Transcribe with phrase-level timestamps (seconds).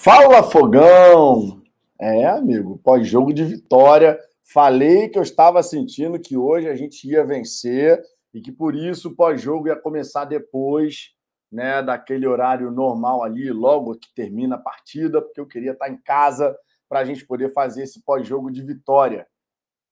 [0.00, 1.60] Fala Fogão!
[2.00, 4.16] É, amigo, pós-jogo de vitória.
[4.44, 8.00] Falei que eu estava sentindo que hoje a gente ia vencer
[8.32, 11.16] e que por isso o pós-jogo ia começar depois,
[11.50, 16.00] né, daquele horário normal ali, logo que termina a partida, porque eu queria estar em
[16.00, 16.56] casa
[16.88, 19.26] para a gente poder fazer esse pós-jogo de vitória.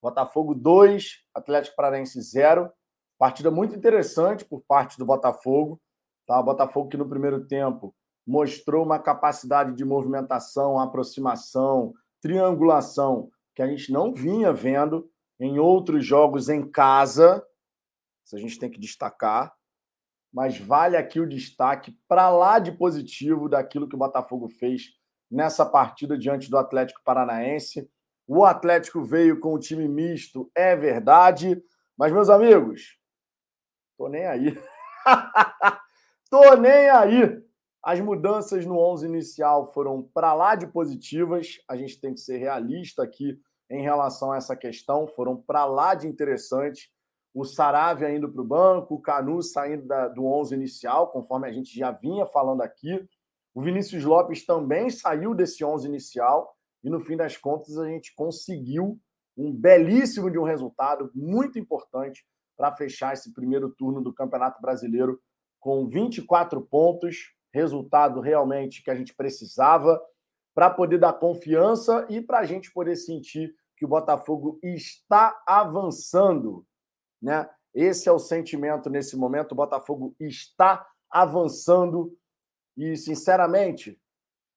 [0.01, 2.71] Botafogo 2, Atlético Paranaense 0.
[3.19, 5.81] Partida muito interessante por parte do Botafogo.
[6.29, 6.39] Tá?
[6.39, 7.93] O Botafogo que no primeiro tempo
[8.27, 16.05] mostrou uma capacidade de movimentação, aproximação, triangulação que a gente não vinha vendo em outros
[16.05, 17.47] jogos em casa.
[18.25, 19.55] Isso a gente tem que destacar.
[20.33, 24.91] Mas vale aqui o destaque para lá de positivo daquilo que o Botafogo fez
[25.31, 27.89] nessa partida diante do Atlético Paranaense.
[28.27, 31.63] O Atlético veio com o time misto, é verdade.
[31.97, 32.99] Mas, meus amigos,
[33.97, 34.61] tô nem aí.
[36.29, 37.46] tô nem aí.
[37.87, 41.61] As mudanças no 11 inicial foram para lá de positivas.
[41.69, 45.07] A gente tem que ser realista aqui em relação a essa questão.
[45.07, 46.91] Foram para lá de interessantes.
[47.33, 51.53] O Saravia indo para o banco, o Canu saindo da, do 11 inicial, conforme a
[51.53, 53.09] gente já vinha falando aqui.
[53.55, 56.57] O Vinícius Lopes também saiu desse 11 inicial.
[56.83, 58.99] E no fim das contas, a gente conseguiu
[59.37, 65.21] um belíssimo de um resultado muito importante para fechar esse primeiro turno do Campeonato Brasileiro
[65.61, 70.01] com 24 pontos, resultado realmente que a gente precisava
[70.55, 76.67] para poder dar confiança e para a gente poder sentir que o Botafogo está avançando,
[77.21, 77.49] né?
[77.75, 79.53] Esse é o sentimento nesse momento.
[79.53, 82.17] O Botafogo está avançando
[82.77, 84.01] e, sinceramente,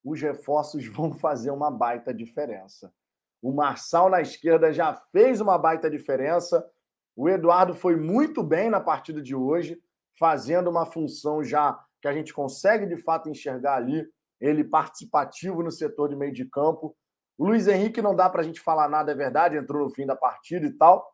[0.04, 2.94] os reforços vão fazer uma baita diferença.
[3.42, 6.70] O Marçal na esquerda já fez uma baita diferença.
[7.16, 9.82] O Eduardo foi muito bem na partida de hoje,
[10.18, 14.08] fazendo uma função já que a gente consegue de fato enxergar ali,
[14.40, 16.96] ele participativo no setor de meio de campo.
[17.38, 20.06] O Luiz Henrique não dá para a gente falar nada, é verdade, entrou no fim
[20.06, 21.10] da partida e tal,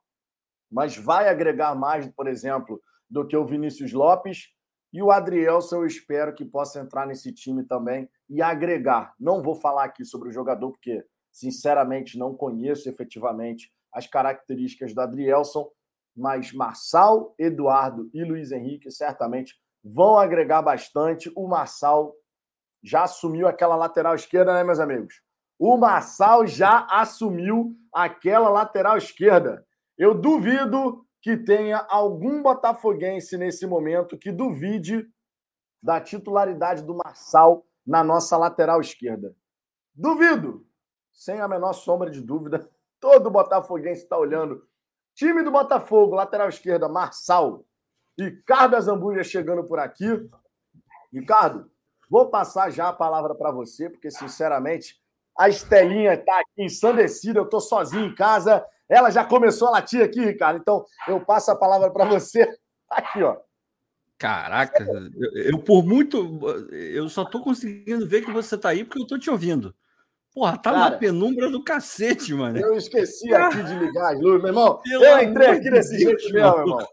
[0.71, 4.49] mas vai agregar mais, por exemplo, do que o Vinícius Lopes.
[4.91, 9.13] E o Adrielson, eu espero que possa entrar nesse time também e agregar.
[9.19, 15.01] Não vou falar aqui sobre o jogador, porque, sinceramente, não conheço efetivamente as características do
[15.01, 15.69] Adrielson,
[16.15, 19.53] mas Marçal, Eduardo e Luiz Henrique certamente
[19.85, 21.31] vão agregar bastante.
[21.35, 22.15] O Marçal
[22.83, 25.21] já assumiu aquela lateral esquerda, né, meus amigos?
[25.59, 29.65] O Marçal já assumiu aquela lateral esquerda.
[29.97, 35.07] Eu duvido que tenha algum botafoguense nesse momento que duvide
[35.81, 39.35] da titularidade do Marçal na nossa lateral esquerda.
[39.93, 40.67] Duvido,
[41.13, 42.69] sem a menor sombra de dúvida.
[42.99, 44.67] Todo botafoguense está olhando.
[45.13, 47.63] Time do Botafogo, lateral esquerda, Marçal.
[48.17, 50.05] Ricardo Azambuja chegando por aqui.
[51.11, 51.69] Ricardo,
[52.09, 54.95] vou passar já a palavra para você, porque, sinceramente,
[55.37, 58.65] a Estelinha está aqui ensandecida, eu estou sozinho em casa.
[58.87, 60.59] Ela já começou a latir aqui, Ricardo.
[60.59, 62.47] Então, eu passo a palavra para você.
[62.87, 63.35] Tá aqui, ó.
[64.15, 66.39] Caraca, eu, eu, por muito.
[66.71, 69.75] Eu só tô conseguindo ver que você tá aí porque eu tô te ouvindo.
[70.31, 72.59] Porra, tá Cara, na penumbra do cacete, mano.
[72.59, 74.79] Eu esqueci aqui de ligar as luzes, meu irmão.
[74.83, 76.87] Pelo eu entrei aqui desse jeito mesmo, meu irmão.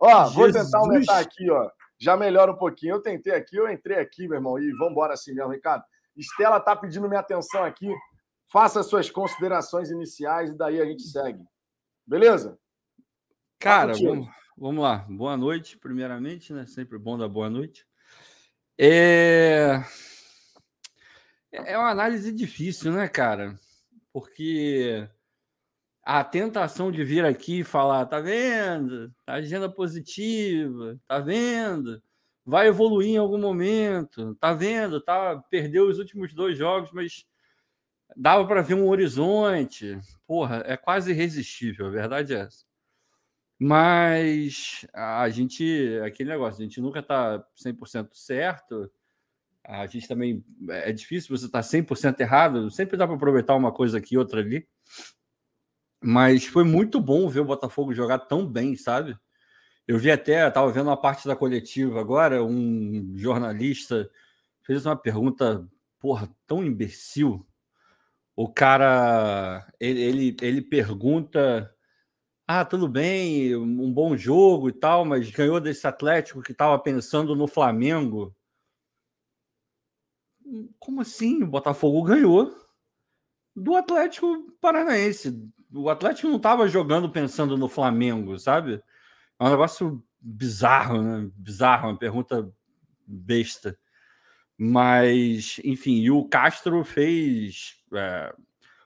[0.00, 0.34] Ó, Jesus.
[0.34, 1.70] vou tentar aumentar aqui, ó.
[1.98, 2.94] Já melhora um pouquinho.
[2.94, 5.84] Eu tentei aqui, eu entrei aqui, meu irmão, e vamos embora assim mesmo, Ricardo.
[6.16, 7.92] Estela tá pedindo minha atenção aqui.
[8.50, 11.44] Faça suas considerações iniciais e daí a gente segue.
[12.06, 12.58] Beleza?
[13.58, 15.04] Cara, vamos, vamos lá.
[15.08, 16.64] Boa noite, primeiramente, né?
[16.66, 17.84] Sempre bom dar boa noite.
[18.78, 19.82] É...
[21.52, 23.58] é uma análise difícil, né, cara?
[24.12, 25.08] Porque
[26.10, 29.14] a tentação de vir aqui e falar, tá vendo?
[29.26, 32.02] Tá agenda positiva, tá vendo?
[32.46, 35.02] Vai evoluir em algum momento, tá vendo?
[35.02, 37.26] Tá, perdeu os últimos dois jogos, mas
[38.16, 39.98] dava para ver um horizonte.
[40.26, 42.64] Porra, é quase irresistível, a verdade é essa.
[43.58, 48.90] Mas a gente, aquele negócio, a gente nunca tá 100% certo.
[49.62, 53.70] A gente também é difícil você estar tá 100% errado, sempre dá para aproveitar uma
[53.70, 54.66] coisa aqui, outra ali.
[56.00, 59.18] Mas foi muito bom ver o Botafogo jogar tão bem, sabe?
[59.86, 64.10] Eu vi até, estava vendo uma parte da coletiva agora, um jornalista
[64.62, 65.66] fez uma pergunta,
[65.98, 67.46] porra, tão imbecil.
[68.36, 71.74] O cara, ele, ele, ele pergunta:
[72.46, 77.34] ah, tudo bem, um bom jogo e tal, mas ganhou desse Atlético que estava pensando
[77.34, 78.36] no Flamengo.
[80.78, 81.42] Como assim?
[81.42, 82.54] O Botafogo ganhou
[83.56, 88.82] do Atlético Paranaense o Atlético não estava jogando pensando no Flamengo, sabe?
[89.38, 91.30] É um negócio bizarro, né?
[91.34, 92.50] Bizarro, uma pergunta
[93.06, 93.78] besta.
[94.56, 98.34] Mas, enfim, e o Castro fez é,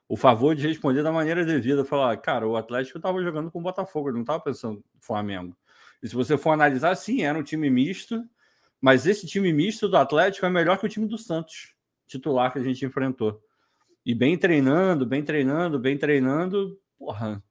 [0.07, 3.63] o favor de responder da maneira devida, falar, cara, o Atlético estava jogando com o
[3.63, 5.57] Botafogo, ele não estava pensando no Flamengo.
[6.03, 8.23] E se você for analisar, sim, era um time misto,
[8.81, 11.75] mas esse time misto do Atlético é melhor que o time do Santos,
[12.07, 13.41] titular que a gente enfrentou.
[14.05, 17.43] E bem treinando, bem treinando, bem treinando, porra,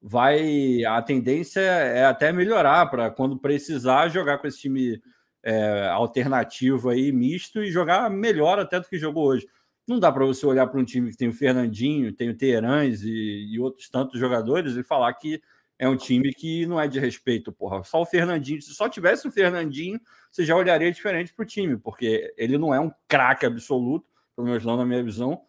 [0.00, 0.84] vai.
[0.84, 5.00] A tendência é até melhorar para quando precisar jogar com esse time
[5.42, 9.46] é, alternativo aí, misto, e jogar melhor até do que jogou hoje.
[9.86, 13.02] Não dá para você olhar para um time que tem o Fernandinho, tem o Teherãs
[13.02, 15.40] e, e, outros tantos jogadores e falar que
[15.78, 17.84] é um time que não é de respeito, porra.
[17.84, 20.00] Só o Fernandinho, se só tivesse o Fernandinho,
[20.30, 24.48] você já olharia diferente para o time, porque ele não é um craque absoluto, pelo
[24.48, 25.40] menos não na minha visão,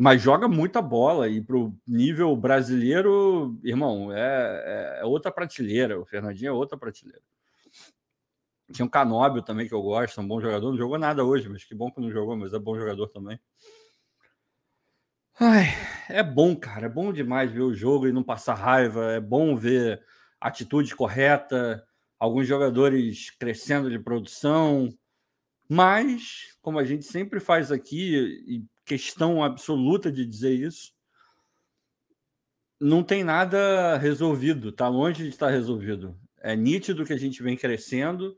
[0.00, 4.20] mas joga muita bola e para o nível brasileiro, irmão, é,
[4.96, 6.00] é, é outra prateleira.
[6.00, 7.20] O Fernandinho é outra prateleira.
[8.72, 10.70] Tinha um Canóbio também que eu gosto, um bom jogador.
[10.70, 13.40] Não jogou nada hoje, mas que bom que não jogou, mas é bom jogador também.
[15.40, 15.66] Ai,
[16.08, 16.86] é bom, cara.
[16.86, 19.10] É bom demais ver o jogo e não passar raiva.
[19.10, 20.00] É bom ver
[20.40, 21.84] atitude correta,
[22.20, 24.96] alguns jogadores crescendo de produção.
[25.68, 28.14] Mas, como a gente sempre faz aqui,
[28.46, 30.92] e questão absoluta de dizer isso,
[32.80, 36.16] não tem nada resolvido, está longe de estar resolvido.
[36.40, 38.36] É nítido que a gente vem crescendo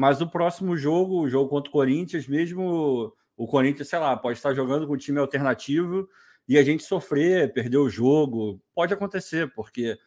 [0.00, 4.38] mas o próximo jogo, o jogo contra o Corinthians, mesmo o Corinthians, sei lá, pode
[4.38, 6.08] estar jogando com um time alternativo
[6.48, 8.58] e a gente sofrer, perder o jogo.
[8.74, 9.98] Pode acontecer, porque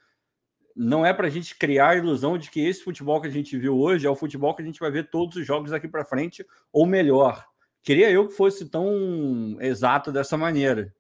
[0.75, 3.55] não é para a gente criar a ilusão de que esse futebol que a gente
[3.55, 6.03] viu hoje é o futebol que a gente vai ver todos os jogos aqui para
[6.03, 7.45] frente, ou melhor.
[7.83, 10.95] Queria eu que fosse tão exato dessa maneira,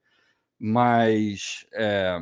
[0.59, 2.19] mas é,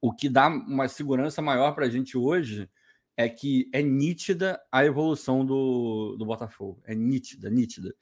[0.00, 2.68] o que dá uma segurança maior para a gente hoje
[3.16, 6.80] é que é nítida a evolução do, do Botafogo.
[6.84, 7.94] É nítida, nítida.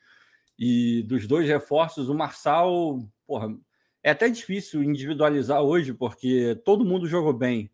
[0.58, 3.56] E dos dois reforços, o Marçal, porra,
[4.02, 7.70] é até difícil individualizar hoje, porque todo mundo jogou bem.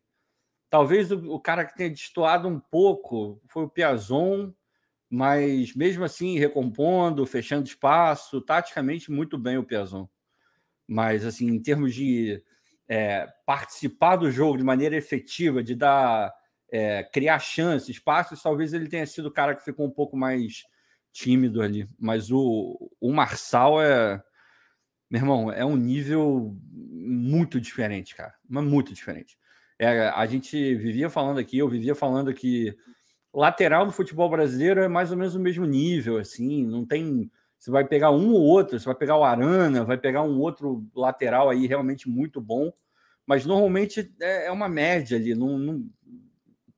[0.69, 4.53] Talvez o, o cara que tenha destoado um pouco foi o Piazon,
[5.14, 10.09] mas mesmo assim, recompondo, fechando espaço, taticamente muito bem o Piazon.
[10.88, 12.43] Mas, assim, em termos de
[12.88, 16.32] é, participar do jogo de maneira efetiva, de dar
[16.73, 20.62] é, criar chances, espaços, talvez ele tenha sido o cara que ficou um pouco mais
[21.12, 21.87] tímido ali.
[21.99, 24.23] Mas o, o Marçal é.
[25.11, 28.32] Meu irmão, é um nível muito diferente, cara.
[28.49, 29.37] Mas muito diferente.
[29.79, 32.75] É, a gente vivia falando aqui, eu vivia falando que
[33.32, 37.31] lateral no futebol brasileiro é mais ou menos o mesmo nível, assim, não tem.
[37.58, 40.84] Você vai pegar um ou outro, você vai pegar o Arana, vai pegar um outro
[40.94, 42.73] lateral aí realmente muito bom,
[43.26, 45.87] mas normalmente é, é uma média ali, não, não,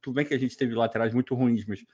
[0.00, 1.84] tudo bem que a gente teve laterais muito ruins, mas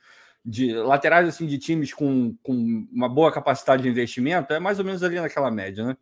[0.43, 2.53] de laterais assim de times com, com
[2.91, 5.97] uma boa capacidade de investimento é mais ou menos ali naquela média, né?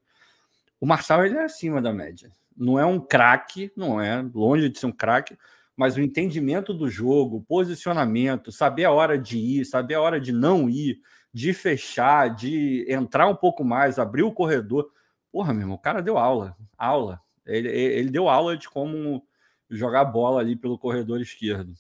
[0.80, 2.32] O Marçal ele é acima da média.
[2.56, 5.38] Não é um craque, não é longe de ser um craque,
[5.80, 10.34] mas o entendimento do jogo, posicionamento, saber a hora de ir, saber a hora de
[10.34, 11.00] não ir,
[11.34, 14.92] de fechar, de entrar um pouco mais, abrir o corredor.
[15.32, 17.22] Porra, meu irmão, o cara deu aula, aula.
[17.46, 19.26] Ele, ele deu aula de como
[19.70, 21.74] jogar bola ali pelo corredor esquerdo.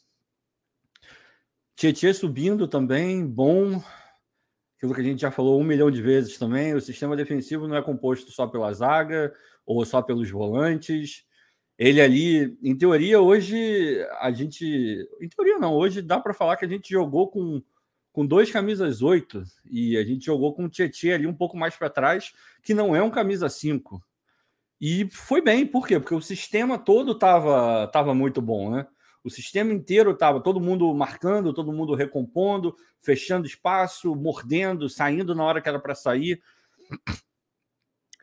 [1.75, 3.83] Tietchan subindo também, bom.
[4.77, 6.73] Aquilo que a gente já falou um milhão de vezes também.
[6.73, 9.33] O sistema defensivo não é composto só pela zaga
[9.65, 11.27] ou só pelos volantes.
[11.79, 15.07] Ele ali, em teoria, hoje a gente.
[15.21, 15.73] Em teoria, não.
[15.73, 17.63] Hoje dá para falar que a gente jogou com,
[18.11, 21.77] com dois camisas 8 e a gente jogou com o Tietchan ali um pouco mais
[21.77, 24.03] para trás, que não é um camisa 5.
[24.81, 25.97] E foi bem, por quê?
[26.01, 28.85] Porque o sistema todo estava tava muito bom, né?
[29.23, 35.45] O sistema inteiro estava todo mundo marcando, todo mundo recompondo, fechando espaço, mordendo, saindo na
[35.45, 36.41] hora que era para sair.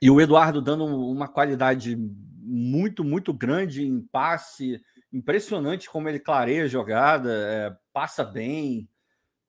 [0.02, 1.96] E o Eduardo dando uma qualidade
[2.46, 4.80] muito, muito grande em passe,
[5.12, 8.88] impressionante como ele clareia a jogada, é, passa bem,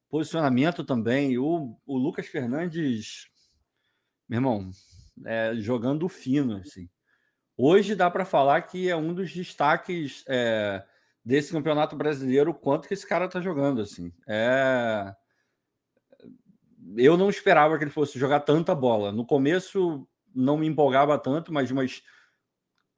[0.09, 1.37] posicionamento também.
[1.37, 3.27] O, o Lucas Fernandes,
[4.27, 4.71] meu irmão,
[5.25, 6.57] é, jogando fino.
[6.57, 6.89] Assim.
[7.55, 10.23] Hoje dá para falar que é um dos destaques.
[10.27, 10.83] É,
[11.27, 14.13] desse campeonato brasileiro, quanto que esse cara tá jogando, assim.
[14.25, 15.13] É...
[16.95, 19.11] Eu não esperava que ele fosse jogar tanta bola.
[19.11, 22.01] No começo não me empolgava tanto, mas umas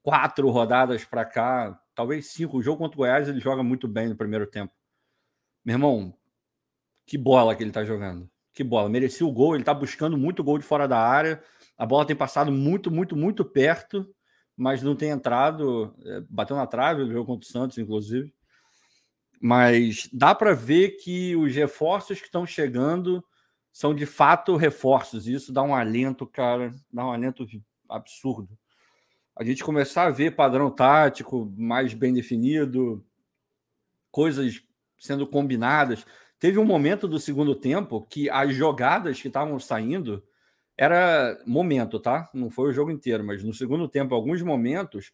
[0.02, 2.58] quatro rodadas para cá, talvez cinco.
[2.58, 4.74] O jogo contra o Goiás ele joga muito bem no primeiro tempo.
[5.64, 6.14] Meu irmão,
[7.06, 8.30] que bola que ele tá jogando.
[8.54, 8.90] Que bola.
[8.90, 11.42] Merecia o gol, ele tá buscando muito gol de fora da área.
[11.78, 14.08] A bola tem passado muito, muito, muito perto
[14.60, 18.34] mas não tem entrado, é, bateu na trave, o jogo contra o Santos, inclusive.
[19.42, 23.24] Mas dá para ver que os reforços que estão chegando
[23.72, 25.30] são de fato reforços.
[25.30, 27.48] E isso dá um alento, cara, dá um alento
[27.88, 28.50] absurdo.
[29.40, 33.02] A gente começar a ver padrão tático mais bem definido,
[34.12, 34.62] coisas
[34.98, 36.06] sendo combinadas.
[36.38, 40.22] Teve um momento do segundo tempo que as jogadas que estavam saindo
[40.78, 42.30] era momento, tá?
[42.34, 45.14] Não foi o jogo inteiro, mas no segundo tempo, alguns momentos,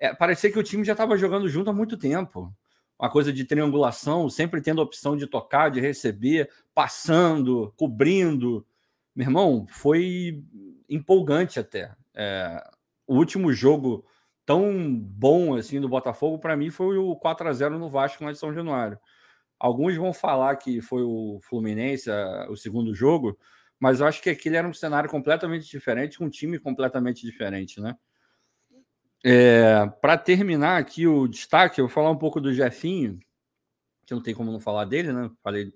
[0.00, 2.52] é, parecia que o time já estava jogando junto há muito tempo
[2.98, 8.66] uma coisa de triangulação, sempre tendo a opção de tocar, de receber, passando, cobrindo.
[9.14, 10.42] Meu irmão, foi
[10.88, 11.94] empolgante até.
[12.12, 12.62] É,
[13.10, 14.06] o último jogo
[14.46, 18.30] tão bom assim do Botafogo, para mim, foi o 4 a 0 no Vasco lá
[18.30, 19.00] de São Januário.
[19.58, 22.08] Alguns vão falar que foi o Fluminense
[22.48, 23.36] o segundo jogo,
[23.80, 27.80] mas eu acho que aquele era um cenário completamente diferente, com um time completamente diferente,
[27.80, 27.96] né?
[29.24, 33.18] É, Para terminar aqui o destaque, eu vou falar um pouco do Jefinho,
[34.06, 35.28] que não tem como não falar dele, né?
[35.42, 35.74] Falei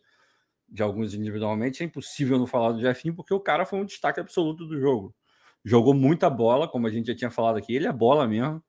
[0.68, 4.20] de alguns individualmente, é impossível não falar do Jefinho, porque o cara foi um destaque
[4.20, 5.14] absoluto do jogo.
[5.64, 8.62] Jogou muita bola, como a gente já tinha falado aqui, ele é bola mesmo.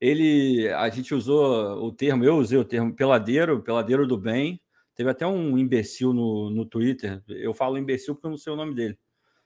[0.00, 4.60] Ele, a gente usou o termo, eu usei o termo peladeiro, peladeiro do bem.
[4.94, 7.22] Teve até um imbecil no, no Twitter.
[7.28, 8.98] Eu falo imbecil porque eu não sei o nome dele.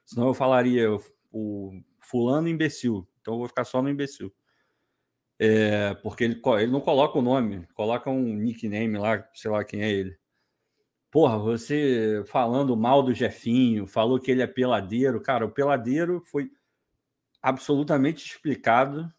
[0.04, 0.88] Senão eu falaria
[1.30, 3.06] o fulano imbecil.
[3.20, 4.32] Então eu vou ficar só no imbecil.
[5.38, 9.82] É, porque ele, ele não coloca o nome, coloca um nickname lá, sei lá quem
[9.82, 10.18] é ele.
[11.16, 15.18] Porra, você falando mal do Jefinho, falou que ele é peladeiro.
[15.18, 16.50] Cara, o peladeiro foi
[17.40, 19.10] absolutamente explicado.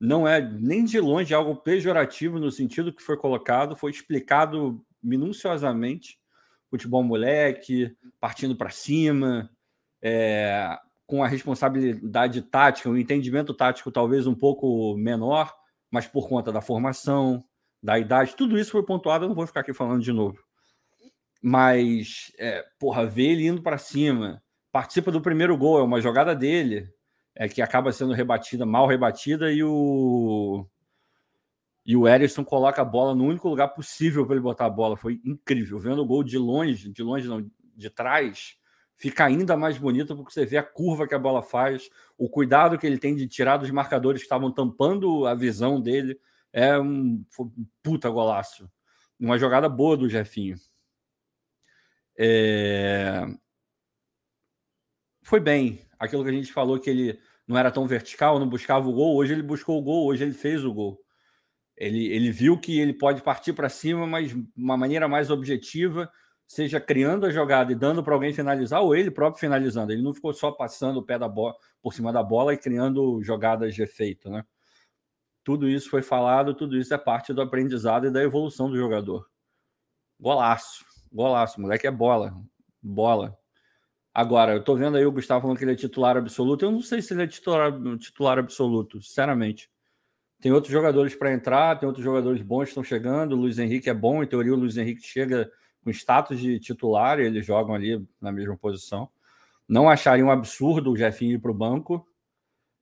[0.00, 6.18] Não é nem de longe algo pejorativo no sentido que foi colocado, foi explicado minuciosamente.
[6.68, 9.48] Futebol moleque, partindo para cima,
[10.02, 10.76] é,
[11.06, 15.54] com a responsabilidade tática, o um entendimento tático talvez um pouco menor,
[15.88, 17.44] mas por conta da formação,
[17.80, 20.36] da idade, tudo isso foi pontuado, eu não vou ficar aqui falando de novo.
[21.42, 26.36] Mas, é, porra, ver ele indo para cima, participa do primeiro gol, é uma jogada
[26.36, 26.88] dele,
[27.34, 30.64] é que acaba sendo rebatida, mal rebatida, e o.
[31.84, 34.96] E o Erisson coloca a bola no único lugar possível para ele botar a bola.
[34.96, 35.80] Foi incrível.
[35.80, 37.44] Vendo o gol de longe, de longe não,
[37.74, 38.56] de trás,
[38.94, 42.78] fica ainda mais bonito porque você vê a curva que a bola faz, o cuidado
[42.78, 46.20] que ele tem de tirar dos marcadores que estavam tampando a visão dele.
[46.52, 48.70] É um, um puta golaço.
[49.18, 50.56] Uma jogada boa do Jefinho.
[52.18, 53.24] É...
[55.22, 55.80] Foi bem.
[55.98, 59.16] Aquilo que a gente falou que ele não era tão vertical, não buscava o gol.
[59.16, 61.00] Hoje ele buscou o gol, hoje ele fez o gol.
[61.76, 66.10] Ele, ele viu que ele pode partir para cima, mas uma maneira mais objetiva
[66.46, 69.90] seja criando a jogada e dando para alguém finalizar, ou ele próprio finalizando.
[69.92, 73.22] Ele não ficou só passando o pé da bola por cima da bola e criando
[73.22, 74.44] jogadas de efeito, né?
[75.42, 79.26] Tudo isso foi falado, tudo isso é parte do aprendizado e da evolução do jogador.
[80.20, 82.34] Golaço, golaço, moleque é bola,
[82.82, 83.36] bola.
[84.14, 86.64] Agora, eu tô vendo aí o Gustavo falando que ele é titular absoluto.
[86.64, 89.70] Eu não sei se ele é titular, titular absoluto, sinceramente.
[90.40, 93.32] Tem outros jogadores para entrar, tem outros jogadores bons que estão chegando.
[93.32, 95.50] O Luiz Henrique é bom, em teoria, o Luiz Henrique chega
[95.82, 99.08] com status de titular, eles jogam ali na mesma posição.
[99.68, 102.06] Não acharia um absurdo o Jefinho ir para o banco,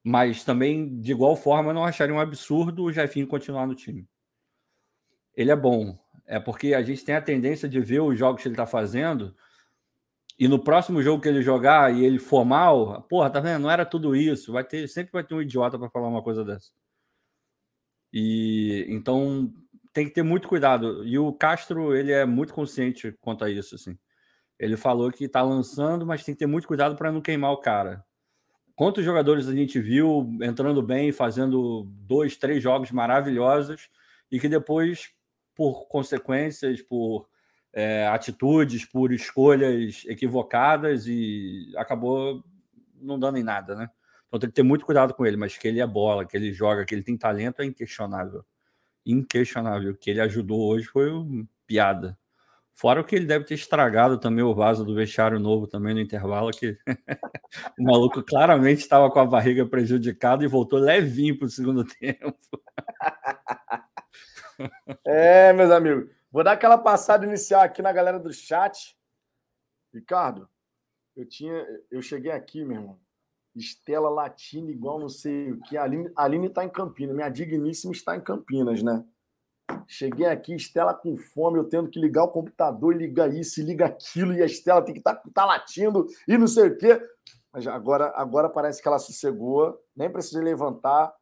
[0.03, 4.09] mas também, de igual forma, não acharia um absurdo o Jefinho continuar no time.
[5.37, 5.99] Ele é bom.
[6.31, 9.35] É porque a gente tem a tendência de ver os jogos que ele está fazendo
[10.39, 13.63] e no próximo jogo que ele jogar e ele for mal, porra, tá vendo?
[13.63, 14.53] Não era tudo isso.
[14.53, 16.71] Vai ter, sempre vai ter um idiota para falar uma coisa dessa.
[18.13, 19.53] E então
[19.93, 21.05] tem que ter muito cuidado.
[21.05, 23.99] E o Castro, ele é muito consciente quanto a isso, assim.
[24.57, 27.59] Ele falou que está lançando, mas tem que ter muito cuidado para não queimar o
[27.59, 28.05] cara.
[28.77, 33.91] Quantos jogadores a gente viu entrando bem, fazendo dois, três jogos maravilhosos
[34.31, 35.11] e que depois,
[35.61, 37.29] por consequências, por
[37.71, 42.43] é, atitudes, por escolhas equivocadas e acabou
[42.99, 43.91] não dando em nada, né?
[44.27, 46.51] Então tem que ter muito cuidado com ele, mas que ele é bola, que ele
[46.51, 48.43] joga, que ele tem talento é inquestionável
[49.05, 49.93] inquestionável.
[49.93, 52.19] O que ele ajudou hoje foi um piada.
[52.73, 56.01] Fora o que ele deve ter estragado também o vaso do vestiário novo também no
[56.01, 56.79] intervalo, que
[57.79, 62.39] o maluco claramente estava com a barriga prejudicada e voltou levinho para o segundo tempo.
[65.05, 66.11] É, meus amigos.
[66.31, 68.97] Vou dar aquela passada inicial aqui na galera do chat.
[69.93, 70.49] Ricardo,
[71.17, 73.01] eu tinha, eu cheguei aqui, meu irmão.
[73.55, 75.77] Estela Latina, igual não sei o que.
[75.77, 79.05] A Aline, a Aline está em Campinas, minha digníssima está em Campinas, né?
[79.87, 84.33] Cheguei aqui, Estela com fome, eu tendo que ligar o computador, ligar isso, liga aquilo,
[84.33, 87.01] e a Estela tem que estar tá, tá latindo e não sei o quê.
[87.53, 91.13] Mas agora, agora parece que ela sossegou, nem precisei levantar.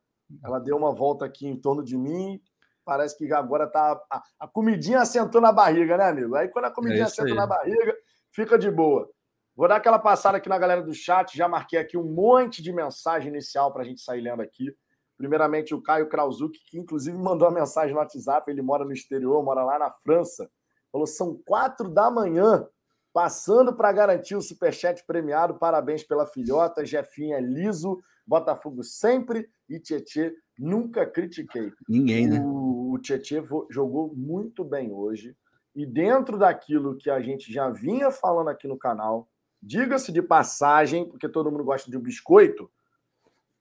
[0.44, 2.40] Ela deu uma volta aqui em torno de mim.
[2.88, 4.00] Parece que agora tá.
[4.10, 6.34] A, a comidinha assentou na barriga, né, amigo?
[6.34, 7.94] Aí quando a comidinha é assenta na barriga,
[8.30, 9.06] fica de boa.
[9.54, 11.36] Vou dar aquela passada aqui na galera do chat.
[11.36, 14.74] Já marquei aqui um monte de mensagem inicial para a gente sair lendo aqui.
[15.18, 18.50] Primeiramente, o Caio Krauzuk, que inclusive mandou uma mensagem no WhatsApp.
[18.50, 20.50] Ele mora no exterior, mora lá na França.
[20.90, 22.66] Falou: são quatro da manhã,
[23.12, 25.58] passando para garantir o superchat premiado.
[25.58, 26.86] Parabéns pela filhota.
[26.86, 31.72] Jefinha é liso, Botafogo sempre e Tietê nunca critiquei.
[31.88, 32.40] Ninguém, né?
[32.40, 32.67] O,
[32.98, 35.36] o Tietê jogou muito bem hoje.
[35.74, 39.28] E dentro daquilo que a gente já vinha falando aqui no canal,
[39.62, 42.70] diga-se de passagem, porque todo mundo gosta de um biscoito,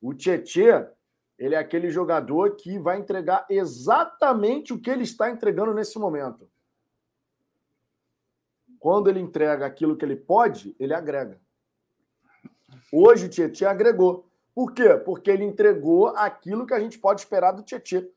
[0.01, 0.87] o Tietê
[1.37, 6.49] ele é aquele jogador que vai entregar exatamente o que ele está entregando nesse momento.
[8.79, 11.39] Quando ele entrega aquilo que ele pode, ele agrega.
[12.91, 14.25] Hoje o Tietchan agregou.
[14.53, 14.95] Por quê?
[14.95, 18.07] Porque ele entregou aquilo que a gente pode esperar do Tietchan.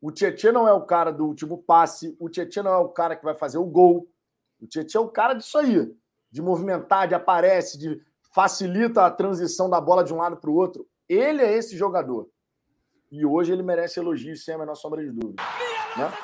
[0.00, 3.16] O Tietchan não é o cara do último passe, o Tietchan não é o cara
[3.16, 4.08] que vai fazer o gol.
[4.60, 5.92] O Tietchan é o cara disso aí,
[6.30, 8.00] de movimentar, de aparece, de
[8.34, 10.86] facilita a transição da bola de um lado para o outro.
[11.08, 12.28] Ele é esse jogador.
[13.10, 15.42] E hoje ele merece elogio sem a menor sombra de dúvida.
[15.96, 16.14] Minha né?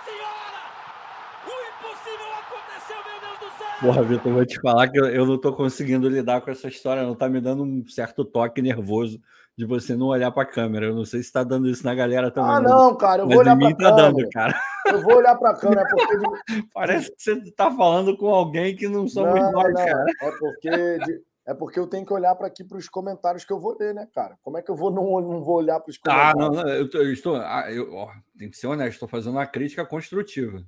[3.81, 7.02] Porra, Vitor, vou te falar que eu, eu não tô conseguindo lidar com essa história,
[7.02, 9.21] não tá me dando um certo toque nervoso
[9.56, 10.87] de você não olhar para a câmera.
[10.87, 12.50] Eu não sei se tá dando isso na galera também.
[12.50, 13.97] Ah, não, cara, eu vou olhar para a tá câmera.
[13.97, 14.61] Dando, cara.
[14.87, 16.06] Eu vou olhar para a câmera porque
[16.73, 19.87] parece que você tá falando com alguém que não somos não, nós, não.
[19.87, 20.04] cara.
[20.23, 21.23] É porque.
[21.44, 23.92] É porque eu tenho que olhar para aqui para os comentários que eu vou ler,
[23.92, 24.38] né, cara?
[24.42, 26.35] Como é que eu vou não, não vou olhar para os comentários?
[26.35, 27.35] Ah, não, não eu, eu estou.
[27.35, 30.62] Ah, eu, ó, tem que ser honesto, estou fazendo uma crítica construtiva.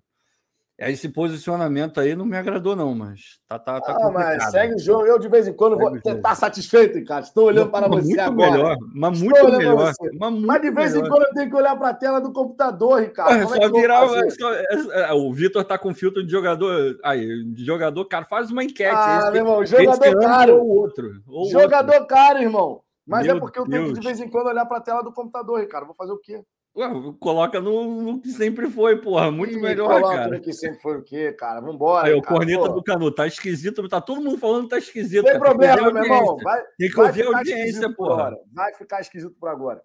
[0.77, 4.79] Esse posicionamento aí não me agradou, não, mas tá, tá, tá ah, mas segue o
[4.79, 5.07] jogo.
[5.07, 7.25] Eu, de vez em quando, segue vou estar satisfeito, Ricardo.
[7.25, 8.51] Estou olhando para você muito agora.
[8.51, 9.93] Melhor, mas muito melhor.
[10.19, 11.07] Mas, muito mas, de vez melhor.
[11.07, 13.35] em quando eu tenho que olhar para a tela do computador, Ricardo.
[13.35, 14.09] É, só é virar.
[14.31, 16.99] Só, é, é, o Vitor tá com filtro de jogador.
[17.05, 18.97] Aí, de jogador, cara, faz uma enquete.
[18.97, 20.57] Ah, esse, meu irmão, jogador caro.
[20.57, 21.23] Ou outro.
[21.29, 22.09] Ou jogador outro.
[22.09, 22.81] caro, irmão.
[23.07, 23.95] Mas meu é porque eu tenho Deus.
[23.95, 25.87] que, de vez em quando, olhar para a tela do computador, Ricardo.
[25.87, 26.43] Vou fazer o quê?
[26.77, 26.89] Ué,
[27.21, 29.31] coloca no, no, que sempre foi, porra.
[29.31, 30.29] Muito Ih, melhor, cara.
[30.29, 31.61] no que sempre foi o quê, cara?
[31.61, 32.09] Vambora.
[32.09, 32.75] Aí, o corneta porra.
[32.75, 35.23] do Canu, tá esquisito, tá todo mundo falando que tá esquisito.
[35.23, 35.45] Tem cara.
[35.45, 36.37] problema, meu irmão.
[36.39, 38.37] Vai, Tem que ouvir a audiência, porra.
[38.53, 39.81] Vai ficar esquisito por agora.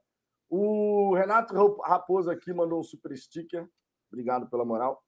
[0.49, 3.67] O Renato Raposo aqui mandou um super sticker.
[4.12, 4.99] Obrigado pela moral.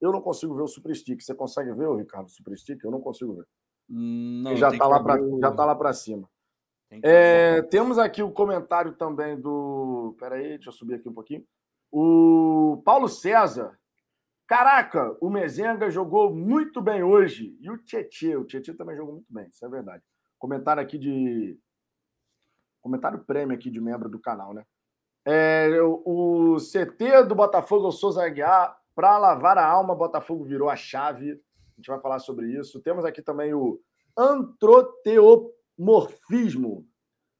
[0.00, 1.22] Eu não consigo ver o super sticker.
[1.22, 2.86] Você consegue ver, Ricardo, o super sticker?
[2.86, 3.44] Eu não consigo ver.
[3.90, 6.28] Hum, não, já, tá lá pra, já tá lá para cima.
[7.02, 10.16] É, temos aqui o comentário também do.
[10.18, 11.44] Peraí, deixa eu subir aqui um pouquinho.
[11.90, 13.78] O Paulo César.
[14.46, 17.56] Caraca, o Mezenga jogou muito bem hoje.
[17.60, 20.04] E o Tietê, o Tietê também jogou muito bem, isso é verdade.
[20.38, 21.58] Comentário aqui de.
[22.80, 24.64] Comentário prêmio aqui de membro do canal, né?
[25.24, 30.76] É, o CT do Botafogo, o Souza Aguiar, para lavar a alma, Botafogo virou a
[30.76, 31.32] chave.
[31.32, 32.80] A gente vai falar sobre isso.
[32.80, 33.80] Temos aqui também o
[34.16, 36.86] Antroteo morfismo.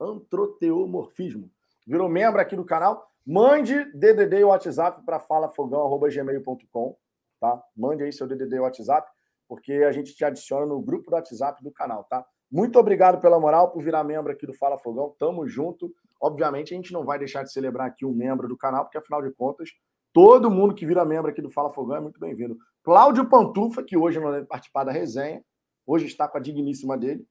[0.01, 1.51] Antroteomorfismo.
[1.87, 3.07] Virou membro aqui do canal.
[3.27, 6.97] Mande DDD e WhatsApp para falafogão.gmail.com.
[7.41, 7.63] Tá?
[7.77, 9.11] Mande aí seu DDD e WhatsApp,
[9.49, 12.25] porque a gente te adiciona no grupo do WhatsApp do canal, tá?
[12.51, 15.15] Muito obrigado pela moral, por virar membro aqui do Fala Fogão.
[15.19, 15.93] Tamo junto.
[16.21, 19.21] Obviamente, a gente não vai deixar de celebrar aqui um membro do canal, porque afinal
[19.21, 19.71] de contas,
[20.13, 22.57] todo mundo que vira membro aqui do Fala Fogão é muito bem-vindo.
[22.85, 25.45] Cláudio Pantufa, que hoje não deve participar da resenha,
[25.85, 27.27] hoje está com a digníssima dele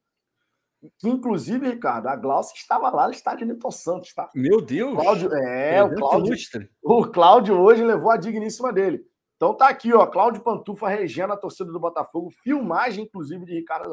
[1.03, 4.29] inclusive, Ricardo, a Glaucia estava lá no estádio Newton Santos, tá?
[4.33, 4.95] Meu Deus!
[4.95, 6.35] Cláudio, é, Meu o Cláudio,
[6.83, 9.01] o Cláudio hoje levou a digníssima dele.
[9.35, 13.89] Então tá aqui, ó, Cláudio Pantufa regendo a torcida do Botafogo, filmagem inclusive de Ricardo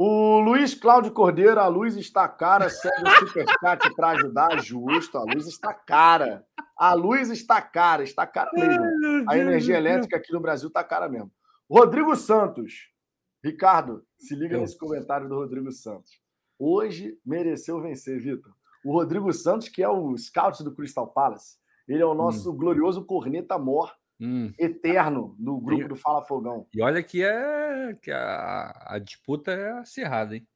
[0.00, 0.40] Zambu.
[0.40, 5.46] Luiz Cláudio Cordeiro, a luz está cara, segue o superchat para ajudar, justo, a luz
[5.46, 6.44] está cara.
[6.76, 9.30] A luz está cara, está cara mesmo.
[9.30, 11.30] A energia elétrica aqui no Brasil está cara mesmo.
[11.68, 12.88] Rodrigo Santos.
[13.44, 16.10] Ricardo, se liga nesse comentário do Rodrigo Santos.
[16.58, 18.52] Hoje mereceu vencer, Vitor.
[18.84, 22.56] O Rodrigo Santos, que é o scout do Crystal Palace, ele é o nosso hum.
[22.56, 24.52] glorioso corneta mor hum.
[24.58, 26.66] eterno no grupo do Fala Fogão.
[26.74, 30.46] E olha que, é, que a, a disputa é acirrada, hein?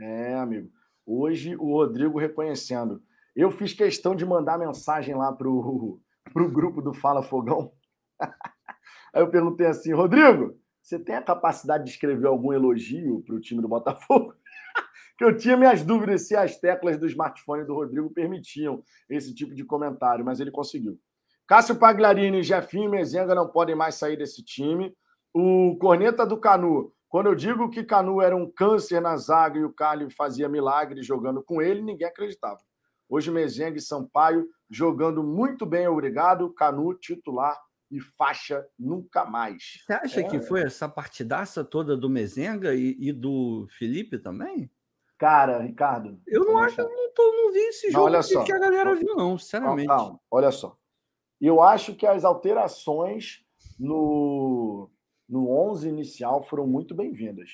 [0.00, 0.70] É, amigo.
[1.06, 3.02] Hoje o Rodrigo reconhecendo.
[3.34, 6.00] Eu fiz questão de mandar mensagem lá pro,
[6.32, 7.72] pro grupo do Fala Fogão.
[9.14, 13.40] Aí eu perguntei assim, Rodrigo, você tem a capacidade de escrever algum elogio para o
[13.40, 14.34] time do Botafogo?
[15.16, 19.54] que eu tinha minhas dúvidas se as teclas do smartphone do Rodrigo permitiam esse tipo
[19.54, 20.98] de comentário, mas ele conseguiu.
[21.46, 24.94] Cássio Pagliarini, Jefinho e Mezenga não podem mais sair desse time.
[25.34, 29.64] O corneta do Canu quando eu digo que Canu era um câncer na zaga e
[29.64, 32.58] o Cali fazia milagre jogando com ele, ninguém acreditava.
[33.06, 36.54] Hoje Mezenga e Sampaio jogando muito bem, obrigado.
[36.54, 37.54] Canu, titular
[37.90, 39.82] e faixa nunca mais.
[39.84, 40.22] Você acha é...
[40.22, 44.70] que foi essa partidaça toda do Mezenga e, e, do Felipe também?
[45.18, 46.18] Cara, Ricardo.
[46.26, 48.42] Eu não acho, não, tô, não vi esse jogo não, olha só.
[48.42, 49.86] que a galera viu, não, sinceramente.
[49.86, 50.78] Calma, olha só.
[51.42, 53.44] Eu acho que as alterações
[53.76, 54.88] no,
[55.28, 57.50] no 11 inicial foram muito bem-vindas.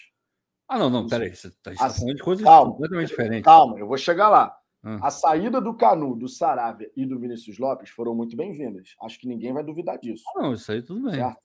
[0.68, 1.34] Ah, não, não, peraí.
[1.34, 3.44] Você está tá falando de coisas calma, completamente diferentes.
[3.44, 4.54] Calma, eu vou chegar lá.
[4.82, 5.06] Ah.
[5.06, 8.94] A saída do Canu, do Saravia e do Vinícius Lopes foram muito bem-vindas.
[9.00, 10.24] Acho que ninguém vai duvidar disso.
[10.36, 11.14] Não, isso aí tudo bem.
[11.14, 11.38] Certo?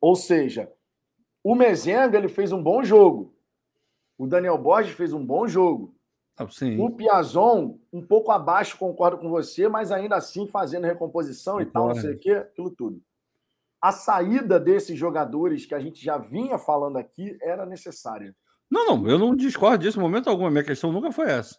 [0.00, 0.72] Ou seja,
[1.42, 3.36] o Mezenga ele fez um bom jogo.
[4.16, 5.92] O Daniel Borges fez um bom jogo.
[6.36, 6.46] Ah,
[6.78, 11.88] o Piazon, um pouco abaixo, concordo com você, mas ainda assim fazendo recomposição e tal,
[11.88, 13.02] não sei o quê, aquilo tudo.
[13.80, 18.34] A saída desses jogadores que a gente já vinha falando aqui era necessária.
[18.70, 20.46] Não, não, eu não discordo disso em momento algum.
[20.46, 21.58] A minha questão nunca foi essa.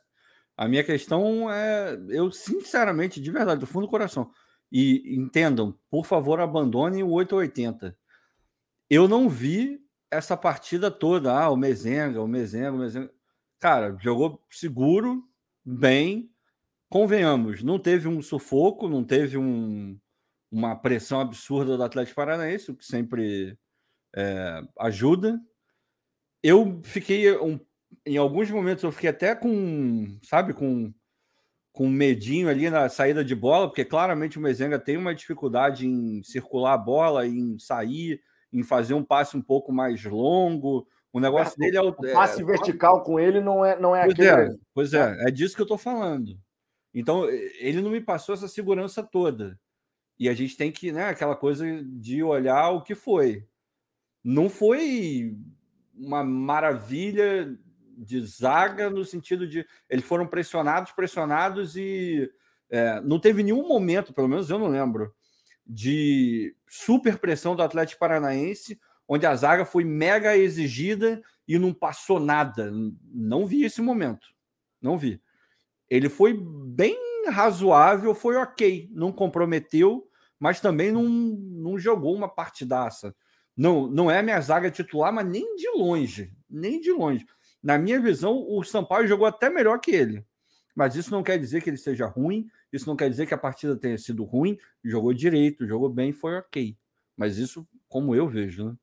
[0.58, 4.32] A minha questão é, eu sinceramente, de verdade, do fundo do coração,
[4.72, 7.96] e entendam, por favor, abandonem o 880.
[8.90, 13.12] Eu não vi essa partida toda, ah, o Mezenga, o Mezenga, o Mezenga.
[13.64, 15.24] Cara, jogou seguro,
[15.64, 16.30] bem.
[16.90, 19.98] Convenhamos, não teve um sufoco, não teve um,
[20.52, 23.58] uma pressão absurda do Atlético Paranaense, o que sempre
[24.14, 25.40] é, ajuda.
[26.44, 27.58] Eu fiquei um
[28.06, 30.94] em alguns momentos eu fiquei até com, sabe, com,
[31.72, 36.22] com medinho ali na saída de bola, porque claramente o Mezenga tem uma dificuldade em
[36.22, 38.20] circular a bola, em sair,
[38.52, 40.86] em fazer um passe um pouco mais longo.
[41.14, 41.90] O negócio dele é o.
[41.90, 44.30] o passe é, vertical com ele não é, não é pois aquele.
[44.30, 46.36] É, pois é, é disso que eu estou falando.
[46.92, 49.60] Então, ele não me passou essa segurança toda.
[50.20, 53.48] E a gente tem que, né, aquela coisa de olhar o que foi.
[54.24, 55.36] Não foi
[55.94, 57.56] uma maravilha
[57.98, 62.32] de zaga, no sentido de eles foram pressionados, pressionados e
[62.70, 65.14] é, não teve nenhum momento, pelo menos eu não lembro,
[65.66, 72.20] de super pressão do Atlético Paranaense, onde a zaga foi mega exigida e não passou
[72.20, 72.72] nada.
[73.12, 74.28] Não vi esse momento.
[74.82, 75.22] Não vi.
[75.90, 76.98] Ele foi bem
[77.30, 80.08] razoável, foi ok, não comprometeu,
[80.40, 83.16] mas também não, não jogou uma partidaça.
[83.56, 87.26] Não, não é minha zaga titular, mas nem de longe, nem de longe.
[87.62, 90.26] Na minha visão, o Sampaio jogou até melhor que ele.
[90.76, 93.38] Mas isso não quer dizer que ele seja ruim, isso não quer dizer que a
[93.38, 94.58] partida tenha sido ruim.
[94.84, 96.76] Jogou direito, jogou bem, foi ok.
[97.16, 98.76] Mas isso, como eu vejo, né?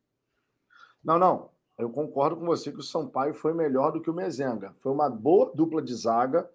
[1.04, 1.50] Não, não.
[1.78, 4.74] Eu concordo com você que o Sampaio foi melhor do que o Mezenga.
[4.80, 6.48] Foi uma boa dupla de zaga,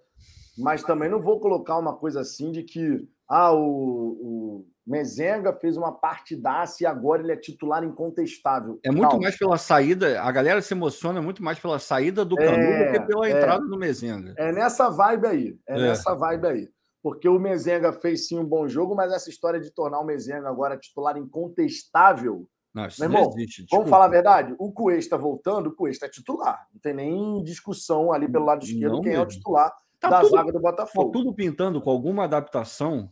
[0.57, 5.75] mas também não vou colocar uma coisa assim de que ah, o, o Mezenga fez
[5.77, 8.79] uma partidaça e agora ele é titular incontestável.
[8.83, 9.23] É muito Calma.
[9.23, 12.91] mais pela saída, a galera se emociona muito mais pela saída do Canu é, do
[12.91, 14.35] que pela é, entrada do Mezenga.
[14.37, 16.69] É nessa vibe aí, é, é, nessa vibe aí.
[17.01, 20.49] Porque o Mezenga fez sim um bom jogo, mas essa história de tornar o Mezenga
[20.49, 22.47] agora titular incontestável.
[22.75, 24.53] Não, meu irmão, existe, vamos falar a verdade?
[24.59, 26.67] O Cuesta voltando, o Cuesta é titular.
[26.73, 29.23] Não tem nem discussão ali pelo lado esquerdo não quem mesmo.
[29.23, 31.11] é o titular tá da tudo, zaga do Botafogo.
[31.11, 33.09] Tá tudo pintando com alguma adaptação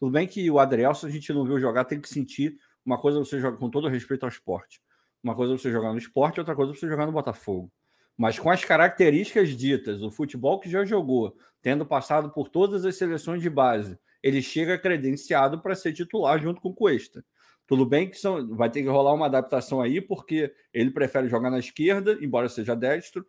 [0.00, 3.18] tudo bem que o Adrielson a gente não viu jogar, tem que sentir uma coisa
[3.18, 4.80] você joga com todo respeito ao esporte.
[5.22, 7.70] Uma coisa é você jogar no esporte, outra coisa é você jogar no Botafogo.
[8.16, 12.96] Mas com as características ditas, o futebol que já jogou, tendo passado por todas as
[12.96, 17.22] seleções de base, ele chega credenciado para ser titular junto com o Cuesta.
[17.70, 21.50] Tudo bem que são, vai ter que rolar uma adaptação aí, porque ele prefere jogar
[21.50, 23.24] na esquerda, embora seja destro,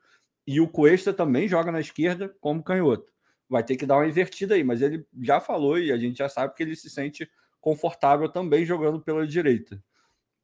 [0.47, 3.12] e o Cuesta também joga na esquerda como canhoto
[3.51, 6.30] vai ter que dar uma invertida aí, mas ele já falou e a gente já
[6.30, 9.84] sabe que ele se sente confortável também jogando pela direita.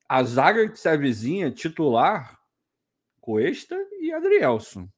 [0.10, 2.38] A zaga que se vizinha titular,
[3.22, 4.90] Cuesta e Adrielson.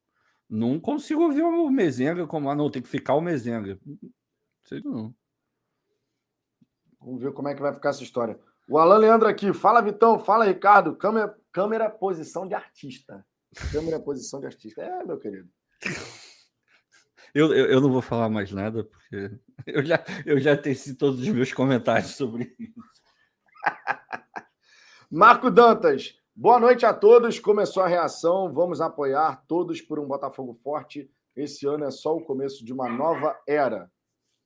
[0.48, 3.78] Não consigo ver o Mezenga como, ah, não, tem que ficar o Mezenga.
[3.86, 4.10] Não
[4.64, 5.14] sei não.
[7.00, 8.40] Vamos ver como é que vai ficar essa história.
[8.70, 9.52] O Alan Leandro aqui.
[9.52, 10.16] Fala, Vitão.
[10.16, 10.94] Fala, Ricardo.
[10.94, 13.26] Câmera, câmera posição de artista.
[13.72, 14.80] Câmera posição de artista.
[14.80, 15.48] É, meu querido.
[17.34, 21.18] Eu, eu, eu, não vou falar mais nada, porque eu já, eu já teci todos
[21.18, 22.74] os meus comentários sobre isso.
[25.10, 27.40] Marco Dantas, boa noite a todos.
[27.40, 28.52] Começou a reação.
[28.52, 31.10] Vamos apoiar todos por um Botafogo forte.
[31.34, 33.90] Esse ano é só o começo de uma nova era.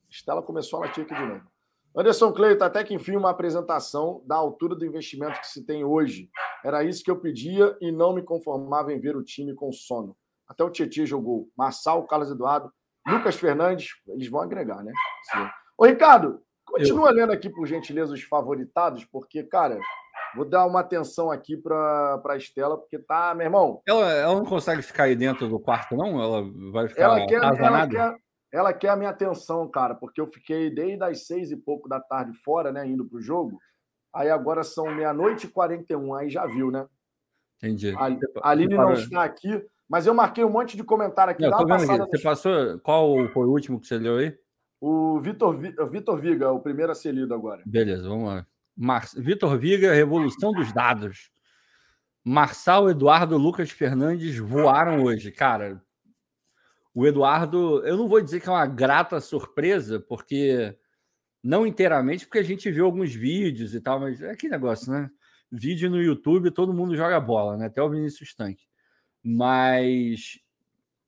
[0.08, 1.53] Estela começou a latir aqui de novo.
[1.96, 6.28] Anderson Cleiton, até que enfim, uma apresentação da altura do investimento que se tem hoje.
[6.64, 10.16] Era isso que eu pedia e não me conformava em ver o time com sono.
[10.48, 11.48] Até o Tietchan jogou.
[11.57, 12.70] Marçal, Carlos Eduardo,
[13.07, 14.92] Lucas Fernandes, eles vão agregar, né?
[15.30, 15.48] Sim.
[15.78, 17.14] Ô, Ricardo, continua Eu...
[17.14, 19.78] lendo aqui, por gentileza, os favoritados, porque, cara,
[20.35, 23.83] vou dar uma atenção aqui para a Estela, porque tá, meu irmão.
[23.87, 26.20] Ela, ela não consegue ficar aí dentro do quarto, não?
[26.20, 28.16] Ela vai ficar ela quer, ela quer,
[28.54, 31.98] ela quer a minha atenção, cara, porque eu fiquei desde as seis e pouco da
[31.98, 33.58] tarde fora, né, indo pro jogo.
[34.14, 36.86] Aí agora são meia-noite e 41, aí já viu, né?
[37.56, 37.92] Entendi.
[37.96, 41.42] A Aline não está aqui, mas eu marquei um monte de comentário aqui.
[41.42, 41.66] Não.
[41.66, 42.78] Você passou.
[42.78, 44.38] Qual foi o último que você leu aí?
[44.80, 45.58] O Vitor,
[45.90, 47.60] Vitor Viga, o primeiro a ser lido agora.
[47.66, 48.46] Beleza, vamos lá.
[48.76, 49.04] Mar...
[49.16, 51.32] Vitor Viga, Revolução dos Dados.
[52.22, 55.32] Marçal, Eduardo, Lucas Fernandes voaram hoje.
[55.32, 55.82] Cara,
[56.94, 60.78] o Eduardo, eu não vou dizer que é uma grata surpresa, porque
[61.42, 65.11] não inteiramente, porque a gente viu alguns vídeos e tal, mas é que negócio, né?
[65.50, 67.66] Vídeo no YouTube, todo mundo joga bola, né?
[67.66, 68.64] Até o Vinícius Tanque.
[69.22, 70.38] Mas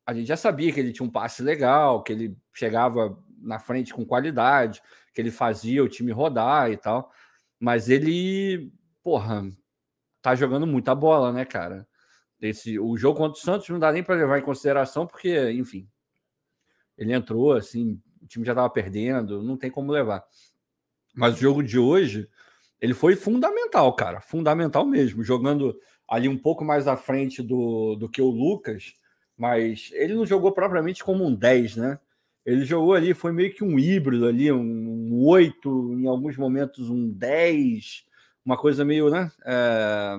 [0.04, 3.94] a gente já sabia que ele tinha um passe legal, que ele chegava na frente
[3.94, 4.82] com qualidade,
[5.14, 7.12] que ele fazia o time rodar e tal.
[7.60, 8.72] Mas ele,
[9.02, 9.50] porra,
[10.20, 11.86] tá jogando muita bola, né, cara?
[12.40, 15.88] Esse, o jogo contra o Santos não dá nem para levar em consideração, porque, enfim,
[16.98, 20.24] ele entrou assim, o time já estava perdendo, não tem como levar.
[21.14, 22.28] Mas o jogo de hoje,
[22.80, 28.08] ele foi fundamental, cara, fundamental mesmo, jogando ali um pouco mais à frente do, do
[28.08, 28.94] que o Lucas,
[29.36, 31.98] mas ele não jogou propriamente como um 10, né?
[32.44, 37.10] Ele jogou ali, foi meio que um híbrido ali, um 8, em alguns momentos um
[37.10, 38.04] 10,
[38.44, 40.16] uma coisa meio né, é,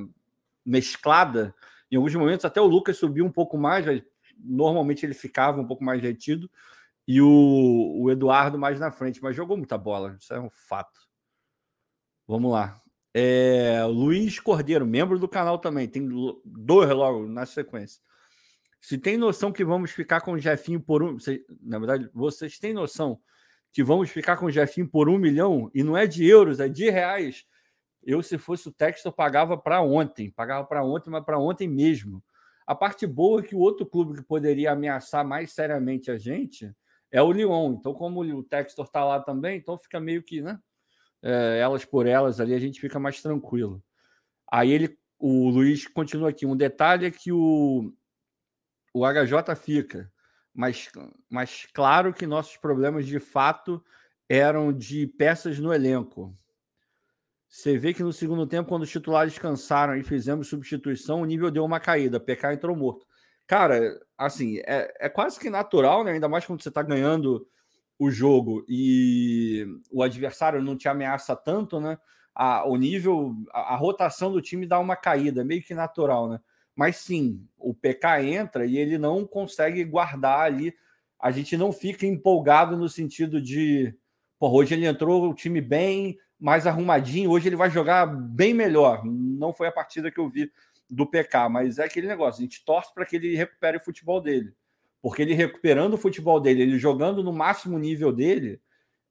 [0.65, 1.55] mesclada.
[1.91, 3.85] Em alguns momentos até o Lucas subiu um pouco mais,
[4.37, 6.49] normalmente ele ficava um pouco mais retido,
[7.07, 10.99] e o, o Eduardo mais na frente, mas jogou muita bola, isso é um fato.
[12.27, 12.81] Vamos lá.
[13.13, 16.07] É, Luiz Cordeiro, membro do canal também, tem
[16.45, 18.01] dois logo na sequência.
[18.79, 21.17] Se tem noção que vamos ficar com o Jefinho por um.
[21.61, 23.19] Na verdade, vocês têm noção
[23.71, 26.69] que vamos ficar com o Jefinho por um milhão e não é de euros, é
[26.69, 27.45] de reais.
[28.07, 32.23] Eu, se fosse o Textor, pagava para ontem, pagava para ontem, mas para ontem mesmo.
[32.65, 36.73] A parte boa é que o outro clube que poderia ameaçar mais seriamente a gente
[37.11, 37.73] é o Lyon.
[37.73, 40.57] Então, como o Textor está lá também, então fica meio que, né?
[41.21, 43.83] É, elas por elas ali, a gente fica mais tranquilo.
[44.49, 46.45] Aí ele, o Luiz continua aqui.
[46.45, 47.93] Um detalhe é que o,
[48.93, 50.09] o HJ fica,
[50.53, 50.89] mas,
[51.29, 53.83] mas claro que nossos problemas de fato
[54.29, 56.33] eram de peças no elenco.
[57.49, 61.49] Você vê que no segundo tempo, quando os titulares cansaram e fizemos substituição, o nível
[61.49, 62.19] deu uma caída.
[62.19, 63.05] PK entrou morto.
[63.47, 66.11] Cara, assim, é, é quase que natural, né?
[66.11, 67.47] Ainda mais quando você está ganhando
[67.97, 71.97] o jogo e o adversário não te ameaça tanto, né?
[72.35, 76.39] A, o nível, a, a, rotação do time dá uma caída, meio que natural, né?
[76.75, 80.75] Mas sim, o PK entra e ele não consegue guardar ali.
[81.19, 83.95] A gente não fica empolgado no sentido de,
[84.37, 87.31] pô, hoje ele entrou o time bem, mais arrumadinho.
[87.31, 89.03] Hoje ele vai jogar bem melhor.
[89.05, 90.51] Não foi a partida que eu vi
[90.89, 92.39] do PK, mas é aquele negócio.
[92.39, 94.53] A gente torce para que ele recupere o futebol dele.
[95.01, 98.59] Porque ele recuperando o futebol dele, ele jogando no máximo nível dele,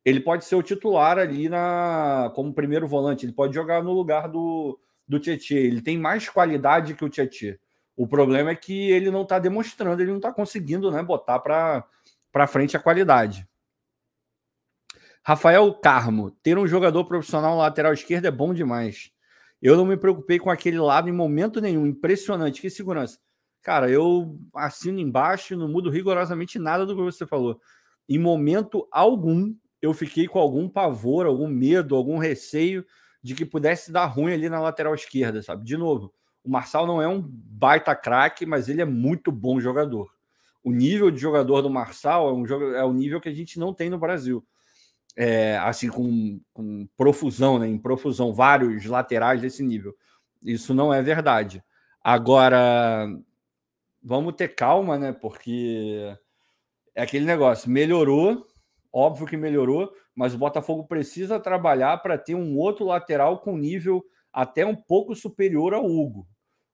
[0.05, 3.27] ele pode ser o titular ali na como primeiro volante.
[3.27, 5.57] Ele pode jogar no lugar do, do Tietchan.
[5.57, 7.57] Ele tem mais qualidade que o Tietchan.
[7.97, 12.47] O problema é que ele não está demonstrando, ele não está conseguindo né, botar para
[12.47, 13.49] frente a qualidade.
[15.29, 19.11] Rafael Carmo, ter um jogador profissional lateral esquerdo é bom demais.
[19.61, 21.85] Eu não me preocupei com aquele lado em momento nenhum.
[21.85, 23.19] Impressionante, que segurança.
[23.61, 27.61] Cara, eu assino embaixo e não mudo rigorosamente nada do que você falou.
[28.09, 32.87] Em momento algum, eu fiquei com algum pavor, algum medo, algum receio
[33.21, 35.65] de que pudesse dar ruim ali na lateral esquerda, sabe?
[35.65, 40.09] De novo, o Marçal não é um baita craque, mas ele é muito bom jogador.
[40.62, 43.75] O nível de jogador do Marçal é, um, é o nível que a gente não
[43.75, 44.47] tem no Brasil
[45.16, 47.66] é, assim, com, com, profusão, né?
[47.66, 49.94] em profusão, vários laterais desse nível.
[50.42, 51.64] Isso não é verdade.
[52.02, 53.09] Agora,
[54.02, 55.12] vamos ter calma, né?
[55.12, 56.14] Porque
[56.94, 58.46] é aquele negócio, melhorou,
[58.92, 64.05] óbvio que melhorou, mas o Botafogo precisa trabalhar para ter um outro lateral com nível
[64.33, 66.29] até um pouco superior ao Hugo.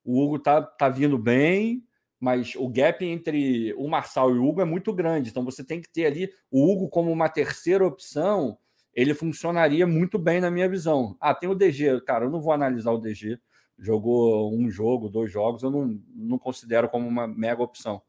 [0.05, 1.85] O Hugo tá, tá vindo bem,
[2.23, 5.29] mas o gap entre o Marçal e o Hugo é muito grande.
[5.29, 8.57] Então você tem que ter ali o Hugo como uma terceira opção.
[8.95, 11.17] Ele funcionaria muito bem na minha visão.
[11.21, 12.01] Ah, tem o DG.
[12.03, 13.41] Cara, eu não vou analisar o DG.
[13.77, 18.01] Jogou um jogo, dois jogos, eu não, não considero como uma mega opção.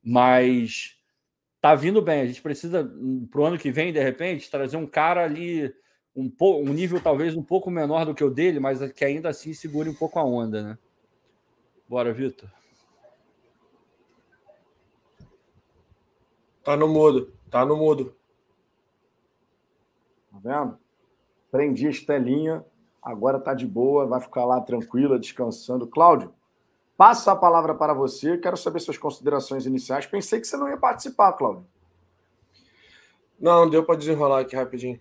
[0.00, 0.96] Mas
[1.60, 2.20] tá vindo bem.
[2.20, 2.88] A gente precisa,
[3.28, 5.74] para o ano que vem, de repente, trazer um cara ali,
[6.14, 9.52] um, um nível talvez um pouco menor do que o dele, mas que ainda assim
[9.52, 10.78] segure um pouco a onda, né?
[11.88, 12.48] Bora, Vitor.
[16.66, 18.12] Tá no mudo, tá no mudo.
[20.32, 20.76] Tá vendo?
[21.48, 22.64] Prendi a estelinha,
[23.00, 25.86] agora tá de boa, vai ficar lá tranquila, descansando.
[25.86, 26.34] Cláudio,
[26.96, 30.06] passo a palavra para você, quero saber suas considerações iniciais.
[30.06, 31.64] Pensei que você não ia participar, Cláudio.
[33.38, 35.00] Não, deu para desenrolar aqui rapidinho.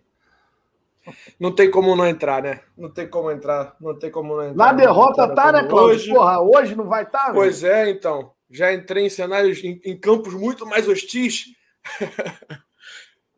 [1.39, 2.61] Não tem como não entrar, né?
[2.77, 3.75] Não tem como entrar.
[3.81, 4.67] Não tem como não entrar.
[4.67, 5.95] Na derrota tá, né, Cláudio?
[5.95, 6.13] Hoje...
[6.13, 8.34] Porra, hoje não vai estar, tá, Pois é, então.
[8.49, 11.45] Já entrei em cenários, em, em campos muito mais hostis.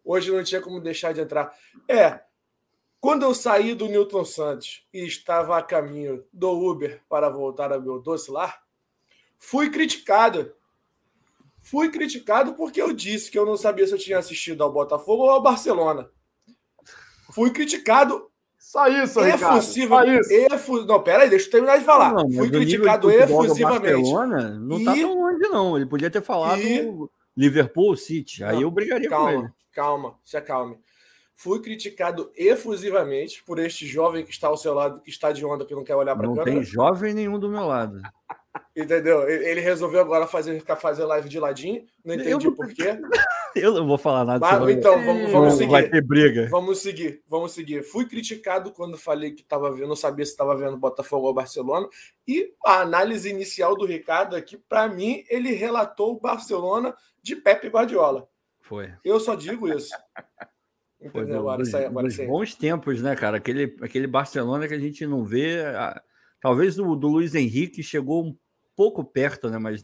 [0.08, 1.54] hoje não tinha como deixar de entrar.
[1.88, 2.22] É,
[3.00, 7.82] quando eu saí do Newton Santos e estava a caminho do Uber para voltar ao
[7.82, 8.64] meu doce lar,
[9.38, 10.56] fui criticado.
[11.60, 15.24] Fui criticado porque eu disse que eu não sabia se eu tinha assistido ao Botafogo
[15.24, 16.10] ou ao Barcelona.
[17.34, 18.32] Fui criticado.
[18.68, 20.26] Só isso, efusiva, Ricardo.
[20.26, 20.54] Só isso.
[20.54, 20.86] Efu...
[20.86, 22.14] Não, peraí, deixa eu terminar de falar.
[22.14, 24.12] Não, Fui criticado efusivamente.
[24.60, 25.78] Não tá tão longe, não.
[25.78, 26.86] Ele podia ter falado e...
[27.38, 28.44] Liverpool City.
[28.44, 29.50] Aí não, eu brigaria calma, com ele.
[29.72, 30.78] Calma, se acalme.
[31.34, 35.64] Fui criticado efusivamente por este jovem que está ao seu lado, que está de onda,
[35.64, 36.46] que não quer olhar para a câmera.
[36.46, 38.02] Não tem jovem nenhum do meu lado.
[38.76, 39.28] Entendeu?
[39.30, 41.86] Ele resolveu agora fazer, fazer live de ladinho.
[42.04, 42.56] Não entendi eu...
[42.56, 43.00] por quê.
[43.56, 45.72] Eu não vou falar nada Mas, Então, vamos, vamos seguir.
[45.72, 46.48] Vai ter briga.
[46.50, 47.84] Vamos seguir, vamos seguir.
[47.84, 51.88] Fui criticado quando falei que estava vendo, não sabia se estava vendo Botafogo ou Barcelona.
[52.28, 57.68] E a análise inicial do Ricardo aqui, para mim, ele relatou o Barcelona de Pepe
[57.68, 58.28] Guardiola.
[58.62, 58.92] Foi.
[59.04, 59.96] Eu só digo isso.
[61.02, 61.40] Entendeu?
[61.40, 63.38] Agora, dos, agora, dos bons tempos, né, cara?
[63.38, 65.64] Aquele, aquele Barcelona que a gente não vê.
[66.42, 68.38] Talvez o do Luiz Henrique chegou um
[68.78, 69.58] pouco perto, né?
[69.58, 69.84] Mas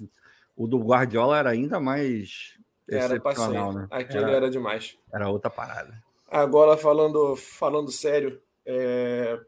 [0.56, 3.88] o do Guardiola era ainda mais era excepcional, né?
[3.90, 4.98] Aquilo era, era, demais.
[5.12, 6.02] Era outra parada.
[6.30, 9.40] Agora, falando, falando sério, é...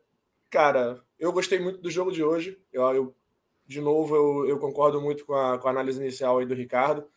[0.49, 2.59] cara, eu gostei muito do jogo de hoje.
[2.73, 3.15] Eu, eu
[3.67, 7.07] de novo, eu, eu, concordo muito com a, com a análise inicial aí do Ricardo.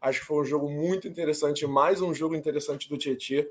[0.00, 3.44] Acho que foi um jogo muito interessante, mais um jogo interessante do Tietchan,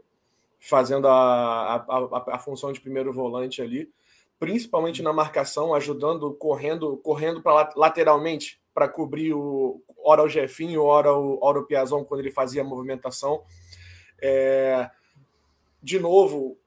[0.60, 3.92] fazendo a, a, a, a função de primeiro volante ali
[4.40, 11.12] principalmente na marcação, ajudando, correndo, correndo para lateralmente para cobrir o ora o Jefinho, ora
[11.12, 13.44] o, ora o Piazon quando ele fazia a movimentação.
[14.22, 14.90] É,
[15.82, 16.58] de novo,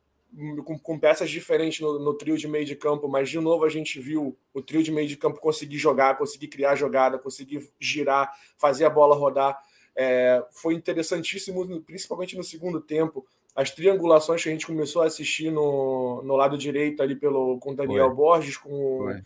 [0.65, 3.69] com, com, peças diferentes no, no, trio de meio de campo, mas de novo a
[3.69, 8.33] gente viu o trio de meio de campo conseguir jogar, conseguir criar jogada, conseguir girar,
[8.57, 9.59] fazer a bola rodar.
[9.97, 13.27] É, foi interessantíssimo, principalmente no segundo tempo,
[13.59, 17.73] as triangulações que a gente começou a assistir no, no lado direito ali pelo, com
[17.73, 18.15] o Daniel Foi.
[18.15, 19.23] Borges, com, Foi.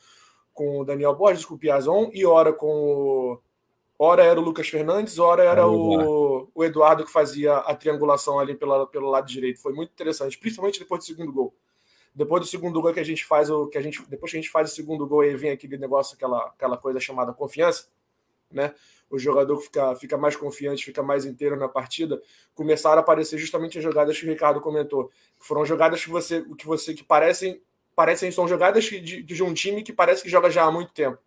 [0.54, 3.38] com o Daniel Borges, com o Piazon, e ora com o.
[3.98, 8.54] Ora era o Lucas Fernandes, ora era o, o Eduardo que fazia a triangulação ali
[8.54, 9.60] pela, pelo lado direito.
[9.60, 11.54] Foi muito interessante, principalmente depois do segundo gol.
[12.14, 14.40] Depois do segundo gol que a gente faz o que a gente depois que a
[14.40, 17.88] gente faz o segundo gol aí vem aquele negócio aquela aquela coisa chamada confiança,
[18.50, 18.74] né?
[19.12, 22.20] O jogador fica, fica mais confiante, fica mais inteiro na partida,
[22.54, 25.10] começaram a aparecer justamente as jogadas que o Ricardo comentou.
[25.38, 27.60] Foram jogadas que você que você que parecem
[27.94, 31.18] parecem são jogadas de, de um time que parece que joga já há muito tempo.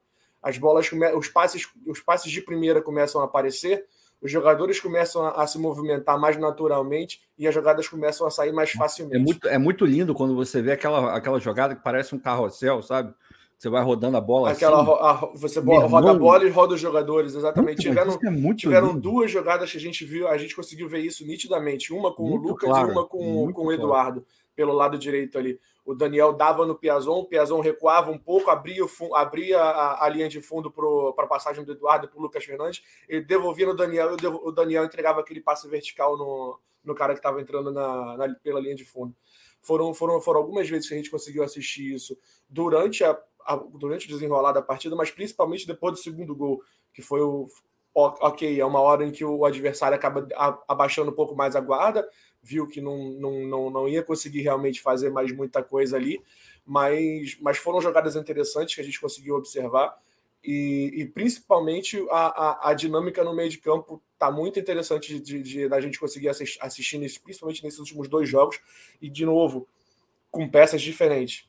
[0.42, 3.86] As bolas, os passes, os passes de primeira começam a aparecer,
[4.20, 8.52] os jogadores começam a, a, se movimentar mais naturalmente e as jogadas começam a sair
[8.52, 9.16] mais é facilmente.
[9.16, 12.82] É muito, é muito lindo quando você vê aquela, aquela jogada que parece um carrossel,
[12.82, 13.14] sabe?
[13.58, 14.92] Você vai rodando a bola Aquela, assim.
[15.02, 17.88] A, você roda a bola e roda os jogadores, exatamente.
[17.90, 21.26] Muito, tiveram, é tiveram duas jogadas que a gente viu, a gente conseguiu ver isso
[21.26, 21.94] nitidamente.
[21.94, 24.26] Uma com muito o Lucas claro, e uma com, com o Eduardo, claro.
[24.56, 25.60] pelo lado direito ali.
[25.86, 30.10] O Daniel dava no Piazon, o Piazon recuava um pouco, abria, o, abria a, a
[30.10, 32.84] linha de fundo para a passagem do Eduardo e para o Lucas Fernandes.
[33.08, 37.20] Ele devolvia no Daniel e o Daniel entregava aquele passe vertical no, no cara que
[37.20, 39.16] estava entrando na, na, pela linha de fundo.
[39.62, 42.18] Foram, foram, foram algumas vezes que a gente conseguiu assistir isso
[42.50, 43.18] durante a
[43.74, 46.62] durante o desenrolar da partida, mas principalmente depois do segundo gol,
[46.94, 47.48] que foi o
[47.96, 50.28] ok, é uma hora em que o adversário acaba
[50.68, 52.06] abaixando um pouco mais a guarda,
[52.44, 56.22] viu que não, não, não, não ia conseguir realmente fazer mais muita coisa ali,
[56.66, 59.98] mas, mas foram jogadas interessantes que a gente conseguiu observar.
[60.44, 65.42] E, e principalmente a, a, a, dinâmica no meio de campo está muito interessante de,
[65.42, 68.60] de, da gente conseguir assistir, assistir nisso, principalmente nesses últimos dois jogos,
[69.02, 69.68] e de novo,
[70.30, 71.48] com peças diferentes.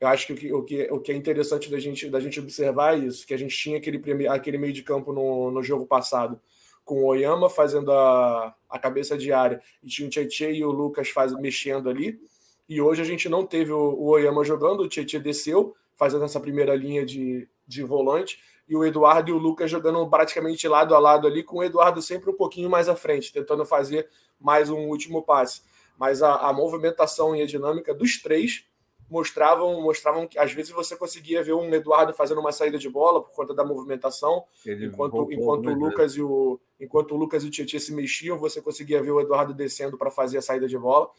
[0.00, 3.04] Eu acho que o que, o que, é interessante da gente, da gente observar é
[3.04, 6.40] isso, que a gente tinha aquele, aquele meio de campo no, no jogo passado,
[6.84, 10.70] com o Oyama fazendo a, a cabeça de área, e tinha o Tietchan e o
[10.70, 12.20] Lucas faz, mexendo ali,
[12.68, 16.38] e hoje a gente não teve o, o Oyama jogando, o Tietchan desceu, fazendo essa
[16.38, 18.38] primeira linha de, de volante,
[18.68, 22.00] e o Eduardo e o Lucas jogando praticamente lado a lado ali, com o Eduardo
[22.00, 25.62] sempre um pouquinho mais à frente, tentando fazer mais um último passe.
[25.98, 28.67] Mas a, a movimentação e a dinâmica dos três
[29.10, 33.22] mostravam mostravam que às vezes você conseguia ver um Eduardo fazendo uma saída de bola
[33.22, 37.48] por conta da movimentação, Ele enquanto enquanto o Lucas e o enquanto o Lucas e
[37.48, 40.78] o Tietchan se mexiam, você conseguia ver o Eduardo descendo para fazer a saída de
[40.78, 41.10] bola.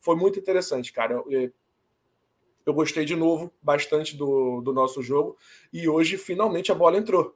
[0.00, 1.22] Foi muito interessante, cara.
[1.28, 1.52] Eu,
[2.64, 5.36] eu gostei de novo bastante do, do nosso jogo
[5.72, 7.34] e hoje finalmente a bola entrou,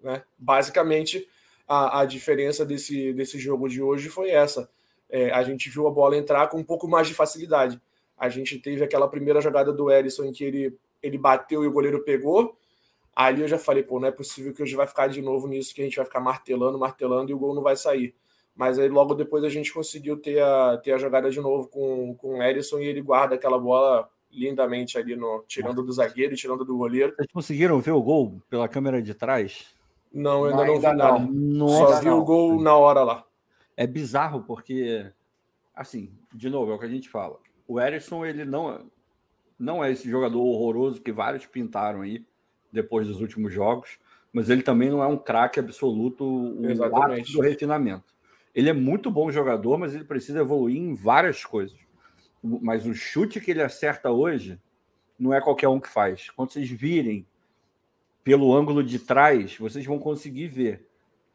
[0.00, 0.24] né?
[0.38, 1.28] Basicamente
[1.68, 4.68] a, a diferença desse, desse jogo de hoje foi essa
[5.12, 7.78] é, a gente viu a bola entrar com um pouco mais de facilidade.
[8.22, 11.72] A gente teve aquela primeira jogada do Erisson em que ele, ele bateu e o
[11.72, 12.56] goleiro pegou.
[13.16, 15.74] Ali eu já falei, pô, não é possível que hoje vai ficar de novo nisso,
[15.74, 18.14] que a gente vai ficar martelando, martelando e o gol não vai sair.
[18.54, 22.14] Mas aí logo depois a gente conseguiu ter a, ter a jogada de novo com,
[22.14, 26.36] com o Erisson e ele guarda aquela bola lindamente ali, no, tirando do zagueiro e
[26.36, 27.16] tirando do goleiro.
[27.16, 29.66] Vocês conseguiram ver o gol pela câmera de trás?
[30.12, 31.18] Não, eu ainda não, não vi nada.
[31.28, 32.20] Nossa, Só vi não.
[32.20, 33.24] o gol na hora lá.
[33.76, 35.10] É bizarro porque,
[35.74, 37.38] assim, de novo, é o que a gente fala.
[37.72, 38.84] O Erisson, ele não,
[39.58, 42.22] não é esse jogador horroroso que vários pintaram aí
[42.70, 43.98] depois dos últimos jogos,
[44.30, 47.32] mas ele também não é um craque absoluto, Exatamente.
[47.32, 48.04] do refinamento.
[48.54, 51.78] Ele é muito bom jogador, mas ele precisa evoluir em várias coisas.
[52.42, 54.60] Mas o chute que ele acerta hoje
[55.18, 56.28] não é qualquer um que faz.
[56.28, 57.26] Quando vocês virem
[58.22, 60.86] pelo ângulo de trás, vocês vão conseguir ver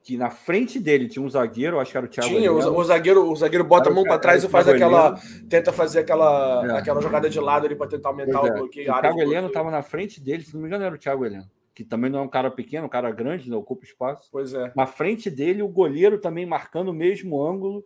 [0.08, 2.30] que na frente dele tinha um zagueiro, acho que era o Thiago.
[2.30, 5.20] Tinha, o, o, zagueiro, o zagueiro bota a mão para trás e faz aquela.
[5.50, 6.78] Tenta fazer aquela, é.
[6.78, 8.58] aquela jogada de lado ali para tentar aumentar pois o é.
[8.58, 8.90] bloqueio.
[8.90, 11.52] O Thiago Heleno estava na frente dele, se não me engano, era o Thiago Heleno.
[11.76, 14.30] Que também não é um cara pequeno, um cara grande, não né, ocupa espaço.
[14.32, 14.72] Pois é.
[14.74, 17.84] Na frente dele, o goleiro também marcando o mesmo ângulo.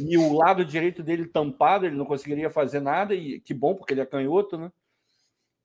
[0.00, 3.14] E o lado direito dele tampado, ele não conseguiria fazer nada.
[3.14, 4.72] E que bom, porque ele é canhoto, né?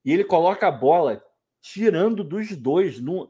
[0.06, 1.20] E ele coloca a bola
[1.60, 3.02] tirando dos dois.
[3.02, 3.28] No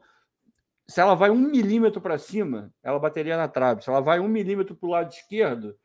[0.88, 3.82] se ela vai um milímetro para cima, ela bateria na trave.
[3.82, 5.76] Se ela vai um milímetro para o lado esquerdo,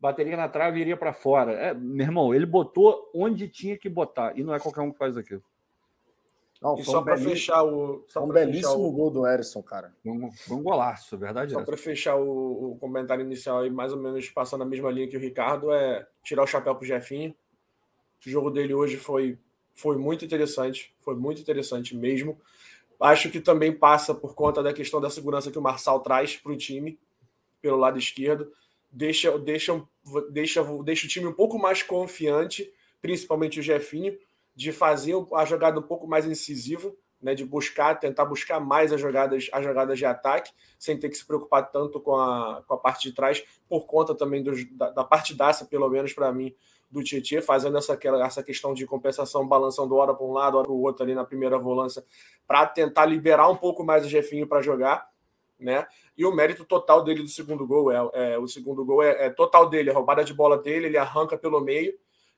[0.00, 1.52] bateria na trave e iria para fora.
[1.52, 4.36] É, meu irmão, ele botou onde tinha que botar.
[4.36, 5.42] E não é qualquer um que faz aquilo.
[6.60, 8.04] Não, e só um para fechar o.
[8.08, 8.90] Só um belíssimo o...
[8.90, 9.94] gol do Erisson, cara.
[10.04, 11.52] Um, um golaço, verdade.
[11.52, 15.06] Só para fechar o, o, comentário inicial e mais ou menos passando a mesma linha
[15.06, 17.32] que o Ricardo, é tirar o chapéu pro Jefinho.
[18.26, 19.38] O jogo dele hoje foi,
[19.72, 20.92] foi muito interessante.
[21.00, 22.36] Foi muito interessante mesmo.
[23.00, 26.52] Acho que também passa por conta da questão da segurança que o Marçal traz para
[26.52, 26.98] o time,
[27.60, 28.50] pelo lado esquerdo.
[28.90, 29.82] Deixa, deixa,
[30.30, 34.18] deixa, deixa o time um pouco mais confiante, principalmente o Jefinho,
[34.54, 39.00] de fazer a jogada um pouco mais incisiva, né, de buscar, tentar buscar mais as
[39.00, 42.78] jogadas, as jogadas de ataque, sem ter que se preocupar tanto com a, com a
[42.78, 46.54] parte de trás, por conta também do, da, da partidaça, pelo menos para mim,
[46.90, 50.72] do Tietchan, fazendo essa, essa questão de compensação, balançando hora para um lado, hora para
[50.72, 52.04] o outro ali na primeira volância,
[52.46, 55.08] para tentar liberar um pouco mais o Jefinho para jogar.
[55.58, 55.86] Né?
[56.16, 59.30] E o mérito total dele do segundo gol é, é o segundo gol é, é,
[59.30, 61.92] total dele, a roubada de bola dele, ele arranca pelo meio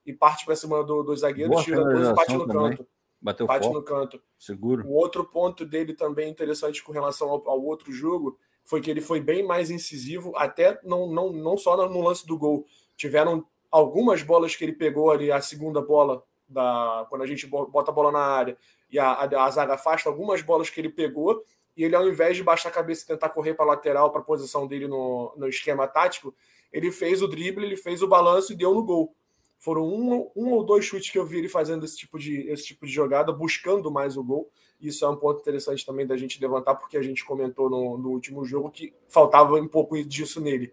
[0.07, 2.71] e parte para cima do, do zagueiro, Boa tira dois e bate no também.
[2.71, 2.87] canto.
[3.21, 3.79] Bateu bate foco.
[3.79, 4.23] no canto.
[4.39, 4.87] Seguro.
[4.87, 9.03] O outro ponto dele também interessante com relação ao, ao, outro jogo foi que ele
[9.03, 12.65] foi bem mais incisivo, até não, não, não só no lance do gol.
[12.97, 17.91] Tiveram algumas bolas que ele pegou ali, a segunda bola, da, quando a gente bota
[17.91, 18.59] a bola na área
[18.91, 21.45] e a, a, a zaga afasta, algumas bolas que ele pegou,
[21.77, 24.21] e ele, ao invés de baixar a cabeça e tentar correr para a lateral, para
[24.21, 26.35] a posição dele no, no esquema tático,
[26.73, 29.15] ele fez o drible, ele fez o balanço e deu no gol.
[29.59, 32.65] Foram um, um ou dois chutes que eu vi ele fazendo esse tipo, de, esse
[32.65, 34.51] tipo de jogada, buscando mais o gol.
[34.81, 38.11] Isso é um ponto interessante também da gente levantar, porque a gente comentou no, no
[38.11, 40.73] último jogo que faltava um pouco disso nele.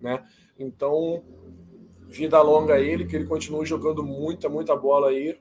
[0.00, 0.24] Né?
[0.58, 1.24] Então,
[2.10, 5.38] vida longa a ele, que ele continue jogando muita, muita bola aí,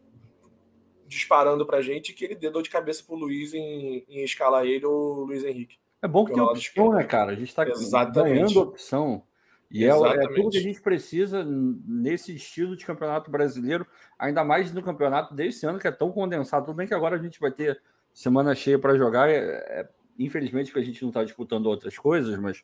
[1.07, 4.65] disparando pra gente, e que ele dê dor de cabeça pro Luiz em, em escalar
[4.65, 5.78] ele ou Luiz Henrique.
[6.01, 7.32] É bom que tem opção, né, cara?
[7.32, 8.34] A gente tá Exatamente.
[8.36, 9.24] ganhando opção.
[9.72, 13.86] E é, é, tudo que a gente precisa nesse estilo de campeonato brasileiro,
[14.17, 16.65] ainda mais no campeonato desse ano, que é tão condensado.
[16.65, 17.82] Tudo bem que agora a gente vai ter
[18.13, 22.38] semana cheia para jogar, é, é, infelizmente que a gente não está disputando outras coisas,
[22.39, 22.63] mas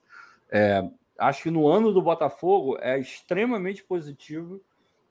[0.49, 0.83] é,
[1.17, 4.61] acho que no ano do Botafogo é extremamente positivo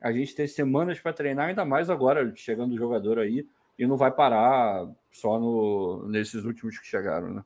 [0.00, 3.46] a gente ter semanas para treinar, ainda mais agora, chegando o jogador aí,
[3.78, 7.44] e não vai parar só no, nesses últimos que chegaram, né?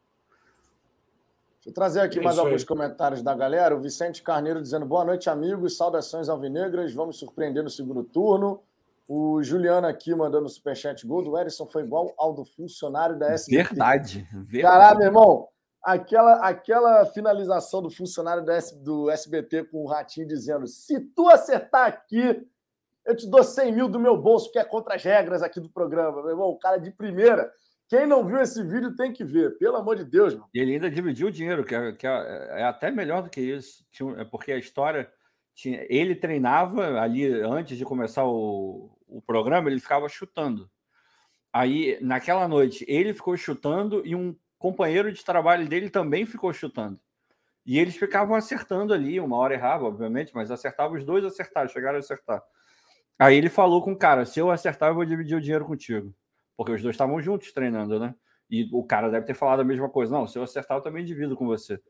[1.55, 3.77] Deixa eu trazer aqui é mais alguns comentários da galera.
[3.77, 5.77] O Vicente Carneiro dizendo boa noite, amigos.
[5.77, 6.93] Saudações alvinegras.
[6.95, 8.61] Vamos surpreender no segundo turno.
[9.09, 11.07] O Juliano aqui mandando superchat.
[11.07, 13.69] Gol do Erisson foi igual ao do funcionário da SBT.
[13.69, 14.29] Verdade.
[14.33, 14.63] verdade.
[14.63, 15.49] Caralho, meu irmão
[15.83, 21.29] aquela, aquela finalização do funcionário do, S, do SBT com o Ratinho dizendo: se tu
[21.29, 22.47] acertar aqui,
[23.07, 25.71] eu te dou 100 mil do meu bolso, que é contra as regras aqui do
[25.71, 26.23] programa.
[26.23, 27.51] Meu irmão, o cara de primeira.
[27.89, 30.35] Quem não viu esse vídeo tem que ver, pelo amor de Deus.
[30.35, 30.47] Mano.
[30.53, 33.83] Ele ainda dividiu o dinheiro, que é, que é, é até melhor do que isso.
[34.19, 35.11] É porque a história.
[35.55, 40.71] Tinha, ele treinava ali antes de começar o, o programa, ele ficava chutando.
[41.53, 46.99] Aí, naquela noite, ele ficou chutando e um companheiro de trabalho dele também ficou chutando.
[47.65, 51.97] E eles ficavam acertando ali, uma hora errava, obviamente, mas acertava os dois, acertaram, chegaram
[51.97, 52.43] a acertar.
[53.19, 56.15] Aí ele falou com o cara: se eu acertar, eu vou dividir o dinheiro contigo.
[56.57, 58.15] Porque os dois estavam juntos treinando, né?
[58.51, 61.05] E o cara deve ter falado a mesma coisa: não, se eu acertar, eu também
[61.05, 61.81] divido com você.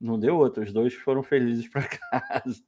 [0.00, 2.62] Não deu outra, os dois foram felizes para casa.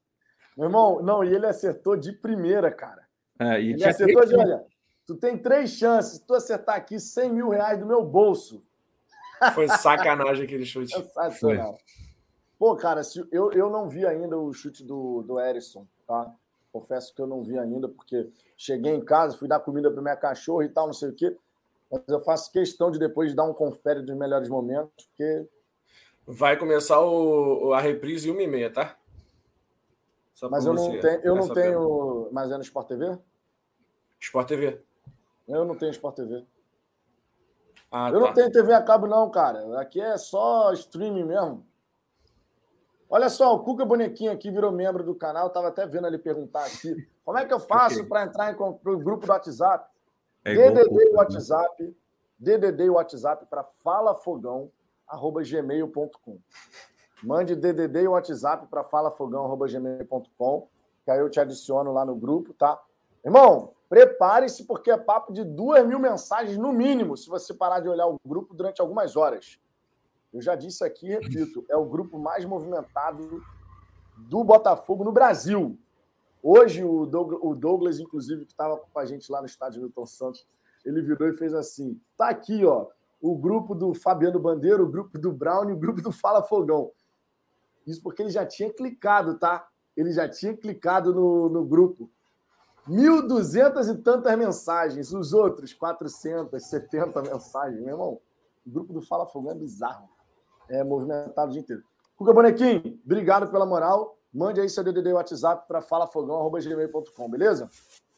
[0.57, 3.07] Meu irmão, não, e ele acertou de primeira, cara.
[3.39, 4.65] É, e ele acertou de, olha,
[5.07, 8.65] tu tem três chances, tu acertar aqui 100 mil reais do meu bolso.
[9.55, 10.93] Foi sacanagem aquele chute.
[10.93, 11.79] Sensacional.
[12.59, 16.33] Pô, cara, se, eu, eu não vi ainda o chute do, do Erisson, tá?
[16.73, 20.17] Confesso que eu não vi ainda, porque cheguei em casa, fui dar comida para minha
[20.17, 21.37] cachorra e tal, não sei o quê.
[21.91, 25.47] Mas eu faço questão de depois dar um confere dos melhores momentos, porque.
[26.27, 28.97] Vai começar o, a reprise e uma e meia, tá?
[30.33, 31.21] Só mas eu não tenho.
[31.23, 32.29] Eu não tenho.
[32.33, 33.19] Mas é no Sport TV?
[34.19, 34.81] Sport TV.
[35.47, 36.45] Eu não tenho Sport TV.
[37.93, 38.27] Ah, eu tá.
[38.27, 39.79] não tenho TV a cabo, não, cara.
[39.79, 41.67] Aqui é só streaming mesmo.
[43.09, 45.49] Olha só, o Cuca Bonequinho aqui virou membro do canal.
[45.49, 47.07] Estava até vendo ele perguntar aqui.
[47.23, 48.09] Como é que eu faço okay.
[48.09, 49.87] para entrar em, no grupo do WhatsApp?
[50.43, 51.95] É DDD o WhatsApp.
[52.39, 56.39] DDD o WhatsApp para falafogão.gmail.com.
[57.23, 60.69] Mande DDD o WhatsApp para falafogão.gmail.com,
[61.05, 62.83] que aí eu te adiciono lá no grupo, tá?
[63.25, 67.89] Irmão, prepare-se, porque é papo de duas mil mensagens no mínimo, se você parar de
[67.89, 69.59] olhar o grupo durante algumas horas.
[70.33, 73.43] Eu já disse aqui, repito, é o grupo mais movimentado
[74.17, 75.79] do Botafogo no Brasil.
[76.43, 77.07] Hoje, o
[77.55, 80.47] Douglas, inclusive, que estava com a gente lá no estádio Milton Santos,
[80.85, 82.89] ele virou e fez assim: tá aqui, ó,
[83.21, 86.91] o grupo do Fabiano Bandeira, o grupo do Brown e o grupo do Fala Fogão.
[87.87, 89.69] Isso porque ele já tinha clicado, tá?
[89.97, 92.11] Ele já tinha clicado no, no grupo.
[92.89, 95.13] 1.200 e tantas mensagens.
[95.13, 97.81] Os outros, 470 mensagens.
[97.81, 98.21] Meu irmão,
[98.67, 100.09] o grupo do Fala Fogão é bizarro
[100.69, 101.83] é, movimentado o dia inteiro.
[102.17, 104.17] Cuca Bonequim, obrigado pela moral.
[104.33, 107.69] Mande aí seu DDD WhatsApp para falafogão.gmail.com, beleza?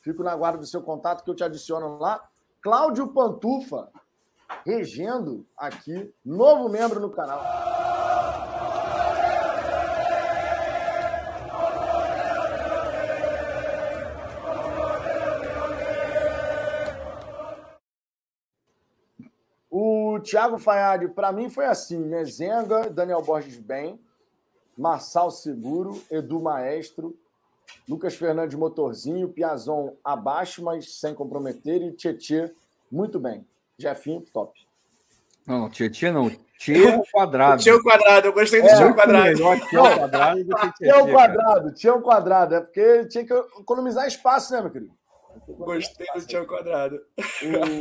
[0.01, 2.23] Fico na guarda do seu contato que eu te adiciono lá.
[2.63, 3.91] Cláudio Pantufa,
[4.65, 7.74] regendo aqui, novo membro no canal.
[20.25, 24.01] Thiago Faiade, para mim foi assim: Mezenga, Daniel Borges bem,
[24.77, 27.17] Marçal Seguro, Edu Maestro,
[27.89, 32.53] Lucas Fernandes Motorzinho, Piazon abaixo, mas sem comprometer, e Tietê
[32.91, 33.47] muito bem.
[33.79, 34.59] Jefinho, top.
[35.47, 36.31] Não, Tietê não.
[36.59, 37.63] Tchê quadrado.
[37.63, 39.25] Tchê quadrado, eu gostei do é, Tchê quadrado.
[39.25, 42.55] Melhor Tchê quadrado do que Tchê quadrado, Tchê quadrado.
[42.55, 44.93] É porque tinha que economizar espaço, né, meu querido?
[45.49, 47.01] Gostei do Tião Quadrado.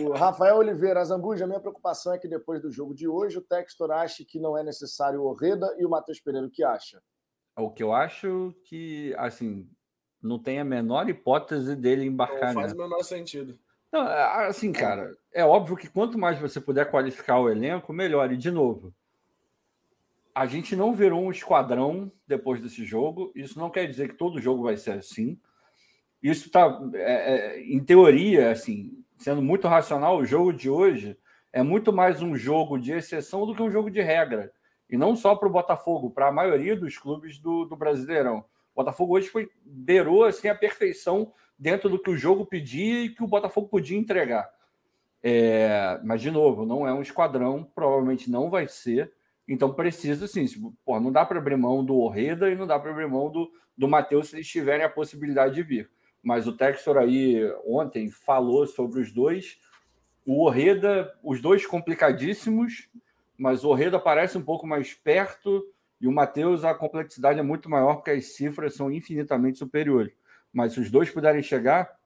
[0.08, 3.92] O Rafael Oliveira, Zambuja, minha preocupação é que depois do jogo de hoje, o Textor
[3.92, 7.02] ache que não é necessário o Orreda e o Matheus Pereira, o que acha?
[7.56, 9.70] O que eu acho que, assim,
[10.22, 12.54] não tem a menor hipótese dele embarcar.
[12.54, 13.60] Não faz o menor sentido.
[13.92, 18.32] Não, é, assim, cara, é óbvio que quanto mais você puder qualificar o elenco, melhor.
[18.32, 18.94] E, de novo,
[20.34, 23.32] a gente não virou um esquadrão depois desse jogo.
[23.36, 25.40] Isso não quer dizer que todo jogo vai ser assim.
[26.24, 31.18] Isso está, é, é, em teoria, assim, sendo muito racional, o jogo de hoje
[31.52, 34.50] é muito mais um jogo de exceção do que um jogo de regra.
[34.90, 38.40] E não só para o Botafogo, para a maioria dos clubes do, do Brasileirão.
[38.74, 43.10] O Botafogo hoje foi, beirou assim, a perfeição dentro do que o jogo pedia e
[43.10, 44.50] que o Botafogo podia entregar.
[45.22, 49.12] É, mas, de novo, não é um esquadrão, provavelmente não vai ser.
[49.46, 50.46] Então precisa, sim.
[50.86, 53.52] Pô, não dá para abrir mão do Orreda e não dá para abrir mão do,
[53.78, 55.90] do Matheus se eles tiverem a possibilidade de vir
[56.24, 59.60] mas o Textor aí ontem falou sobre os dois.
[60.26, 62.88] O Orreda, os dois complicadíssimos,
[63.38, 65.62] mas o Orreda parece um pouco mais perto
[66.00, 70.14] e o Matheus, a complexidade é muito maior porque as cifras são infinitamente superiores.
[70.52, 71.98] Mas se os dois puderem chegar,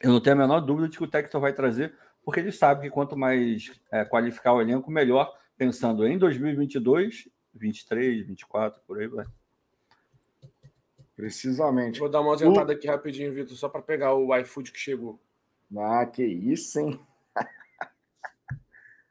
[0.00, 1.94] eu não tenho a menor dúvida de que o Textor vai trazer,
[2.24, 8.26] porque ele sabe que quanto mais é, qualificar o elenco, melhor, pensando em 2022, 23,
[8.26, 9.26] 24, por aí vai.
[11.16, 12.00] Precisamente.
[12.00, 12.76] Vou dar uma ausentada o...
[12.76, 15.20] aqui rapidinho, Vitor, só para pegar o iFood que chegou.
[15.76, 17.00] Ah, que isso, hein?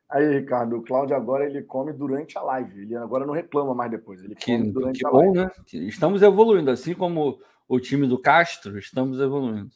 [0.09, 2.81] Aí, Ricardo, o Cláudio agora ele come durante a live.
[2.81, 4.23] Ele agora não reclama mais depois.
[4.23, 5.37] Ele que, come durante que a bom, live.
[5.37, 5.51] né?
[5.87, 9.71] Estamos evoluindo, assim como o time do Castro, estamos evoluindo.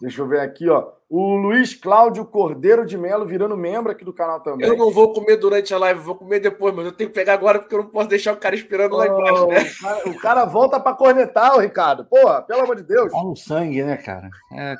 [0.00, 0.92] Deixa eu ver aqui, ó.
[1.08, 4.66] O Luiz Cláudio Cordeiro de Melo virando membro aqui do canal também.
[4.66, 7.34] Eu não vou comer durante a live, vou comer depois, mas eu tenho que pegar
[7.34, 9.58] agora porque eu não posso deixar o cara esperando oh, lá embaixo, né?
[9.60, 12.04] O cara, o cara volta para cornetar, o Ricardo.
[12.04, 13.12] Porra, pelo amor de Deus.
[13.12, 14.30] Tá no sangue, né, cara?
[14.56, 14.76] É,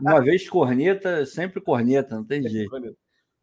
[0.00, 2.70] uma vez corneta, sempre corneta, não tem jeito.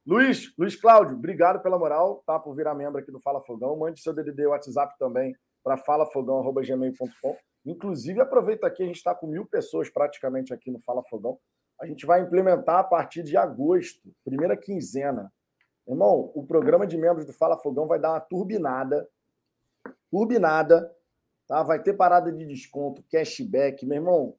[0.05, 2.38] Luiz, Luiz Cláudio, obrigado pela moral, tá?
[2.38, 3.78] Por virar membro aqui do Fala Fogão.
[3.78, 5.34] Mande seu DDD WhatsApp também
[5.66, 7.38] para falafogão.gmail.com.
[7.66, 11.38] Inclusive, aproveita aqui, a gente está com mil pessoas praticamente aqui no Fala Fogão.
[11.82, 15.34] A gente vai implementar a partir de agosto, primeira quinzena.
[15.88, 19.09] Irmão, o programa de membros do Fala Fogão vai dar uma turbinada,
[20.09, 20.95] turbinada,
[21.47, 21.61] Tá?
[21.63, 23.86] Vai ter parada de desconto, cashback.
[23.86, 24.36] Meu irmão,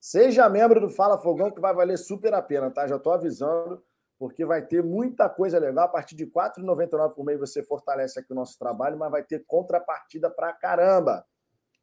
[0.00, 2.86] seja membro do Fala Fogão que vai valer super a pena, tá?
[2.86, 3.82] Já estou avisando,
[4.22, 5.86] porque vai ter muita coisa legal.
[5.86, 9.24] A partir de R$ 4,99 por mês você fortalece aqui o nosso trabalho, mas vai
[9.24, 11.26] ter contrapartida pra caramba.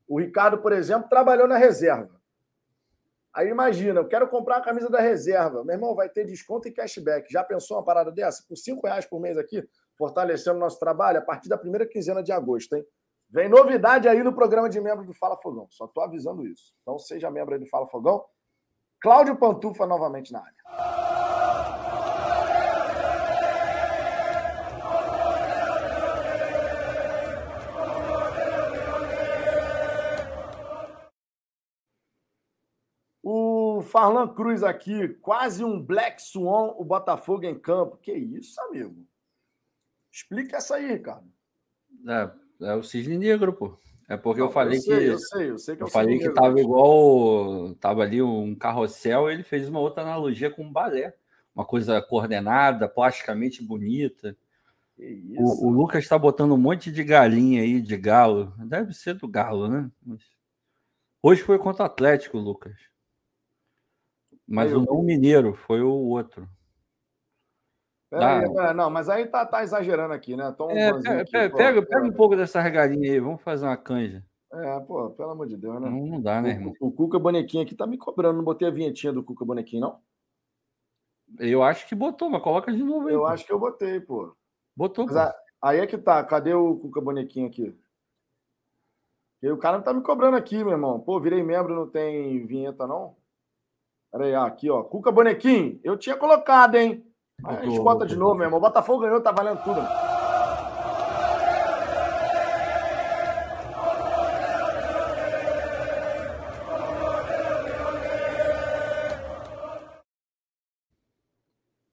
[0.07, 2.17] O Ricardo, por exemplo, trabalhou na reserva.
[3.33, 5.65] Aí imagina, eu quero comprar a camisa da reserva.
[5.65, 7.29] Meu irmão, vai ter desconto e cashback.
[7.29, 8.41] Já pensou uma parada dessa?
[8.47, 9.61] Por R$ reais por mês aqui,
[9.97, 12.85] fortalecendo o nosso trabalho a partir da primeira quinzena de agosto, hein?
[13.29, 15.67] Vem novidade aí no programa de membro do Fala Fogão.
[15.71, 16.73] Só estou avisando isso.
[16.83, 18.23] Então seja membro aí do Fala Fogão.
[19.01, 20.88] Cláudio Pantufa novamente na área.
[33.89, 37.97] Farlan Cruz aqui, quase um Black Swan, o Botafogo em campo.
[37.97, 39.05] Que isso, amigo?
[40.11, 41.27] Explica essa aí, Ricardo.
[42.07, 42.31] É,
[42.67, 43.77] é o cisne negro, pô.
[44.07, 45.05] É porque Não, eu falei eu sei, que.
[45.05, 47.75] Eu sei, eu sei que eu, eu falei que tava igual.
[47.75, 51.15] Tava ali um carrossel, ele fez uma outra analogia com um balé.
[51.53, 54.35] Uma coisa coordenada, plasticamente bonita.
[55.37, 58.53] O, o, Lucas está botando um monte de galinha aí, de galo.
[58.57, 59.89] Deve ser do galo, né?
[61.21, 62.88] Hoje foi contra o Atlético, Lucas.
[64.50, 66.50] Mas o não mineiro, foi o outro.
[68.12, 70.52] É, não, mas aí tá, tá exagerando aqui, né?
[70.58, 73.78] Toma é, pega, aqui, pega, pega, pega, um pouco dessa regalinha aí, vamos fazer uma
[73.78, 74.26] canja.
[74.52, 75.88] É, pô, pelo amor de Deus, né?
[75.88, 76.74] Não, não dá, né, irmão?
[76.80, 79.82] O, o, Cuca Bonequinho aqui tá me cobrando, não botei a vinhetinha do Cuca Bonequinho,
[79.82, 80.00] não?
[81.38, 83.14] Eu acho que botou, mas coloca de novo aí.
[83.14, 83.28] Eu pô.
[83.28, 84.36] acho que eu botei, pô.
[84.76, 85.38] Botou, mas pô.
[85.62, 87.78] aí é que tá, cadê o Cuca Bonequinho aqui?
[89.43, 91.00] E o cara não tá me cobrando aqui, meu irmão.
[91.00, 93.18] Pô, virei membro, não tem vinheta, não?
[94.12, 94.84] Pera aí, aqui, ó.
[94.84, 97.05] Cuca Bonequinho, eu tinha colocado, hein?
[97.43, 98.57] A gente bota de novo, meu irmão.
[98.57, 99.82] O Botafogo ganhou, tá valendo tudo.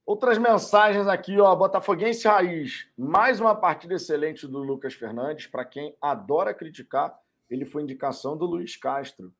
[0.05, 1.55] Outras mensagens aqui, ó.
[1.55, 2.87] Botafoguense Raiz.
[2.97, 5.47] Mais uma partida excelente do Lucas Fernandes.
[5.47, 7.15] Para quem adora criticar,
[7.49, 9.31] ele foi indicação do Luiz Castro.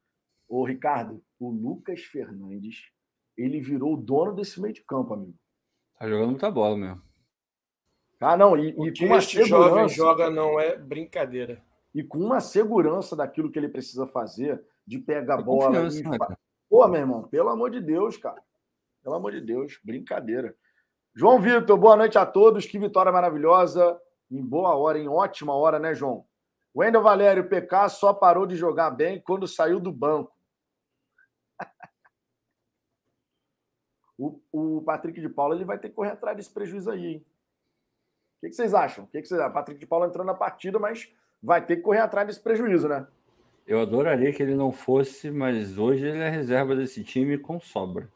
[0.48, 2.90] Ô, Ricardo, o Lucas Fernandes,
[3.38, 5.38] ele virou o dono desse meio de campo, amigo.
[6.00, 7.02] Tá jogando muita bola mesmo.
[8.20, 11.62] Ah, não, e, e com uma este segurança, jovem joga não é brincadeira.
[11.94, 15.88] E com uma segurança daquilo que ele precisa fazer, de pegar a bola.
[15.90, 16.02] E...
[16.04, 16.18] Né,
[16.70, 18.42] Pô, meu irmão, pelo amor de Deus, cara.
[19.04, 20.56] Pelo amor de Deus, brincadeira.
[21.14, 22.66] João Vitor, boa noite a todos.
[22.66, 24.00] Que vitória maravilhosa.
[24.30, 26.26] Em boa hora, em ótima hora, né, João?
[26.76, 30.37] Wendel Valério, PK só parou de jogar bem quando saiu do banco.
[34.18, 37.26] O, o Patrick de Paula ele vai ter que correr atrás desse prejuízo aí, hein?
[38.38, 39.04] O que, que vocês acham?
[39.04, 39.54] O que, que vocês acham?
[39.54, 41.12] Patrick de Paula entrou na partida, mas
[41.42, 43.06] vai ter que correr atrás desse prejuízo, né?
[43.66, 48.10] Eu adoraria que ele não fosse, mas hoje ele é reserva desse time com sobra.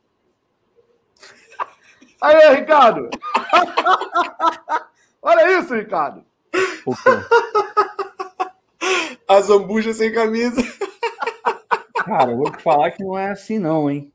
[2.22, 3.10] Aí, Ricardo!
[5.22, 6.24] Olha isso, Ricardo!
[9.28, 10.62] A zambuja sem camisa.
[11.96, 14.12] Cara, eu vou te falar que não é assim, não, hein?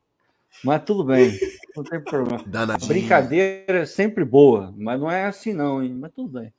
[0.63, 1.37] Mas tudo bem.
[1.77, 2.43] Não tem problema.
[2.47, 2.87] Danadinho.
[2.87, 5.93] Brincadeira é sempre boa, mas não é assim, não, hein?
[5.93, 6.51] Mas tudo bem.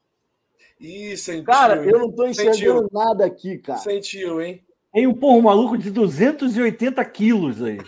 [0.80, 1.44] Ih, sentiu.
[1.44, 2.88] Cara, eu não tô enxergando sentiu.
[2.92, 3.80] nada aqui, cara.
[3.80, 4.64] Sentiu, hein?
[4.92, 7.78] Tem um porro maluco de 280 quilos aí.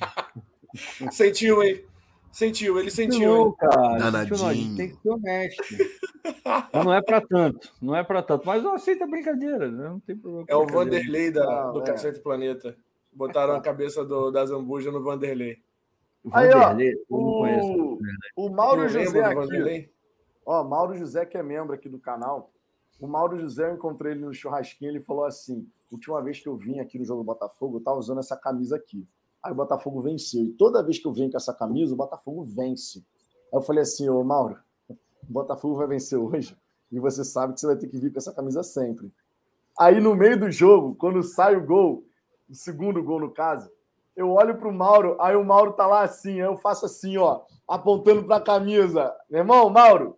[1.12, 1.84] sentiu, hein?
[2.32, 3.34] Sentiu, ele sentiu.
[3.34, 3.98] Não, cara.
[3.98, 4.76] Danadinho.
[4.76, 5.62] tem que ser honesto.
[6.72, 8.46] Não é para tanto, não é para tanto.
[8.46, 9.88] Mas eu aceito a brincadeira, né?
[9.90, 10.46] não tem problema.
[10.48, 11.84] É o Vanderlei da, do é.
[11.84, 12.74] Cacete Planeta.
[13.12, 15.58] Botaram a cabeça do, da Zambuja no Vanderlei.
[16.32, 16.76] Aí, ó,
[17.08, 17.98] o,
[18.36, 19.90] o Mauro José aqui.
[20.44, 22.52] Ó, Mauro José, que é membro aqui do canal.
[23.00, 26.56] O Mauro José, eu encontrei ele no churrasquinho, ele falou assim: última vez que eu
[26.56, 29.06] vim aqui no jogo do Botafogo, eu tava usando essa camisa aqui.
[29.42, 30.44] Aí o Botafogo venceu.
[30.44, 32.98] E toda vez que eu venho com essa camisa, o Botafogo vence.
[33.52, 34.58] Aí eu falei assim, ô Mauro,
[34.88, 36.56] o Botafogo vai vencer hoje.
[36.92, 39.10] E você sabe que você vai ter que vir com essa camisa sempre.
[39.78, 42.04] Aí no meio do jogo, quando sai o gol,
[42.48, 43.70] o segundo gol no caso,
[44.16, 47.42] eu olho pro Mauro, aí o Mauro tá lá assim, aí eu faço assim, ó,
[47.66, 49.14] apontando pra camisa.
[49.28, 50.16] Meu irmão, Mauro,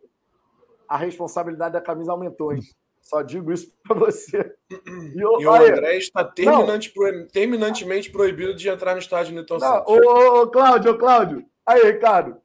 [0.89, 2.63] a responsabilidade da camisa aumentou, hein?
[3.01, 4.55] Só digo isso para você.
[4.71, 9.59] E, eu, e o André está terminante pro, terminantemente proibido de entrar no estádio Newton
[9.59, 9.93] Santos.
[9.93, 11.45] Ô, ô, ô, Cláudio, ô, Cláudio.
[11.67, 12.41] Aí, Ricardo.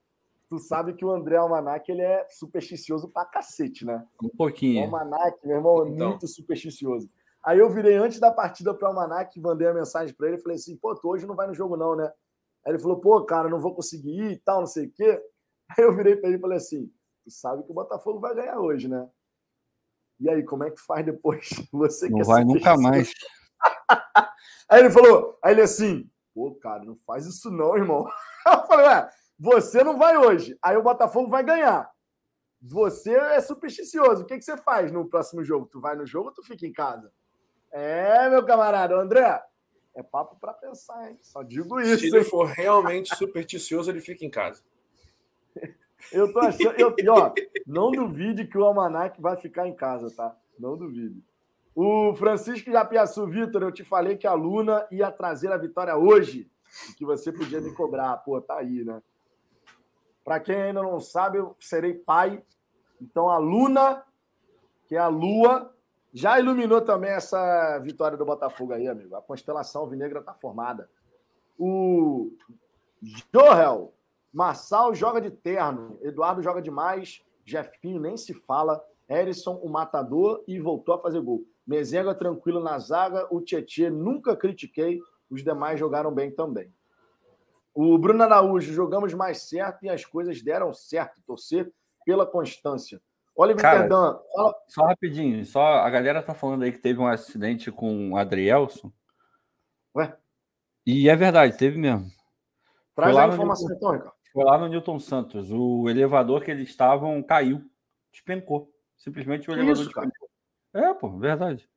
[0.49, 4.05] Tu sabe que o André Almanac ele é supersticioso pra cacete, né?
[4.23, 4.81] Um pouquinho.
[4.81, 6.09] O Almanac, meu irmão, é então.
[6.11, 7.09] muito supersticioso.
[7.47, 10.57] Aí eu virei antes da partida para o Almanac, mandei a mensagem para ele, falei
[10.57, 12.11] assim, pô, tu hoje não vai no jogo não, né?
[12.65, 15.23] Aí ele falou, pô, cara, não vou conseguir ir e tal, não sei o quê.
[15.71, 16.91] Aí eu virei para ele e falei assim,
[17.23, 19.09] tu sabe que o Botafogo vai ganhar hoje, né?
[20.19, 21.47] E aí, como é que faz depois?
[21.71, 23.13] Você não vai nunca mais.
[24.69, 28.05] aí ele falou, aí ele assim, pô, cara, não faz isso não, irmão.
[28.45, 30.57] Eu falei, ué, você não vai hoje.
[30.61, 31.89] Aí o Botafogo vai ganhar.
[32.61, 34.23] Você é supersticioso.
[34.23, 35.67] O que, que você faz no próximo jogo?
[35.67, 37.11] Tu vai no jogo ou tu fica em casa?
[37.71, 39.41] É, meu camarada, André,
[39.95, 41.17] é papo para pensar, hein?
[41.21, 41.99] Só digo isso.
[41.99, 44.61] Se ele for realmente supersticioso, ele fica em casa.
[46.11, 46.73] Eu tô achando.
[46.77, 47.33] Eu, ó,
[47.65, 50.35] não duvide que o Almanac vai ficar em casa, tá?
[50.57, 51.23] Não duvide.
[51.75, 56.49] O Francisco Japiaçu Vitor, eu te falei que a Luna ia trazer a vitória hoje.
[56.89, 58.17] E que você podia me cobrar.
[58.17, 59.01] Pô, tá aí, né?
[60.23, 62.43] Para quem ainda não sabe, eu serei pai.
[63.01, 64.03] Então a Luna,
[64.87, 65.73] que é a lua,
[66.17, 69.15] já iluminou também essa vitória do Botafogo aí, amigo.
[69.15, 70.89] A constelação alvinegra está formada.
[71.59, 72.31] O
[73.31, 73.93] Joel,
[74.33, 80.59] Marçal joga de terno, Eduardo joga demais, Jefinho nem se fala, Erison, o matador, e
[80.59, 81.43] voltou a fazer gol.
[81.67, 84.99] Mezenga tranquilo na zaga, o Tietê nunca critiquei,
[85.29, 86.73] os demais jogaram bem também.
[87.75, 91.21] O Bruno Araújo, jogamos mais certo e as coisas deram certo.
[91.27, 91.71] Torcer
[92.03, 92.99] pela constância.
[93.37, 94.55] Oliver Cara, fala...
[94.67, 98.91] Só rapidinho, só a galera tá falando aí que teve um acidente com o Adrielson.
[99.95, 100.17] Ué?
[100.83, 102.09] E é verdade, teve mesmo.
[102.95, 104.13] Traz a informação então, Ricardo.
[104.33, 105.51] Foi lá no Newton Santos.
[105.51, 107.61] O elevador que eles estavam caiu,
[108.11, 108.73] despencou.
[108.97, 110.29] Simplesmente o que elevador isso, despencou.
[110.73, 110.89] Cara?
[110.89, 111.69] É, pô, verdade.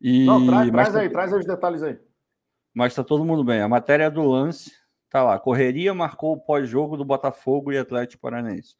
[0.00, 0.24] E...
[0.24, 1.00] Não, traz, traz tá...
[1.00, 1.98] aí, traz aí os detalhes aí.
[2.72, 3.60] Mas tá todo mundo bem.
[3.60, 4.70] A matéria do lance
[5.10, 5.36] tá lá.
[5.38, 8.76] Correria marcou o pós-jogo do Botafogo e Atlético Paranaense.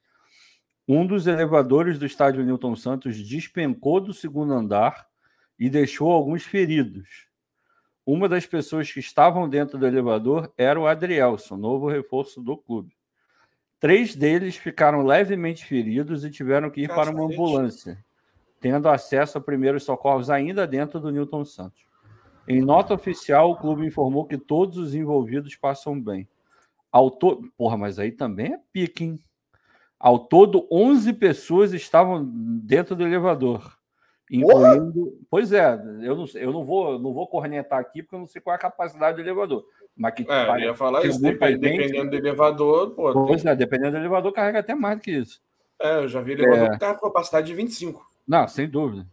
[0.89, 5.09] Um dos elevadores do estádio Newton Santos despencou do segundo andar
[5.59, 7.27] e deixou alguns feridos.
[8.05, 12.95] Uma das pessoas que estavam dentro do elevador era o Adrielson, novo reforço do clube.
[13.81, 18.03] Três deles ficaram levemente feridos e tiveram que ir para uma ambulância,
[18.61, 21.85] tendo acesso a primeiros socorros ainda dentro do Newton Santos.
[22.47, 26.29] Em nota oficial, o clube informou que todos os envolvidos passam bem.
[26.93, 27.51] Ao to...
[27.59, 29.21] Porra, mas aí também é pique, hein?
[29.99, 33.77] Ao todo, 11 pessoas estavam dentro do elevador.
[34.31, 34.93] Incluindo.
[34.93, 35.17] Porra?
[35.31, 38.41] Pois é, eu não, eu não vou não vou cornetar aqui porque eu não sei
[38.41, 39.65] qual é a capacidade do elevador.
[39.97, 42.91] Mas que é, eu ia falar isso, depend, dependendo do elevador.
[42.91, 43.53] Pô, pois tem...
[43.53, 45.41] é, dependendo do elevador, carrega até mais do que isso.
[45.81, 46.79] É, eu já vi elevador é...
[46.79, 48.05] que com capacidade de 25.
[48.27, 49.07] Não, sem dúvida.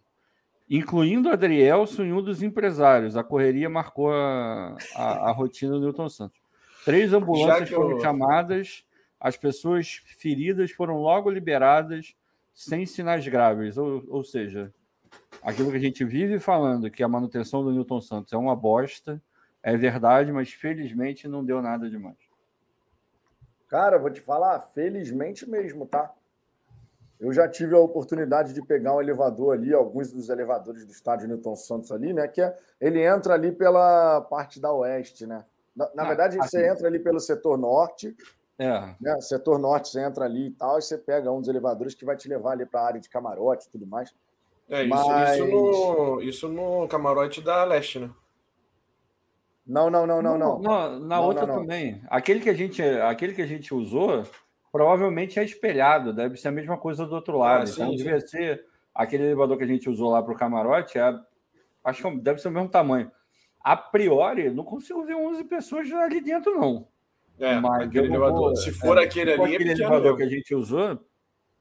[0.69, 3.15] Incluindo Adrielson e um dos empresários.
[3.15, 6.37] A correria marcou a, a, a rotina do Newton Santos.
[6.83, 8.01] Três ambulâncias foram eu...
[8.01, 8.83] chamadas
[9.23, 12.13] as pessoas feridas foram logo liberadas
[12.53, 13.77] sem sinais graves.
[13.77, 14.73] Ou, ou seja,
[15.41, 19.21] aquilo que a gente vive falando, que a manutenção do Newton Santos é uma bosta,
[19.63, 22.17] é verdade, mas felizmente não deu nada demais.
[23.69, 26.13] Cara, vou te falar, felizmente mesmo, tá?
[27.17, 31.29] Eu já tive a oportunidade de pegar um elevador ali, alguns dos elevadores do estádio
[31.29, 32.27] Newton Santos ali, né?
[32.27, 35.45] Que é, ele entra ali pela parte da oeste, né?
[35.73, 38.15] Na, na ah, verdade, assim, você entra ali pelo setor norte
[38.57, 38.95] é.
[38.99, 39.21] Né?
[39.21, 42.15] Setor norte, você entra ali e tal, e você pega um dos elevadores que vai
[42.15, 44.13] te levar ali para a área de camarote e tudo mais.
[44.69, 45.35] É, isso, Mas...
[45.35, 48.09] isso, no, isso no camarote da leste, né?
[49.65, 50.59] Não, não, não, não, não.
[50.59, 52.01] não na não, outra não, também.
[52.07, 54.23] Aquele que, a gente, aquele que a gente usou
[54.71, 57.63] provavelmente é espelhado, deve ser a mesma coisa do outro lado.
[57.63, 57.97] Ah, sim, então, sim.
[57.97, 61.19] devia ser aquele elevador que a gente usou lá para o camarote, é,
[61.83, 63.11] acho que deve ser o mesmo tamanho.
[63.63, 66.87] A priori, não consigo ver 11 pessoas ali dentro, não.
[67.39, 68.39] É, mas aquele elevador.
[68.39, 70.99] Vou, se for é, aquele ali, aquele é elevador que a gente usou.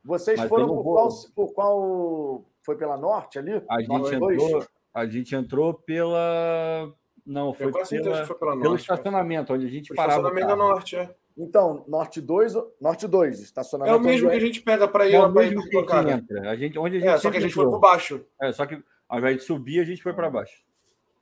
[0.05, 3.63] Vocês foram por qual, por qual, Foi pela norte ali?
[3.69, 6.93] A gente, entrou, a gente entrou pela.
[7.25, 7.85] Não, foi, pela,
[8.27, 10.21] foi pela pelo estacionamento, onde a gente parava.
[10.21, 11.15] Estacionamento da norte, é.
[11.37, 13.97] Então, Norte 2, Norte 2, estacionamento.
[13.97, 16.13] É o mesmo que a gente pega para ir, é o mesmo que a gente
[16.13, 16.51] entra.
[16.51, 17.71] A gente, onde a gente é, só que a gente entrou.
[17.71, 18.25] foi por baixo.
[18.41, 20.63] É, só que ao invés de subir, a gente foi para baixo.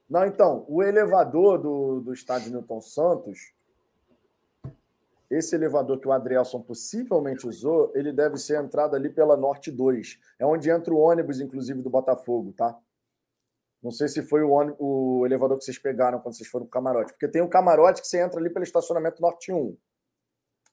[0.09, 3.53] Não, então, o elevador do, do estádio Newton Santos,
[5.31, 10.19] esse elevador que o Adrielson possivelmente usou, ele deve ser entrado ali pela Norte 2.
[10.41, 12.77] É onde entra o ônibus, inclusive, do Botafogo, tá?
[13.81, 16.73] Não sei se foi o, ônibus, o elevador que vocês pegaram quando vocês foram pro
[16.73, 17.13] camarote.
[17.13, 19.77] Porque tem um camarote que você entra ali pelo estacionamento Norte 1.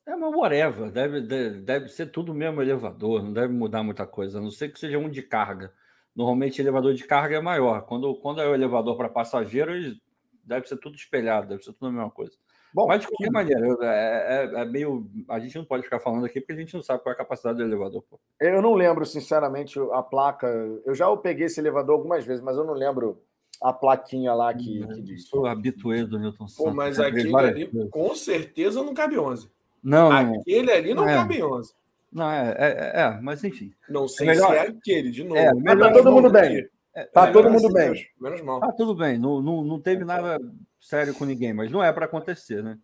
[0.08, 0.92] É, mas whatever.
[0.92, 3.24] Deve, deve, deve ser tudo o mesmo elevador.
[3.24, 4.40] Não deve mudar muita coisa.
[4.40, 5.72] A não ser que seja um de carga.
[6.16, 7.86] Normalmente, elevador de carga é maior.
[7.86, 9.96] Quando, quando é o elevador para passageiros,
[10.44, 11.48] deve ser tudo espelhado.
[11.48, 12.36] Deve ser tudo a mesma coisa.
[12.78, 15.10] Bom, Mas de qualquer maneira, é, é, é, meio.
[15.28, 17.18] A gente não pode ficar falando aqui porque a gente não sabe qual é a
[17.18, 18.04] capacidade do elevador.
[18.08, 18.20] Pô.
[18.40, 20.48] Eu não lembro, sinceramente, a placa.
[20.86, 23.20] Eu já peguei esse elevador algumas vezes, mas eu não lembro
[23.60, 25.28] a plaquinha lá que, hum, que diz.
[25.28, 26.66] Sou habituê do Newton Santos.
[26.66, 29.50] Pô, mas aquele ali, com certeza, não cabe 11.
[29.82, 31.16] Não, Aquele ali não, é.
[31.16, 31.74] cabe 11.
[32.14, 33.74] Não, é, é, é, mas enfim.
[33.90, 34.52] Não sei é melhor...
[34.52, 35.36] se é aquele, de novo.
[35.36, 36.70] É, melhor, tá todo mundo bem.
[36.94, 38.08] É, tá todo mundo bem.
[38.22, 38.60] Menos mal.
[38.60, 39.18] Tá tudo bem.
[39.18, 40.40] Não, não, não teve nada
[40.80, 42.78] sério com ninguém, mas não é para acontecer, né?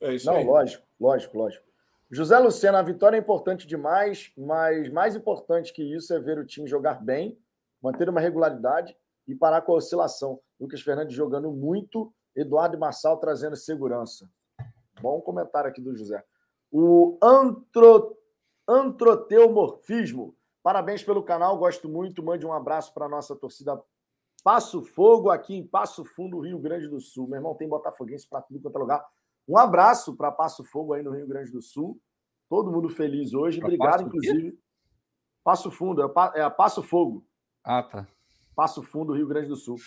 [0.00, 0.44] É isso não, aí.
[0.44, 1.66] lógico, lógico, lógico.
[2.10, 6.46] José Luciano, a vitória é importante demais, mas mais importante que isso é ver o
[6.46, 7.38] time jogar bem,
[7.82, 10.40] manter uma regularidade e parar com a oscilação.
[10.60, 14.28] Lucas Fernandes jogando muito, Eduardo Marçal trazendo segurança.
[15.00, 16.22] Bom comentário aqui do José.
[16.70, 18.16] O antro,
[18.68, 20.34] antroteomorfismo.
[20.62, 22.22] Parabéns pelo canal, gosto muito.
[22.22, 23.80] Mande um abraço para a nossa torcida
[24.46, 27.26] Passo Fogo, aqui em Passo Fundo, Rio Grande do Sul.
[27.26, 29.04] Meu irmão tem Botafoguense para tudo quanto é lugar.
[29.48, 32.00] Um abraço para Passo Fogo aí no Rio Grande do Sul.
[32.48, 33.58] Todo mundo feliz hoje.
[33.58, 34.58] Pra Obrigado, Passo inclusive.
[35.42, 36.00] Passo Fundo,
[36.36, 37.26] é, a Passo Fogo.
[37.64, 38.06] Ah, tá.
[38.54, 39.78] Passo Fundo, Rio Grande do Sul.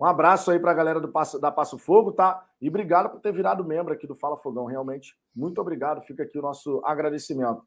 [0.00, 2.48] Um abraço aí para a galera do Passo, da Passo Fogo, tá?
[2.62, 5.14] E obrigado por ter virado membro aqui do Fala Fogão, realmente.
[5.36, 6.00] Muito obrigado.
[6.00, 7.62] Fica aqui o nosso agradecimento.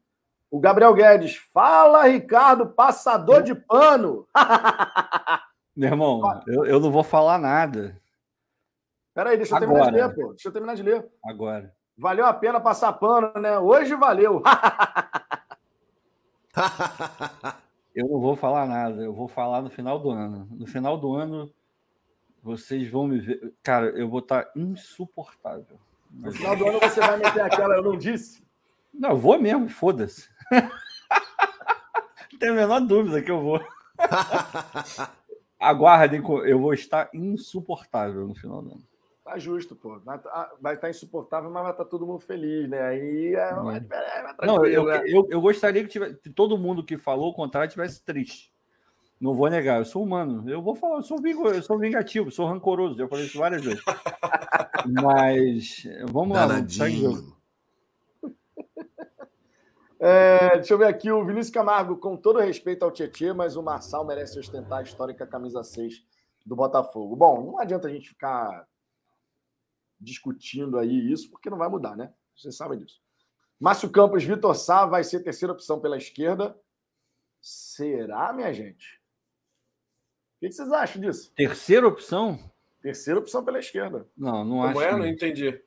[0.50, 4.26] O Gabriel Guedes, fala, Ricardo, passador de pano.
[5.76, 8.00] Meu irmão, eu, eu não vou falar nada.
[9.14, 9.84] Peraí, deixa eu Agora.
[9.84, 10.32] terminar de ler, pô.
[10.32, 11.06] Deixa eu terminar de ler.
[11.22, 11.70] Agora.
[11.98, 13.58] Valeu a pena passar pano, né?
[13.58, 14.42] Hoje valeu.
[17.94, 20.48] eu não vou falar nada, eu vou falar no final do ano.
[20.50, 21.52] No final do ano,
[22.42, 23.52] vocês vão me ver.
[23.62, 25.78] Cara, eu vou estar insuportável.
[26.10, 28.42] No final do ano você vai meter aquela, eu não disse?
[28.94, 30.26] Não, eu vou mesmo, foda-se.
[32.32, 33.60] não tenho a menor dúvida que eu vou.
[35.58, 38.82] Aguardem, eu vou estar insuportável no final do ano.
[39.24, 39.98] Tá justo, pô.
[40.04, 42.80] Vai estar tá, tá insuportável, mas vai estar tá todo mundo feliz, né?
[42.80, 45.02] Aí é, é Não, eu, né?
[45.06, 48.52] eu, eu, gostaria que, tivesse, que todo mundo que falou o contrário tivesse triste.
[49.20, 50.48] Não vou negar, eu sou humano.
[50.48, 53.00] Eu vou falar, eu sou, vingo, eu sou vingativo, sou rancoroso.
[53.00, 53.82] Eu falei isso várias vezes.
[55.02, 57.35] mas vamos lá, vamos
[59.98, 63.62] É, deixa eu ver aqui o Vinícius Camargo, com todo respeito ao Tietchan, mas o
[63.62, 66.04] Marçal merece ostentar a histórica camisa 6
[66.44, 67.16] do Botafogo.
[67.16, 68.68] Bom, não adianta a gente ficar
[69.98, 72.12] discutindo aí isso, porque não vai mudar, né?
[72.36, 73.00] Você sabe disso.
[73.58, 76.54] Márcio Campos, Vitor Sá vai ser terceira opção pela esquerda.
[77.40, 79.00] Será, minha gente?
[80.36, 81.32] O que vocês acham disso?
[81.34, 82.38] Terceira opção?
[82.82, 84.06] Terceira opção pela esquerda.
[84.14, 84.72] Não, não Como acho.
[84.74, 84.92] Como é?
[84.92, 85.58] Não entendi.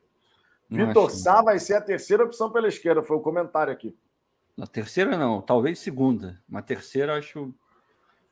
[0.69, 3.97] Vitor Sá vai ser a terceira opção pela esquerda, foi o comentário aqui.
[4.59, 6.41] Na terceira não, talvez segunda.
[6.47, 7.53] Mas terceira acho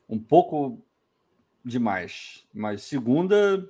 [0.06, 0.84] um pouco
[1.64, 2.46] demais.
[2.52, 3.66] Mas segunda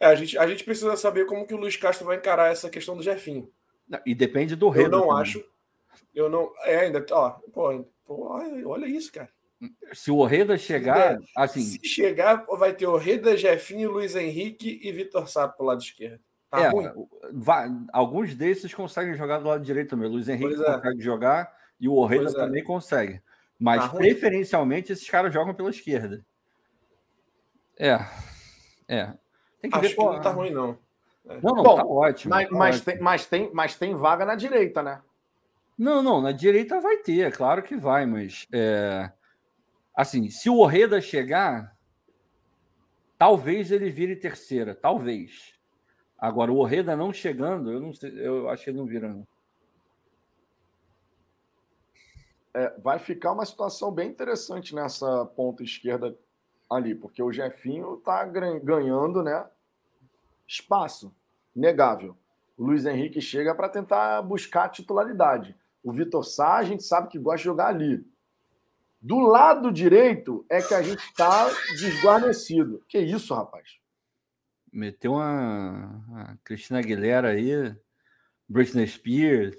[0.00, 2.70] é, a gente, a gente precisa saber como que o Luiz Castro vai encarar essa
[2.70, 3.52] questão do Jefinho.
[4.06, 4.86] E depende do rei.
[4.86, 5.22] Eu não também.
[5.22, 5.44] acho.
[6.14, 6.50] Eu não.
[6.64, 7.04] É, ainda.
[7.10, 9.28] Ó, pô, olha isso, cara.
[9.92, 11.60] Se o Orreda chegar, se assim.
[11.60, 16.20] Se chegar, vai ter Orreda, Jefinho, Luiz Henrique e Vitor Sato pro lado esquerdo.
[16.50, 16.90] Tá é, ruim.
[17.32, 20.08] Vai, alguns desses conseguem jogar do lado direito também.
[20.08, 20.74] O Luiz Henrique é.
[20.74, 22.34] consegue jogar e o Orreda é.
[22.34, 23.22] também consegue.
[23.58, 26.24] Mas tá preferencialmente esses caras jogam pela esquerda.
[27.78, 27.98] É.
[28.88, 29.14] É.
[29.60, 30.76] Tem que Acho ver que não tá ruim, não.
[31.28, 31.34] É.
[31.40, 32.30] Não, não, Bom, tá ótimo.
[32.30, 32.92] Mas, tá mas, ótimo.
[32.92, 35.00] Tem, mas, tem, mas tem vaga na direita, né?
[35.78, 39.10] Não, não, na direita vai ter, é claro que vai, mas é,
[39.96, 41.74] assim, se o Orreda chegar,
[43.16, 45.54] talvez ele vire terceira, talvez.
[46.20, 49.08] Agora, o Orreda não chegando, eu não sei, eu acho que ele não vira.
[49.08, 49.26] Não.
[52.52, 56.14] É, vai ficar uma situação bem interessante nessa ponta esquerda
[56.68, 59.48] ali, porque o Jefinho está ganhando né,
[60.46, 61.14] espaço,
[61.56, 62.14] negável.
[62.58, 65.56] O Luiz Henrique chega para tentar buscar a titularidade.
[65.82, 68.06] O Vitor Sá, a gente sabe que gosta de jogar ali.
[69.00, 71.48] Do lado direito é que a gente está
[71.78, 72.84] desguarnecido.
[72.86, 73.79] Que isso, rapaz?
[74.72, 77.74] Meteu uma, Cristina Aguilera aí,
[78.48, 79.56] Britney Spears.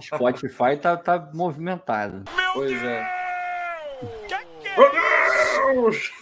[0.00, 2.24] Spotify tá, tá movimentado.
[2.34, 2.82] Meu pois Deus!
[2.82, 3.22] é.
[5.72, 6.12] Deus!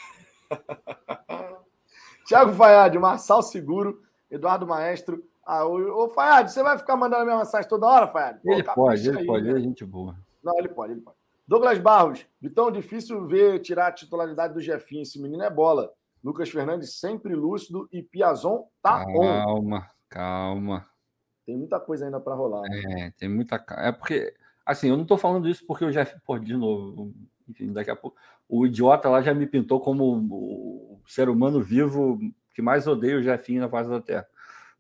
[2.27, 5.25] Tiago Fayad, Marçal Seguro, Eduardo Maestro.
[5.45, 8.39] Ah, ô, ô Fayad, você vai ficar mandando a minha mensagem toda hora, Fayad?
[8.45, 9.51] Ele pode, ele aí, pode, né?
[9.51, 10.17] ele é gente boa.
[10.43, 11.17] Não, ele pode, ele pode.
[11.47, 15.03] Douglas Barros, Vitão, difícil ver tirar a titularidade do Jefinho.
[15.03, 15.93] Esse menino é bola.
[16.23, 19.45] Lucas Fernandes sempre lúcido e Piazon tá calma, on.
[19.45, 20.87] Calma, calma.
[21.47, 22.63] Tem muita coisa ainda para rolar.
[22.63, 23.07] Né?
[23.07, 23.65] É, tem muita.
[23.79, 27.13] É porque, assim, eu não tô falando isso porque o Jeff, pô, de novo,
[27.49, 28.17] enfim, daqui a pouco.
[28.49, 32.19] O idiota lá já me pintou como o ser humano vivo
[32.55, 34.27] que mais odeia o Jefinho na face da Terra.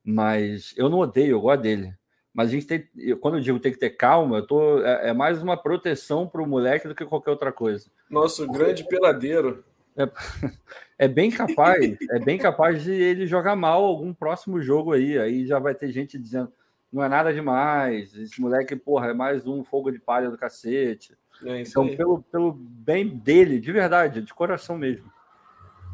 [0.05, 1.95] Mas eu não odeio, eu gosto dele.
[2.33, 2.89] Mas a gente tem,
[3.21, 6.43] quando eu digo tem que ter calma, eu tô, é, é mais uma proteção para
[6.43, 7.91] o moleque do que qualquer outra coisa.
[8.09, 9.65] Nosso grande peladeiro.
[9.97, 10.09] É,
[11.01, 15.19] é, bem capaz, é bem capaz de ele jogar mal algum próximo jogo aí.
[15.19, 16.53] Aí já vai ter gente dizendo:
[16.93, 18.15] não é nada demais.
[18.15, 21.17] Esse moleque, porra, é mais um fogo de palha do cacete.
[21.43, 25.11] É então, pelo, pelo bem dele, de verdade, de coração mesmo.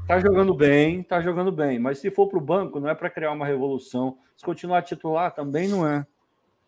[0.08, 1.78] Tá jogando bem, tá jogando bem.
[1.78, 4.18] Mas se for para o banco, não é para criar uma revolução.
[4.36, 6.04] Se continuar titular, também não é.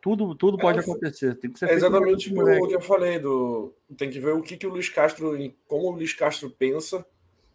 [0.01, 1.35] Tudo, tudo pode é, acontecer.
[1.35, 3.19] Tem que ser é exatamente o que eu falei.
[3.19, 5.37] Do, tem que ver o que, que o Luiz Castro,
[5.67, 7.05] como o Luiz Castro pensa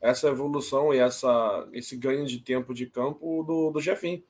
[0.04, 4.22] essa evolução e essa, esse ganho de tempo de campo do, do Jefinho.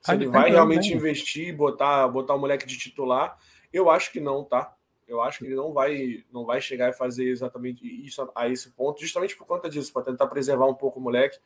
[0.00, 3.36] Se ele vai realmente investir, botar, botar o moleque de titular,
[3.72, 4.72] eu acho que não, tá?
[5.06, 8.70] Eu acho que ele não vai, não vai chegar e fazer exatamente isso a esse
[8.70, 11.38] ponto, justamente por conta disso, para tentar preservar um pouco o moleque,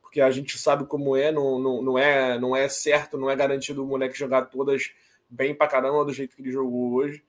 [0.00, 3.36] porque a gente sabe como é, não, não, não é, não é certo, não é
[3.36, 4.90] garantido o moleque jogar todas
[5.30, 7.24] bem pra caramba do jeito que ele jogou hoje.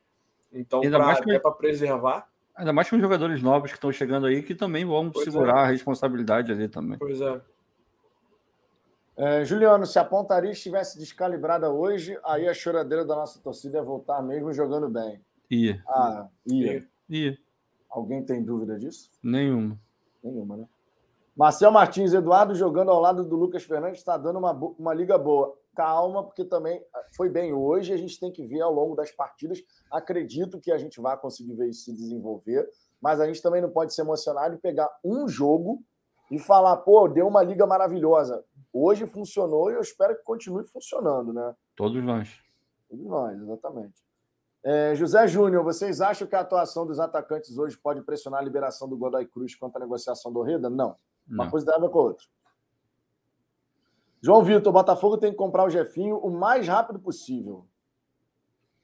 [0.51, 1.31] Então, pra, que...
[1.31, 2.28] é para preservar.
[2.59, 5.63] Ainda mais com jogadores novos que estão chegando aí, que também vão pois segurar é.
[5.63, 6.99] a responsabilidade ali também.
[6.99, 7.41] Pois é.
[9.15, 9.45] é.
[9.45, 14.21] Juliano, se a pontaria estivesse descalibrada hoje, aí a choradeira da nossa torcida ia voltar
[14.21, 15.21] mesmo jogando bem.
[15.49, 15.81] Ia.
[15.87, 16.85] Ah, ia.
[17.09, 17.37] Ia.
[17.89, 19.09] Alguém tem dúvida disso?
[19.23, 19.79] Nenhuma.
[20.21, 20.65] Nenhuma, né?
[21.37, 25.57] Marcel Martins, Eduardo jogando ao lado do Lucas Fernandes está dando uma, uma liga boa.
[25.79, 27.93] Calma, porque também ah, foi bem hoje.
[27.93, 29.63] A gente tem que ver ao longo das partidas.
[29.89, 32.69] Acredito que a gente vai conseguir ver isso se desenvolver,
[33.01, 35.81] mas a gente também não pode se emocionar de pegar um jogo
[36.29, 38.43] e falar, pô, deu uma liga maravilhosa.
[38.73, 41.55] Hoje funcionou e eu espero que continue funcionando, né?
[41.77, 42.29] Todos nós.
[42.89, 44.03] Todos nós, exatamente.
[44.61, 48.89] É, José Júnior, vocês acham que a atuação dos atacantes hoje pode pressionar a liberação
[48.89, 50.69] do Godoy Cruz contra a negociação do Reda?
[50.69, 50.97] Não.
[51.25, 51.51] Uma Não.
[51.51, 52.25] coisa tem a ver com a outra.
[54.21, 57.65] João Vitor, o Botafogo tem que comprar o Jefinho o mais rápido possível.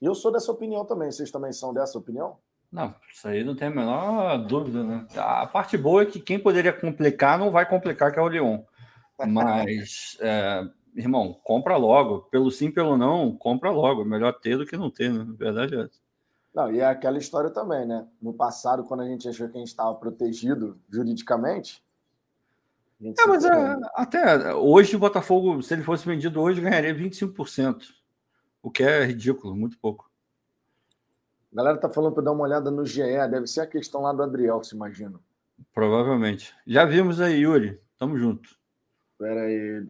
[0.02, 1.12] Eu sou dessa opinião também.
[1.12, 2.38] Vocês também são dessa opinião?
[2.72, 5.08] Não, isso aí não tem a menor dúvida, né?
[5.16, 8.62] A parte boa é que quem poderia complicar não vai complicar, que é o Leon.
[9.28, 10.62] Mas, é,
[10.96, 12.24] irmão, compra logo.
[12.24, 14.02] Pelo sim, pelo não, compra logo.
[14.02, 15.24] É melhor ter do que não ter, né?
[15.24, 16.06] Na verdade é essa.
[16.54, 18.08] Não, e é aquela história também, né?
[18.22, 21.84] No passado, quando a gente achou que a gente estava protegido juridicamente,
[23.02, 27.84] é, mas é, até hoje o Botafogo, se ele fosse vendido hoje, ganharia 25%,
[28.64, 30.10] o que é ridículo, muito pouco.
[31.52, 34.12] A galera tá falando para dar uma olhada no GE, deve ser a questão lá
[34.12, 35.20] do Adriel, se imagina.
[35.74, 36.54] Provavelmente.
[36.66, 37.80] Já vimos aí, Yuri.
[37.98, 38.50] Tamo junto.
[39.14, 39.86] Espera aí.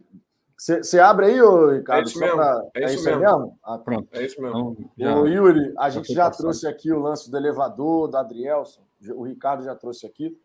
[0.56, 2.06] Você abre aí, ô, Ricardo?
[2.06, 2.36] É isso mesmo.
[2.36, 2.62] Pra...
[2.74, 3.20] É, isso, é isso mesmo.
[3.20, 3.58] mesmo?
[3.62, 4.08] Ah, pronto.
[4.12, 4.90] É isso mesmo.
[4.96, 6.44] Então, ô, Yuri, a gente já passando.
[6.44, 8.82] trouxe aqui o lance do elevador, do Adrielson.
[9.14, 10.38] O Ricardo já trouxe aqui.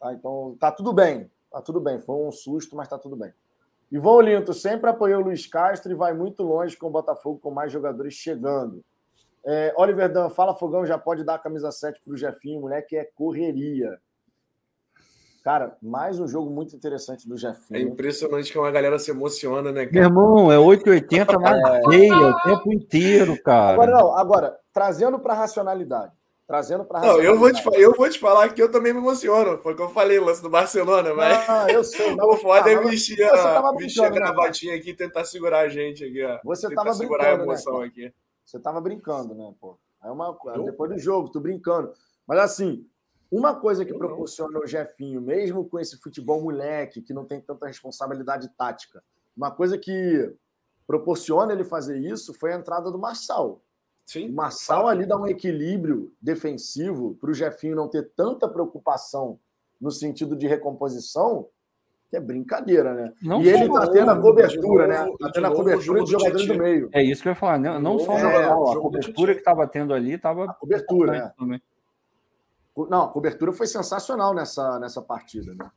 [0.00, 0.12] Tá?
[0.12, 1.30] Então, tá tudo bem.
[1.52, 3.32] Tá tudo bem, foi um susto, mas tá tudo bem.
[3.90, 7.50] Ivon Olinto sempre apoiou o Luiz Castro e vai muito longe com o Botafogo, com
[7.50, 8.82] mais jogadores chegando.
[9.44, 12.96] É, Oliver Dan, fala Fogão, já pode dar a camisa 7 para o Jefinho, moleque,
[12.96, 14.00] é correria.
[15.44, 17.76] Cara, mais um jogo muito interessante do Jefinho.
[17.76, 19.92] É impressionante que uma galera se emociona, né, cara?
[19.92, 23.72] Meu irmão, é 8,80 na veia o tempo inteiro, cara.
[23.72, 26.12] Agora, não, agora, trazendo para a racionalidade.
[26.52, 29.56] Trazendo para Não, eu vou, te, eu vou te falar que eu também me emociono.
[29.56, 31.48] Foi o que eu falei, o lance do Barcelona, mas.
[31.48, 32.12] Ah, eu sei.
[32.14, 35.68] Não, o foda é vestir a, vestir a né, gravatinha aqui e tentar segurar a
[35.70, 36.38] gente aqui, ó.
[36.44, 38.14] Você tentar tava segurar brincando, a né, emoção né, aqui.
[38.44, 39.78] Você tava brincando, né, pô?
[40.04, 41.90] É uma depois do jogo, tu brincando.
[42.26, 42.86] Mas assim,
[43.30, 47.66] uma coisa que proporciona o Jefinho, mesmo com esse futebol moleque, que não tem tanta
[47.66, 49.02] responsabilidade tática,
[49.34, 50.30] uma coisa que
[50.86, 53.62] proporciona ele fazer isso foi a entrada do Marçal.
[54.12, 54.28] Sim.
[54.28, 59.38] O Marçal ali dá um equilíbrio defensivo para o Jefinho não ter tanta preocupação
[59.80, 61.48] no sentido de recomposição,
[62.10, 63.12] que é brincadeira, né?
[63.22, 65.08] Não e ele está tendo a cobertura, né?
[65.12, 66.90] Está tendo a cobertura de jogadores do meio.
[66.92, 69.94] É isso que eu ia falar, não, não só é, a cobertura que estava tendo
[69.94, 70.44] ali estava.
[70.44, 71.32] A cobertura, né?
[71.38, 71.62] Também.
[72.76, 75.70] Não, a cobertura foi sensacional nessa, nessa partida, né?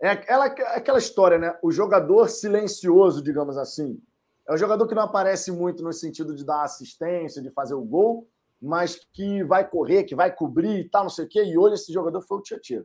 [0.00, 1.58] É aquela, aquela história, né?
[1.60, 4.00] O jogador silencioso, digamos assim.
[4.48, 7.84] É um jogador que não aparece muito no sentido de dar assistência, de fazer o
[7.84, 8.28] gol,
[8.60, 11.44] mas que vai correr, que vai cobrir e tal, não sei o quê.
[11.44, 12.84] E hoje esse jogador foi o Tietchan.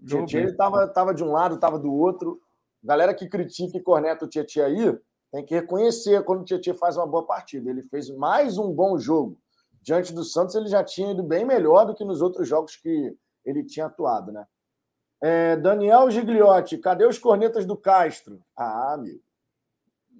[0.00, 2.40] O Tietchan ele tava, tava de um lado, tava do outro.
[2.82, 4.98] Galera que critica e corneta o Tietchan aí,
[5.30, 7.68] tem que reconhecer quando o Tietchan faz uma boa partida.
[7.68, 9.38] Ele fez mais um bom jogo.
[9.82, 13.16] Diante do Santos, ele já tinha ido bem melhor do que nos outros jogos que
[13.44, 14.46] ele tinha atuado, né?
[15.22, 18.40] É, Daniel Gigliotti, cadê os cornetas do Castro?
[18.56, 19.20] Ah, amigo.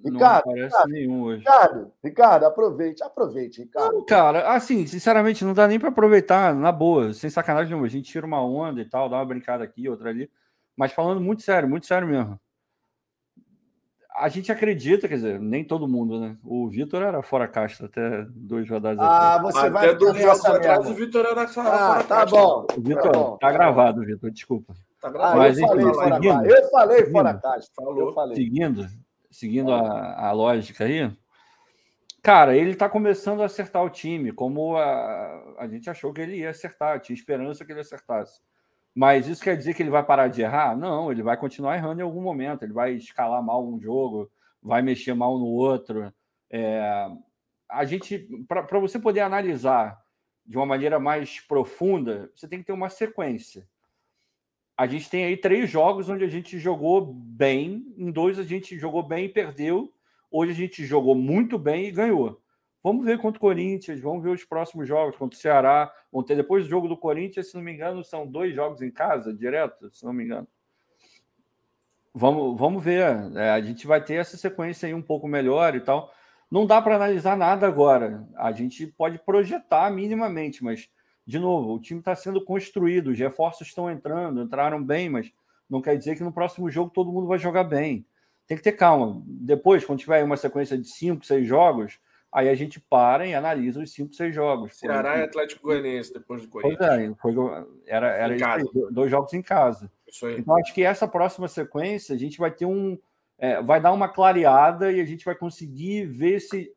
[0.03, 1.39] Ricardo, não aparece Ricardo, nenhum hoje.
[1.39, 3.93] Ricardo, Ricardo, aproveite, aproveite, Ricardo.
[3.93, 7.87] Não, cara, assim, sinceramente, não dá nem para aproveitar, na boa, sem sacanagem nenhuma.
[7.87, 10.29] A gente tira uma onda e tal, dá uma brincada aqui, outra ali.
[10.75, 12.39] Mas falando muito sério, muito sério mesmo.
[14.17, 16.37] A gente acredita, quer dizer, nem todo mundo, né?
[16.43, 19.53] O Vitor era fora caixa até dois rodadas Ah, atrás.
[19.53, 22.35] você vai até dois jogos atrás, o Vitor era fora, ah, tá caixa.
[22.35, 24.73] Bom, Vitor, tá, tá gravado, Vitor, desculpa.
[25.01, 25.33] Tá gravado.
[25.33, 27.67] Ah, Mas, eu, falei fora seguindo, eu falei fora caixa.
[27.73, 27.99] Falou.
[27.99, 28.35] Eu falei.
[28.35, 28.87] Seguindo,
[29.31, 31.11] seguindo a, a lógica aí,
[32.21, 36.37] Cara, ele está começando a acertar o time, como a, a gente achou que ele
[36.37, 38.41] ia acertar, tinha esperança que ele acertasse.
[38.93, 40.77] Mas isso quer dizer que ele vai parar de errar?
[40.77, 44.29] Não, ele vai continuar errando em algum momento, ele vai escalar mal um jogo,
[44.61, 46.13] vai mexer mal no outro.
[46.51, 47.07] É,
[47.67, 49.99] a gente, para você poder analisar
[50.45, 53.67] de uma maneira mais profunda, você tem que ter uma sequência.
[54.81, 58.79] A gente tem aí três jogos onde a gente jogou bem, em dois a gente
[58.79, 59.93] jogou bem e perdeu,
[60.31, 62.41] Hoje a gente jogou muito bem e ganhou.
[62.81, 65.93] Vamos ver contra o Corinthians, vamos ver os próximos jogos contra o Ceará.
[66.09, 68.89] Vão ter depois do jogo do Corinthians, se não me engano, são dois jogos em
[68.89, 70.47] casa, direto, se não me engano.
[72.13, 73.03] Vamos, vamos ver.
[73.35, 76.13] É, a gente vai ter essa sequência aí um pouco melhor e tal.
[76.49, 78.25] Não dá para analisar nada agora.
[78.37, 80.89] A gente pode projetar minimamente, mas,
[81.25, 85.31] de novo, o time está sendo construído, os reforços estão entrando, entraram bem, mas
[85.69, 88.05] não quer dizer que no próximo jogo todo mundo vai jogar bem
[88.51, 89.21] tem que ter calma.
[89.25, 91.97] Depois, quando tiver uma sequência de cinco, seis jogos,
[92.29, 94.77] aí a gente para e analisa os cinco, seis jogos.
[94.77, 96.81] Ceará e Atlético Goianiense depois do Corinthians.
[96.81, 97.33] É, foi,
[97.87, 99.89] era era aí, dois jogos em casa.
[100.37, 102.99] Então, acho que essa próxima sequência a gente vai ter um.
[103.37, 106.73] É, vai dar uma clareada e a gente vai conseguir ver se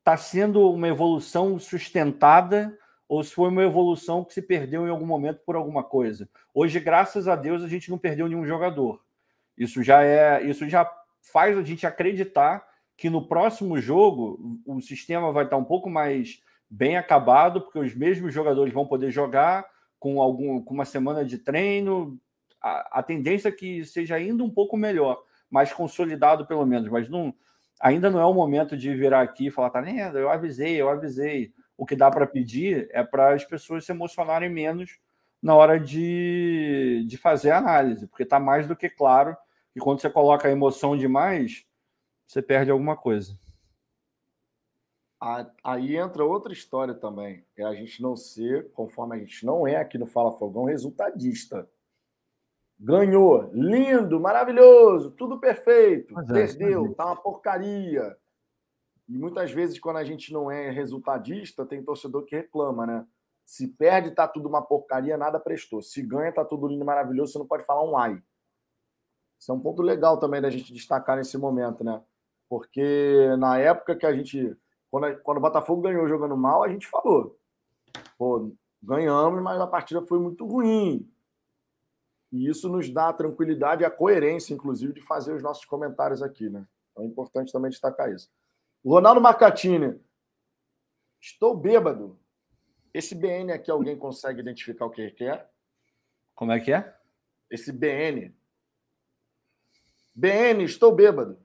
[0.00, 2.76] está sendo uma evolução sustentada
[3.08, 6.28] ou se foi uma evolução que se perdeu em algum momento por alguma coisa.
[6.52, 9.00] Hoje, graças a Deus, a gente não perdeu nenhum jogador.
[9.56, 10.90] Isso já é, isso já
[11.22, 16.42] faz a gente acreditar que no próximo jogo o sistema vai estar um pouco mais
[16.68, 19.66] bem acabado, porque os mesmos jogadores vão poder jogar
[19.98, 22.18] com algum com uma semana de treino.
[22.60, 27.08] A, a tendência é que seja ainda um pouco melhor, mais consolidado pelo menos, mas
[27.08, 27.34] não
[27.80, 30.18] ainda não é o momento de virar aqui e falar, tá vendo?
[30.18, 31.52] Eu avisei, eu avisei.
[31.76, 34.98] O que dá para pedir é para as pessoas se emocionarem menos
[35.42, 39.36] na hora de, de fazer a análise, porque está mais do que claro
[39.76, 41.66] e quando você coloca a emoção demais,
[42.26, 43.38] você perde alguma coisa.
[45.62, 47.44] Aí entra outra história também.
[47.54, 51.68] É a gente não ser, conforme a gente não é aqui no Fala Fogão, resultadista.
[52.78, 56.14] Ganhou, lindo, maravilhoso, tudo perfeito.
[56.14, 58.16] Mas perdeu, é, tá uma porcaria.
[59.08, 63.06] E muitas vezes, quando a gente não é resultadista, tem torcedor que reclama, né?
[63.44, 65.80] Se perde, tá tudo uma porcaria, nada prestou.
[65.80, 68.20] Se ganha, tá tudo lindo, maravilhoso, você não pode falar um ai.
[69.38, 72.02] Isso é um ponto legal também da gente destacar nesse momento, né?
[72.48, 74.56] Porque na época que a gente.
[74.90, 77.38] Quando, quando o Botafogo ganhou jogando mal, a gente falou.
[78.18, 78.50] Pô,
[78.82, 81.08] ganhamos, mas a partida foi muito ruim.
[82.32, 86.22] E isso nos dá a tranquilidade e a coerência, inclusive, de fazer os nossos comentários
[86.22, 86.66] aqui, né?
[86.90, 88.30] Então é importante também destacar isso.
[88.86, 90.00] O Ronaldo Marcatini.
[91.20, 92.16] Estou bêbado.
[92.94, 95.50] Esse BN aqui, alguém consegue identificar o que ele quer?
[96.36, 96.94] Como é que é?
[97.50, 98.32] Esse BN.
[100.14, 101.36] BN, estou bêbado.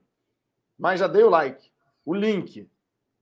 [0.78, 1.72] Mas já dei o like.
[2.06, 2.70] O link.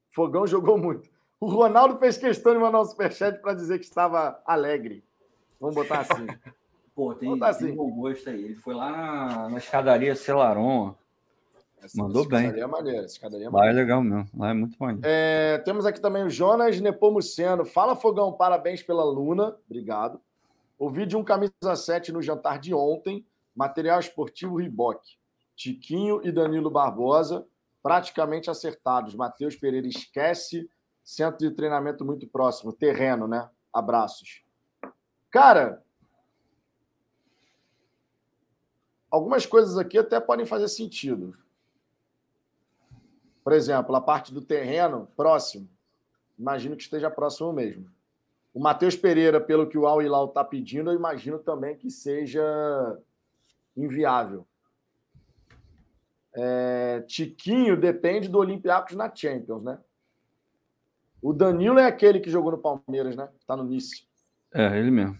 [0.09, 1.09] Fogão jogou muito.
[1.39, 5.01] O Ronaldo fez questão de mandar um superchat para dizer que estava alegre.
[5.61, 6.27] Vamos botar assim.
[6.93, 7.73] Pô, tem, botar assim.
[7.73, 8.43] bom gosto aí.
[8.43, 10.93] Ele foi lá na, na escadaria Celaron.
[11.81, 12.39] Essa, Mandou bem.
[12.39, 13.05] Escadaria é maneira.
[13.05, 13.65] Escadaria é maneira.
[13.65, 14.29] Lá é legal mesmo.
[14.37, 15.01] Lá é muito maneiro.
[15.03, 17.65] É, temos aqui também o Jonas Nepomuceno.
[17.65, 18.33] Fala, Fogão.
[18.33, 19.55] Parabéns pela Luna.
[19.65, 20.19] Obrigado.
[20.77, 23.25] Ouvi de um camisa 7 no jantar de ontem.
[23.55, 25.01] Material esportivo Riboc.
[25.55, 27.45] Tiquinho e Danilo Barbosa,
[27.83, 29.13] praticamente acertados.
[29.13, 30.69] Matheus Pereira esquece.
[31.03, 32.71] Centro de treinamento muito próximo.
[32.71, 33.49] Terreno, né?
[33.73, 34.41] Abraços.
[35.29, 35.83] Cara,
[39.11, 41.35] algumas coisas aqui até podem fazer sentido.
[43.49, 45.67] Por exemplo, a parte do terreno próximo.
[46.37, 47.89] Imagino que esteja próximo mesmo.
[48.53, 52.43] O Matheus Pereira, pelo que o Al Hilal está pedindo, eu imagino também que seja
[53.75, 54.45] inviável.
[56.31, 59.79] É, Tiquinho depende do Olympiacos na Champions, né?
[61.19, 63.29] O Danilo é aquele que jogou no Palmeiras, né?
[63.47, 64.07] Tá no Nice.
[64.53, 65.17] É, ele mesmo.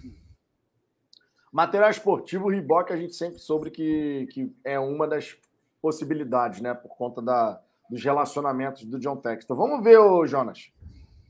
[1.51, 5.35] Material esportivo, o Riboc, a gente sempre soube que, que é uma das
[5.81, 6.76] possibilidades, né?
[6.76, 7.60] Por conta da,
[7.90, 9.57] dos relacionamentos do John Textor.
[9.57, 10.72] Vamos ver, ô Jonas.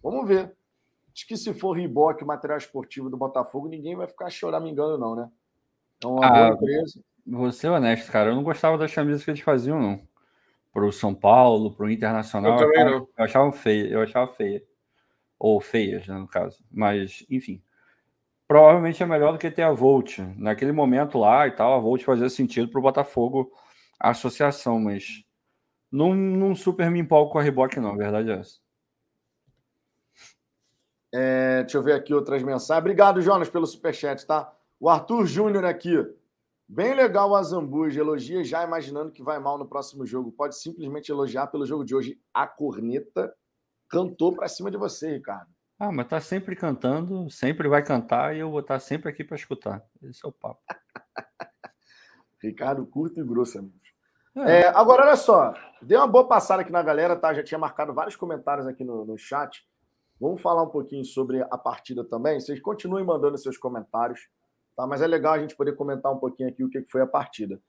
[0.04, 0.54] Vamos ver.
[1.14, 5.16] Acho que se for Riboc, o material esportivo do Botafogo, ninguém vai ficar choramingando, não,
[5.16, 5.30] né?
[6.04, 7.04] Uma ah, boa empresa.
[7.26, 8.30] Vou ser honesto, cara.
[8.30, 10.02] Eu não gostava das camisas que eles faziam, não.
[10.72, 12.54] Pro São Paulo, pro Internacional.
[12.54, 13.08] Eu, também eu, não.
[13.18, 14.64] eu achava feia, eu achava feia.
[15.38, 16.64] Ou feias, né, no caso.
[16.72, 17.62] Mas, enfim.
[18.48, 20.20] Provavelmente é melhor do que ter a Volt.
[20.38, 23.52] Naquele momento lá e tal, a Volt fazia sentido pro Botafogo
[24.00, 25.24] a associação, mas
[25.92, 27.94] não, não super me empolgo com a Reebok, não.
[27.94, 28.60] A verdade é essa.
[31.12, 32.82] É, deixa eu ver aqui outras mensagens.
[32.82, 34.54] Obrigado, Jonas, pelo superchat, tá?
[34.80, 35.96] O Arthur Júnior aqui.
[36.68, 40.32] Bem legal o Azambuja, elogia já imaginando que vai mal no próximo jogo.
[40.32, 43.34] Pode simplesmente elogiar pelo jogo de hoje a corneta.
[43.90, 45.50] cantou para cima de você, Ricardo.
[45.80, 49.36] Ah, mas tá sempre cantando, sempre vai cantar e eu vou estar sempre aqui para
[49.36, 49.84] escutar.
[50.04, 50.62] Esse é o papo.
[52.44, 53.89] Ricardo curto e grosso, amigos.
[54.46, 54.62] É.
[54.62, 57.34] É, agora, olha só, dei uma boa passada aqui na galera, tá?
[57.34, 59.68] Já tinha marcado vários comentários aqui no, no chat.
[60.20, 62.40] Vamos falar um pouquinho sobre a partida também.
[62.40, 64.28] Vocês continuem mandando seus comentários,
[64.76, 64.86] tá?
[64.86, 67.60] Mas é legal a gente poder comentar um pouquinho aqui o que foi a partida.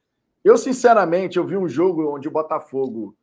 [0.42, 3.16] Eu, sinceramente, eu vi um jogo onde o Botafogo.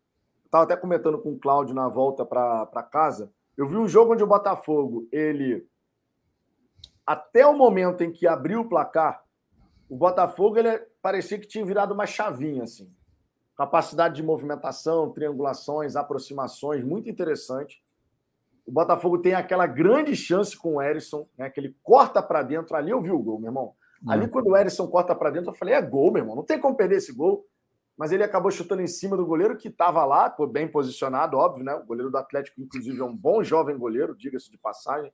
[0.46, 3.32] Estava até comentando com o Cláudio na volta para casa.
[3.58, 5.68] Eu vi um jogo onde o Botafogo, ele.
[7.06, 9.24] Até o momento em que abriu o placar,
[9.90, 12.90] o Botafogo ele parecia que tinha virado uma chavinha, assim.
[13.58, 17.84] Capacidade de movimentação, triangulações, aproximações, muito interessante.
[18.68, 22.76] O Botafogo tem aquela grande chance com o Erisson, né, que ele corta para dentro.
[22.76, 23.74] Ali eu vi o gol, meu irmão.
[24.08, 24.30] Ali, uhum.
[24.30, 26.36] quando o Erisson corta para dentro, eu falei: é gol, meu irmão.
[26.36, 27.48] Não tem como perder esse gol.
[27.98, 31.74] Mas ele acabou chutando em cima do goleiro que estava lá, bem posicionado, óbvio, né?
[31.74, 35.12] O goleiro do Atlético, inclusive, é um bom jovem goleiro, diga-se de passagem.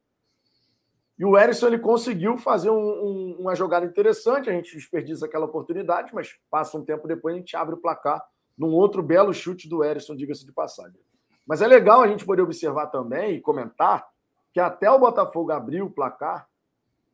[1.17, 4.49] E o Erisson ele conseguiu fazer um, um, uma jogada interessante.
[4.49, 8.21] A gente desperdiça aquela oportunidade, mas passa um tempo depois a gente abre o placar
[8.57, 10.99] num outro belo chute do Erisson, diga-se de passagem.
[11.45, 14.07] Mas é legal a gente poder observar também e comentar
[14.53, 16.47] que até o Botafogo abrir o placar,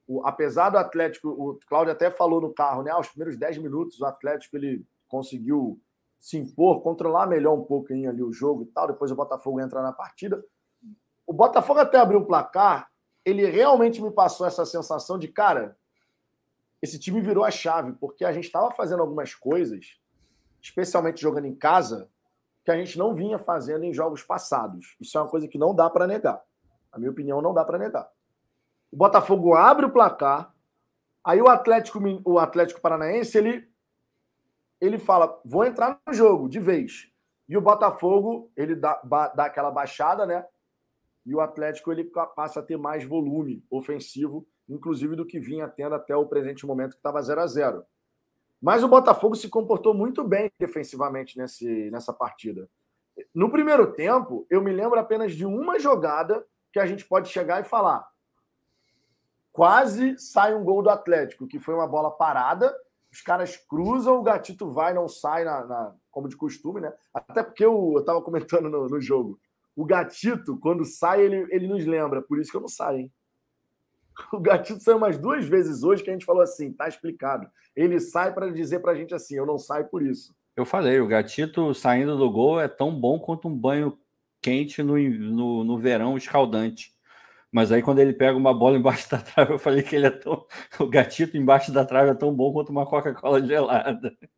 [0.07, 2.91] o, apesar do Atlético, o Cláudio até falou no carro, né?
[2.91, 5.79] Aos primeiros 10 minutos, o Atlético ele conseguiu
[6.19, 8.87] se impor, controlar melhor um pouquinho ali o jogo e tal.
[8.87, 10.43] Depois o Botafogo entra na partida.
[11.25, 12.89] O Botafogo até abrir o placar,
[13.23, 15.77] ele realmente me passou essa sensação de, cara,
[16.81, 19.98] esse time virou a chave, porque a gente estava fazendo algumas coisas,
[20.61, 22.09] especialmente jogando em casa,
[22.63, 24.95] que a gente não vinha fazendo em jogos passados.
[24.99, 26.41] Isso é uma coisa que não dá para negar.
[26.91, 28.09] Na minha opinião, não dá para negar.
[28.91, 30.53] O Botafogo abre o placar,
[31.23, 33.69] aí o Atlético, o Atlético Paranaense ele,
[34.81, 37.09] ele fala: vou entrar no jogo de vez.
[37.47, 39.01] E o Botafogo ele dá,
[39.35, 40.45] dá aquela baixada, né?
[41.25, 42.03] E o Atlético ele
[42.35, 46.91] passa a ter mais volume ofensivo, inclusive do que vinha tendo até o presente momento,
[46.91, 47.85] que estava 0 a 0
[48.61, 52.69] Mas o Botafogo se comportou muito bem defensivamente nesse, nessa partida.
[53.33, 57.61] No primeiro tempo, eu me lembro apenas de uma jogada que a gente pode chegar
[57.61, 58.07] e falar:
[59.51, 62.75] quase sai um gol do Atlético, que foi uma bola parada.
[63.11, 66.93] Os caras cruzam, o gatito vai, não sai, na, na como de costume, né?
[67.13, 69.39] Até porque eu estava comentando no, no, jogo.
[69.75, 72.21] O gatito, quando sai, ele, ele nos lembra.
[72.21, 73.13] Por isso que eu não saio, hein?
[74.33, 77.47] O gatito saiu umas duas vezes hoje que a gente falou assim, tá explicado.
[77.75, 80.35] Ele sai para dizer para a gente assim: eu não saio por isso.
[80.55, 83.97] Eu falei, o gatito saindo do gol é tão bom quanto um banho
[84.41, 86.91] quente no, no, no verão escaldante.
[87.51, 90.11] Mas aí, quando ele pega uma bola embaixo da trave, eu falei que ele é
[90.11, 90.45] tão.
[90.79, 94.15] O gatito embaixo da trave é tão bom quanto uma Coca-Cola gelada.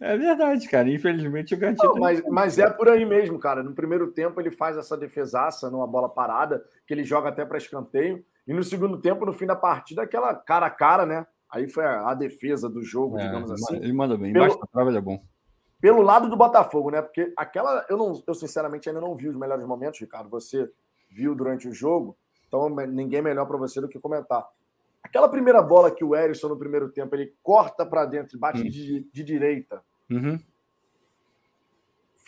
[0.00, 0.88] É verdade, cara.
[0.88, 1.84] Infelizmente o gatito.
[1.84, 3.62] Não, mas, mas é por aí mesmo, cara.
[3.62, 7.58] No primeiro tempo, ele faz essa defesaça numa bola parada, que ele joga até para
[7.58, 8.24] escanteio.
[8.48, 11.26] E no segundo tempo, no fim da partida, aquela cara a cara, né?
[11.50, 13.76] Aí foi a, a defesa do jogo, é, digamos assim.
[13.76, 14.32] Ele manda bem.
[14.32, 15.22] Pelo, embaixo da trave ele é bom.
[15.78, 17.02] Pelo lado do Botafogo, né?
[17.02, 17.84] Porque aquela.
[17.90, 20.30] Eu, não, eu sinceramente ainda não vi os melhores momentos, Ricardo.
[20.30, 20.68] Você
[21.10, 22.16] viu durante o jogo.
[22.46, 24.46] Então, ninguém melhor para você do que comentar.
[25.02, 28.62] Aquela primeira bola que o Erisson, no primeiro tempo, ele corta para dentro e bate
[28.62, 28.68] hum.
[28.68, 29.82] de, de, direita.
[30.10, 30.40] Uhum.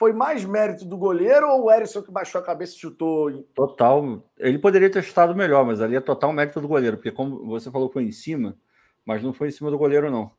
[0.00, 3.42] Foi mais mérito do goleiro ou o Erisson que baixou a cabeça e chutou?
[3.54, 4.24] Total.
[4.38, 7.70] Ele poderia ter chutado melhor, mas ali é total mérito do goleiro, porque, como você
[7.70, 8.56] falou, foi em cima,
[9.04, 10.32] mas não foi em cima do goleiro, não.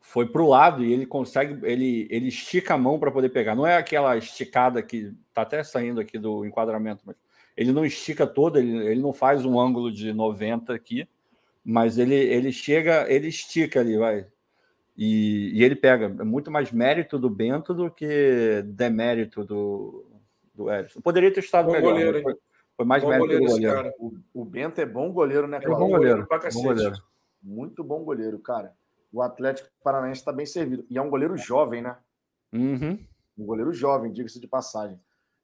[0.00, 3.54] Foi para o lado e ele consegue, ele, ele estica a mão para poder pegar.
[3.54, 7.16] Não é aquela esticada que está até saindo aqui do enquadramento, mas
[7.54, 11.06] ele não estica todo, ele, ele não faz um ângulo de 90 aqui,
[11.62, 14.26] mas ele, ele chega, ele estica ali, vai.
[14.96, 16.06] E, e ele pega.
[16.06, 20.06] É muito mais mérito do Bento do que demérito do,
[20.54, 21.00] do Edson.
[21.00, 21.92] Poderia ter estado bom melhor.
[21.92, 22.34] Goleiro, foi,
[22.76, 23.92] foi, mais bom mérito goleiro do goleiro.
[23.98, 25.58] O, o, Bento é bom goleiro, né?
[25.62, 26.26] É bom goleiro.
[26.52, 26.96] Bom goleiro.
[27.42, 28.72] Muito bom goleiro, cara.
[29.12, 30.84] O Atlético Paranaense está bem servido.
[30.88, 31.96] E é um goleiro jovem, né?
[32.52, 32.98] Uhum.
[33.36, 34.98] Um goleiro jovem, diga-se de passagem.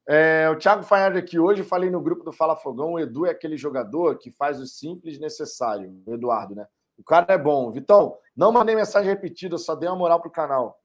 [0.07, 3.29] É, o Thiago Fanhard aqui hoje, falei no grupo do Fala Fogão, o Edu é
[3.29, 6.65] aquele jogador que faz o simples necessário, o Eduardo, né?
[6.99, 7.71] O cara é bom.
[7.71, 10.79] Vitão, não mandei mensagem repetida, só dei uma moral pro canal.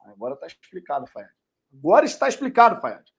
[0.00, 1.34] Agora está explicado, Fanhard.
[1.72, 3.10] Agora está explicado, Fanhard.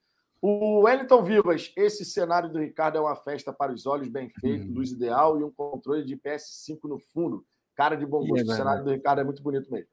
[0.41, 4.67] O Wellington Vivas, esse cenário do Ricardo é uma festa para os olhos, bem feito,
[4.67, 4.73] uhum.
[4.73, 7.45] luz ideal e um controle de PS5 no fundo.
[7.75, 8.49] Cara de bom gosto.
[8.49, 9.87] É, o cenário do Ricardo é muito bonito mesmo.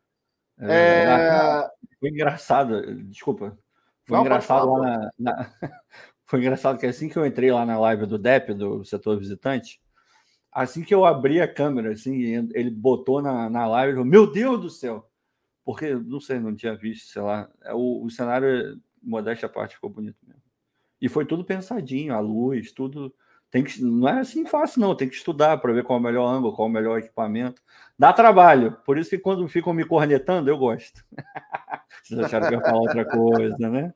[0.59, 1.05] É...
[1.05, 1.71] É...
[1.99, 3.57] Foi engraçado, desculpa.
[4.05, 5.53] Foi Não, engraçado lá na, na...
[6.27, 9.81] Foi engraçado que assim que eu entrei lá na live do DEP, do setor visitante,
[10.53, 14.61] assim que eu abri a câmera, assim, ele botou na, na live, falou, meu Deus
[14.61, 15.11] do céu!
[15.65, 17.49] Porque, não sei, não tinha visto, sei lá.
[17.63, 20.43] É, o, o cenário, modéstia à parte, ficou bonito mesmo.
[21.01, 23.15] E foi tudo pensadinho, a luz, tudo.
[23.51, 24.95] Tem que, não é assim fácil, não.
[24.95, 27.63] Tem que estudar para ver qual é o melhor ângulo, qual é o melhor equipamento.
[27.99, 28.77] Dá trabalho.
[28.85, 31.05] Por isso que quando ficam me cornetando, eu gosto.
[32.03, 33.95] Vocês acharam que eu ia falar outra coisa, né?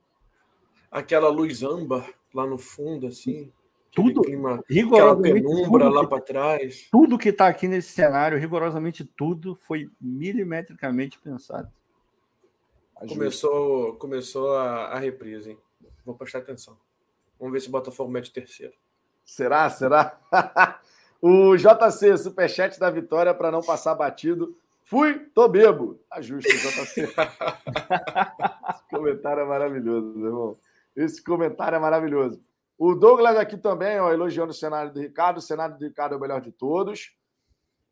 [0.90, 3.52] Aquela luz âmbar lá no fundo, assim.
[3.95, 6.89] Tudo, clima, rigorosamente penumbra tudo lá para trás.
[6.91, 11.71] Tudo que está aqui nesse cenário, rigorosamente tudo, foi milimetricamente pensado.
[13.09, 15.59] Começou, começou a, a reprise, hein?
[16.05, 16.77] Vou prestar atenção.
[17.39, 18.73] Vamos ver se o Botafogo mete terceiro.
[19.25, 19.69] Será?
[19.71, 20.19] Será?
[21.21, 24.57] o JC, superchat da vitória para não passar batido.
[24.85, 26.01] Fui, tô bebo.
[26.21, 27.03] Justo, JC.
[28.71, 30.59] Esse comentário é maravilhoso, meu irmão.
[30.95, 32.41] Esse comentário é maravilhoso.
[32.76, 35.38] O Douglas aqui também, ó, elogiando o cenário do Ricardo.
[35.38, 37.12] O cenário do Ricardo é o melhor de todos.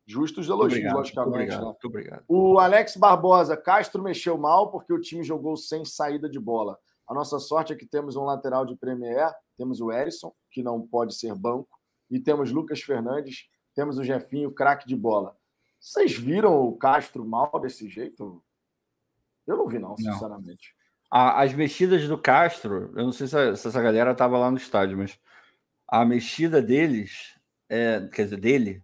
[0.05, 1.33] Justos elogios, obrigado, logicamente.
[1.33, 1.65] Obrigado, né?
[1.65, 2.23] muito obrigado.
[2.27, 6.77] O Alex Barbosa, Castro mexeu mal porque o time jogou sem saída de bola.
[7.07, 10.81] A nossa sorte é que temos um lateral de Premier, temos o Erisson, que não
[10.85, 11.79] pode ser banco,
[12.09, 15.35] e temos Lucas Fernandes, temos o Jefinho, craque de bola.
[15.79, 18.43] Vocês viram o Castro mal desse jeito?
[19.45, 20.73] Eu não vi, não, sinceramente.
[20.75, 20.82] Não.
[21.15, 25.19] As mexidas do Castro, eu não sei se, essa galera estava lá no estádio, mas
[25.87, 27.35] a mexida deles,
[27.69, 28.83] é, quer dizer, dele,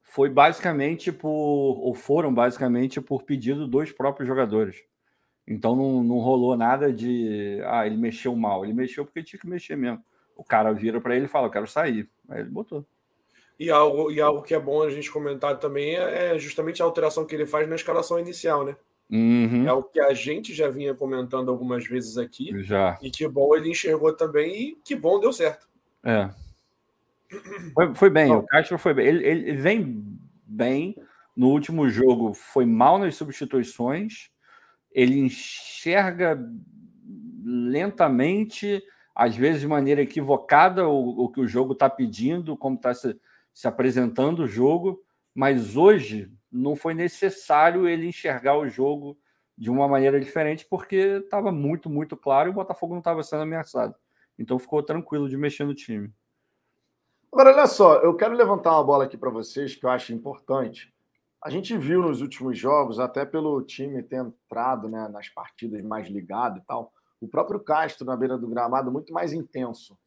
[0.00, 4.82] foi basicamente por, ou foram basicamente por pedido dos próprios jogadores.
[5.46, 8.64] Então não, não rolou nada de, ah, ele mexeu mal.
[8.64, 10.02] Ele mexeu porque tinha que mexer mesmo.
[10.34, 12.08] O cara vira para ele e fala, eu quero sair.
[12.30, 12.82] Aí ele botou.
[13.60, 16.86] E algo, e algo que é bom a gente comentar também é, é justamente a
[16.86, 18.74] alteração que ele faz na escalação inicial, né?
[19.10, 19.66] Uhum.
[19.66, 22.50] É o que a gente já vinha comentando algumas vezes aqui.
[22.62, 22.98] Já.
[23.02, 25.68] E que bom ele enxergou também e que bom deu certo.
[26.04, 26.30] É.
[27.74, 29.06] Foi, foi bem, o Castro foi bem.
[29.06, 30.96] Ele, ele vem bem.
[31.36, 34.30] No último jogo foi mal nas substituições
[34.96, 36.42] ele enxerga
[37.44, 38.82] lentamente,
[39.14, 43.14] às vezes de maneira equivocada, o, o que o jogo está pedindo, como está se,
[43.52, 44.98] se apresentando o jogo,
[45.34, 49.18] mas hoje não foi necessário ele enxergar o jogo
[49.56, 53.42] de uma maneira diferente, porque estava muito, muito claro e o Botafogo não estava sendo
[53.42, 53.94] ameaçado.
[54.38, 56.12] Então ficou tranquilo de mexer no time.
[57.32, 60.92] Agora, olha só, eu quero levantar uma bola aqui para vocês que eu acho importante.
[61.42, 66.08] A gente viu nos últimos jogos, até pelo time ter entrado né, nas partidas mais
[66.08, 69.98] ligado e tal, o próprio Castro na beira do gramado muito mais intenso.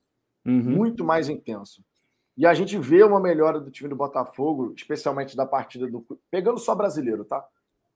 [0.45, 0.61] Uhum.
[0.61, 1.83] Muito mais intenso.
[2.39, 6.05] E a gente vê uma melhora do time do Botafogo, especialmente da partida do.
[6.31, 7.45] Pegando só brasileiro, tá?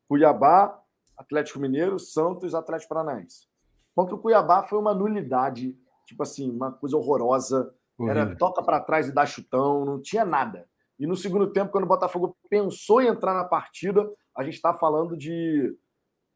[0.05, 0.83] Cuiabá,
[1.15, 3.47] Atlético Mineiro, Santos, Atlético Paranaense.
[3.95, 7.73] Contra o Cuiabá foi uma nulidade, tipo assim, uma coisa horrorosa.
[8.01, 10.67] Era toca para trás e dá chutão, não tinha nada.
[10.99, 14.73] E no segundo tempo, quando o Botafogo pensou em entrar na partida, a gente está
[14.73, 15.73] falando de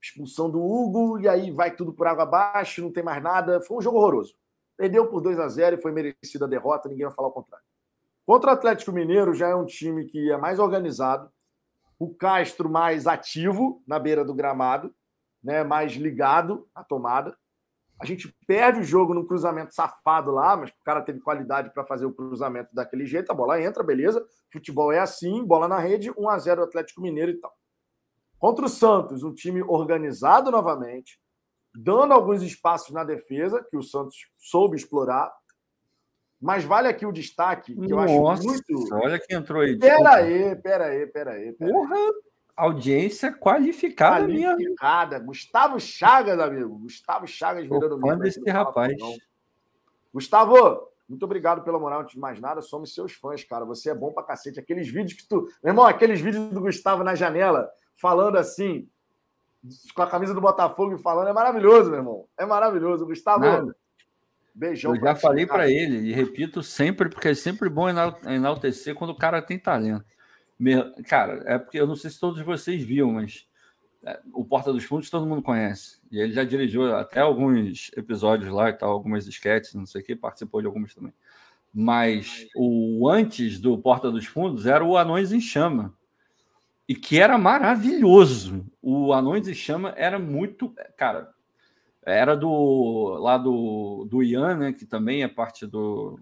[0.02, 3.60] expulsão do Hugo, e aí vai tudo por água abaixo, não tem mais nada.
[3.60, 4.34] Foi um jogo horroroso.
[4.78, 7.66] Perdeu por 2 a 0 e foi merecida a derrota, ninguém vai falar o contrário.
[8.28, 11.32] Contra o Atlético Mineiro, já é um time que é mais organizado,
[11.98, 14.94] o Castro mais ativo na beira do gramado,
[15.42, 17.38] né, mais ligado à tomada.
[17.98, 21.86] A gente perde o jogo num cruzamento safado lá, mas o cara teve qualidade para
[21.86, 24.22] fazer o cruzamento daquele jeito, a bola entra, beleza.
[24.52, 27.56] Futebol é assim, bola na rede, 1 a 0 Atlético Mineiro e tal.
[28.38, 31.18] Contra o Santos, um time organizado novamente,
[31.74, 35.34] dando alguns espaços na defesa, que o Santos soube explorar.
[36.40, 38.94] Mas vale aqui o destaque, que eu Nossa, acho muito.
[38.94, 39.78] Olha quem entrou aí.
[39.78, 41.52] Pera aí, pera aí, pera aí.
[41.54, 41.96] Pera Porra!
[41.96, 42.12] Aí.
[42.56, 45.18] Audiência qualificada, qualificada.
[45.18, 45.26] Minha.
[45.28, 46.76] Gustavo Chagas, amigo.
[46.80, 48.96] Gustavo Chagas virando fã desse rapaz.
[50.12, 52.02] Gustavo, muito obrigado pela moral.
[52.02, 53.64] Antes de mais nada, somos seus fãs, cara.
[53.66, 54.60] Você é bom pra cacete.
[54.60, 55.48] Aqueles vídeos que tu.
[55.64, 58.90] Meu irmão, aqueles vídeos do Gustavo na janela, falando assim,
[59.94, 62.26] com a camisa do Botafogo e falando, é maravilhoso, meu irmão.
[62.38, 63.06] É maravilhoso.
[63.06, 63.76] Gustavo, Nada.
[64.58, 64.96] Beijão.
[64.96, 67.88] Eu já falei para ele e repito sempre, porque é sempre bom
[68.26, 70.06] enaltecer quando o cara tem talento.
[71.08, 73.48] Cara, é porque eu não sei se todos vocês viram, mas
[74.04, 76.00] é, o Porta dos Fundos todo mundo conhece.
[76.12, 80.04] E ele já dirigiu até alguns episódios lá e tal, algumas sketches, não sei o
[80.04, 81.14] que, participou de algumas também.
[81.72, 85.94] Mas o antes do Porta dos Fundos era o Anões em Chama.
[86.88, 88.66] E que era maravilhoso.
[88.82, 90.74] O Anões em Chama era muito.
[90.96, 91.30] Cara,
[92.14, 96.20] era do lá do, do Ian, né, que também é parte do,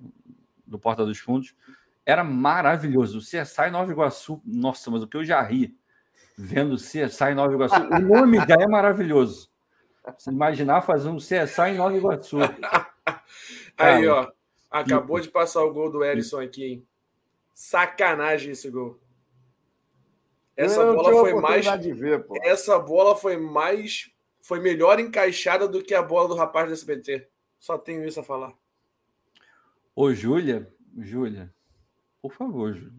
[0.66, 1.56] do Porta dos Fundos
[2.06, 3.18] era maravilhoso.
[3.18, 5.76] O CSI Nova Iguaçu, nossa, mas o que eu já ri
[6.38, 9.49] vendo o CSI Nova Iguaçu, o nome já é maravilhoso.
[10.18, 12.38] Você imaginar fazer um CSI em Nova Iguaçu.
[13.76, 14.30] Aí, ó,
[14.70, 16.88] acabou de passar o gol do Erisson aqui, hein?
[17.53, 18.99] Sacanagem esse gol.
[20.56, 21.66] Essa eu bola foi mais.
[21.66, 24.12] Ver, essa bola foi mais.
[24.45, 27.27] Foi melhor encaixada do que a bola do rapaz do SBT.
[27.57, 28.53] Só tenho isso a falar.
[29.95, 31.51] Ô, Júlia, Júlia,
[32.22, 32.93] por favor, Júlia.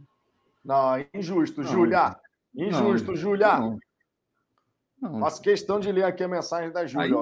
[0.64, 2.18] Não, injusto, Júlia.
[2.52, 3.60] Injusto, Júlia.
[3.60, 3.78] Não.
[5.00, 5.20] Não.
[5.20, 7.14] Faço questão de ler aqui a mensagem da Júlia.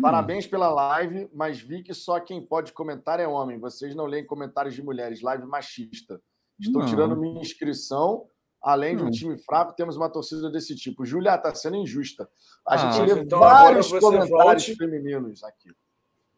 [0.00, 3.58] Parabéns pela live, mas vi que só quem pode comentar é homem.
[3.58, 5.20] Vocês não leem comentários de mulheres.
[5.20, 6.22] Live machista.
[6.58, 6.88] Estou não.
[6.88, 8.26] tirando minha inscrição.
[8.62, 11.04] Além de um time fraco, temos uma torcida desse tipo.
[11.04, 12.28] Júlia, está sendo injusta.
[12.64, 14.76] A ah, gente lê então vários comentários volte...
[14.76, 15.70] femininos aqui.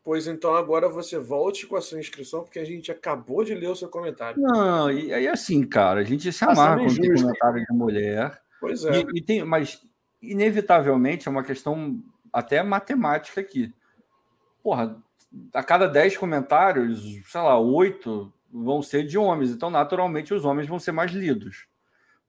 [0.03, 3.69] Pois então agora você volte com a sua inscrição, porque a gente acabou de ler
[3.69, 4.41] o seu comentário.
[4.41, 8.43] Não, e aí assim, cara, a gente se tá amarra quando tem comentário de mulher.
[8.61, 9.01] Pois é.
[9.01, 9.83] E, e tem, mas
[10.21, 12.03] inevitavelmente é uma questão
[12.33, 13.73] até matemática aqui.
[14.63, 14.97] Porra,
[15.53, 20.69] a cada 10 comentários, sei lá, oito vão ser de homens, então naturalmente os homens
[20.69, 21.67] vão ser mais lidos.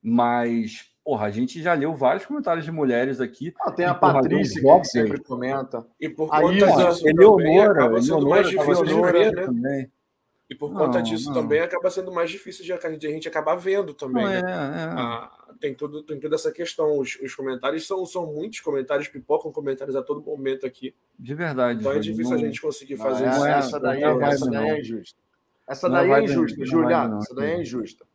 [0.07, 3.51] Mas, porra, a gente já leu vários comentários de mulheres aqui.
[3.59, 5.83] Ah, tem a Patrícia que sempre comenta.
[5.99, 9.91] E por conta disso, Eleonora, Eleonora, Eleonora, também.
[10.47, 11.41] E por conta não, disso não.
[11.41, 14.23] também acaba sendo mais difícil de a gente acabar vendo também.
[14.23, 14.41] Não, né?
[14.45, 14.93] é, é.
[14.95, 16.99] Ah, tem, tudo, tem toda essa questão.
[16.99, 20.93] Os, os, comentários são, são muitos comentários, pipocam comentários a todo momento aqui.
[21.17, 21.79] De verdade.
[21.79, 23.43] Então é difícil a gente conseguir fazer isso.
[23.43, 25.19] Essa daí, essa daí é injusta.
[25.67, 27.17] Essa daí é injusta, Juliano.
[27.17, 28.05] Essa daí é injusta.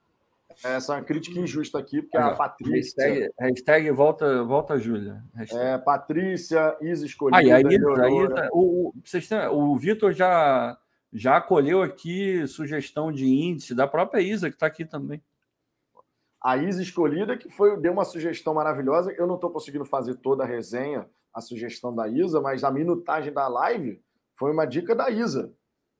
[0.62, 3.04] Essa é uma crítica injusta aqui, porque a Patrícia.
[3.04, 5.22] Hashtag, hashtag volta, volta Júlia.
[5.52, 7.38] É, Patrícia, Isa escolhida.
[7.38, 10.76] Ah, e aí, aí o, o, o Vitor já
[11.12, 15.22] já acolheu aqui sugestão de índice da própria Isa, que está aqui também.
[16.42, 19.12] A Isa escolhida, que foi deu uma sugestão maravilhosa.
[19.12, 23.32] Eu não estou conseguindo fazer toda a resenha, a sugestão da Isa, mas a minutagem
[23.32, 24.02] da live
[24.36, 25.52] foi uma dica da Isa,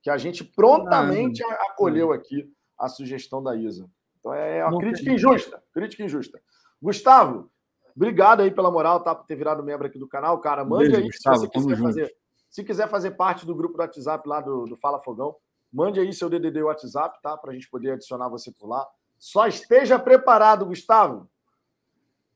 [0.02, 2.14] que a gente prontamente não, acolheu não.
[2.14, 3.90] aqui a sugestão da Isa.
[4.20, 5.14] Então é uma não crítica tem.
[5.14, 6.40] injusta, crítica injusta.
[6.80, 7.50] Gustavo,
[7.96, 10.64] obrigado aí pela moral, tá, por ter virado membro aqui do canal, cara.
[10.64, 12.16] Mande Beijo, aí Gustavo, se você quiser fazer.
[12.50, 15.36] Se quiser fazer parte do grupo do WhatsApp lá do, do Fala Fogão,
[15.72, 17.36] mande aí seu DDD WhatsApp, tá?
[17.36, 18.86] Para a gente poder adicionar você por lá.
[19.18, 21.30] Só esteja preparado, Gustavo.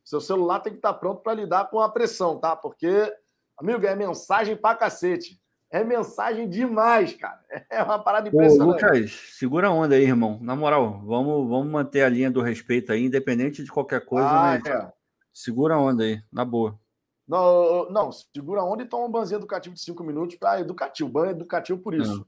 [0.05, 2.55] Seu celular tem que estar pronto para lidar com a pressão, tá?
[2.55, 3.13] Porque,
[3.57, 5.41] amigo, é mensagem pra cacete.
[5.75, 7.41] É mensagem demais, cara.
[7.69, 8.85] É uma parada impressionante.
[8.85, 10.39] Ô, Lucas, segura a onda aí, irmão.
[10.41, 14.43] Na moral, vamos, vamos manter a linha do respeito aí, independente de qualquer coisa, ah,
[14.43, 14.93] mas é.
[15.33, 16.79] segura a onda aí, na boa.
[17.27, 21.09] Não, não, segura a onda e toma um banzinho educativo de cinco minutos para educativo.
[21.09, 22.25] Ban educativo por isso.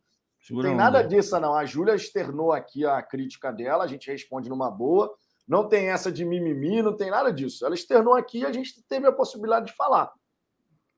[0.51, 1.55] Não, tem nada disso, não.
[1.55, 5.14] A Júlia externou aqui a crítica dela, a gente responde numa boa.
[5.47, 7.64] Não tem essa de mimimi, não tem nada disso.
[7.64, 10.12] Ela externou aqui e a gente teve a possibilidade de falar.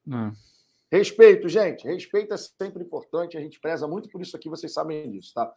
[0.07, 0.33] Não.
[0.91, 1.87] Respeito, gente.
[1.87, 3.37] Respeito é sempre importante.
[3.37, 5.53] A gente preza muito por isso aqui, vocês sabem disso, tá?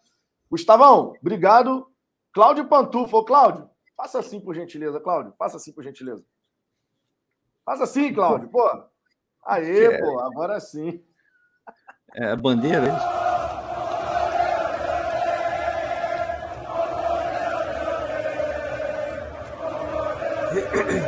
[0.49, 1.87] Gustavão, obrigado.
[2.33, 3.17] Cláudio Pantufo.
[3.17, 5.33] Ô, Cláudio, faça assim por gentileza, Cláudio.
[5.37, 6.23] Faça assim por gentileza.
[7.65, 8.49] Faz assim, Cláudio.
[8.49, 8.69] Pô.
[9.45, 9.99] Aê, é...
[9.99, 11.03] pô, agora sim.
[12.15, 12.93] É a bandeira, hein?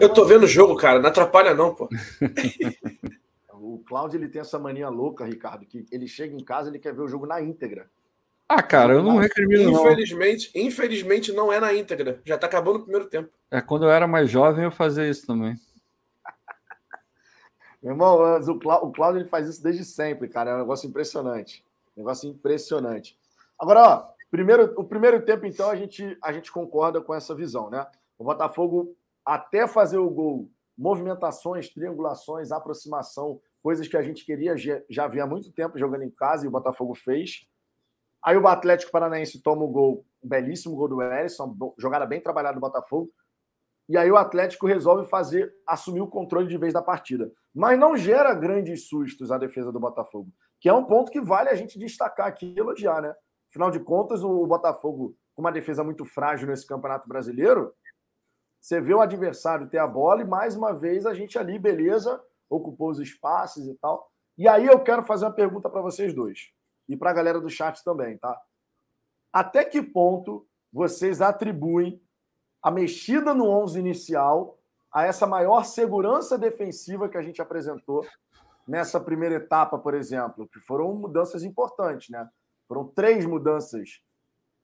[0.00, 1.00] Eu tô vendo o jogo, cara.
[1.00, 1.88] Não atrapalha, não, pô.
[3.52, 6.94] o Cláudio ele tem essa mania louca, Ricardo, que ele chega em casa ele quer
[6.94, 7.90] ver o jogo na íntegra.
[8.48, 10.62] Ah, cara, eu não recrimino, infelizmente, não.
[10.62, 12.22] Infelizmente, não é na íntegra.
[12.24, 13.28] Já tá acabando o primeiro tempo.
[13.50, 15.54] É, quando eu era mais jovem, eu fazia isso também.
[17.82, 18.16] Meu irmão,
[18.82, 20.52] o Cláudio ele faz isso desde sempre, cara.
[20.52, 21.62] É um negócio impressionante.
[21.94, 23.18] Um negócio impressionante.
[23.58, 27.68] Agora, ó, primeiro, o primeiro tempo, então, a gente, a gente concorda com essa visão,
[27.68, 27.86] né?
[28.18, 28.96] O Botafogo,
[29.28, 35.52] até fazer o gol, movimentações, triangulações, aproximação, coisas que a gente queria já havia muito
[35.52, 37.46] tempo jogando em casa e o Botafogo fez.
[38.24, 42.60] Aí o Atlético Paranaense toma o gol, belíssimo gol do Erisson, jogada bem trabalhada do
[42.60, 43.10] Botafogo.
[43.86, 47.30] E aí o Atlético resolve fazer, assumir o controle de vez da partida.
[47.54, 51.50] Mas não gera grandes sustos a defesa do Botafogo, que é um ponto que vale
[51.50, 53.14] a gente destacar aqui e elogiar, né?
[53.50, 57.74] Afinal de contas, o Botafogo, com uma defesa muito frágil nesse Campeonato Brasileiro,
[58.60, 62.22] você vê o adversário ter a bola e mais uma vez a gente ali, beleza,
[62.48, 64.10] ocupou os espaços e tal.
[64.36, 66.50] E aí eu quero fazer uma pergunta para vocês dois
[66.88, 68.40] e para a galera do chat também, tá?
[69.32, 72.00] Até que ponto vocês atribuem
[72.62, 74.58] a mexida no 11 inicial
[74.92, 78.06] a essa maior segurança defensiva que a gente apresentou
[78.66, 82.28] nessa primeira etapa, por exemplo, que foram mudanças importantes, né?
[82.66, 84.00] Foram três mudanças.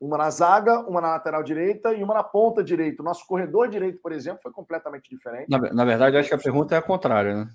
[0.05, 3.03] Uma na zaga, uma na lateral direita e uma na ponta direita.
[3.03, 5.49] O nosso corredor direito, por exemplo, foi completamente diferente.
[5.49, 7.51] Na, na verdade, acho que a pergunta é a contrária, né?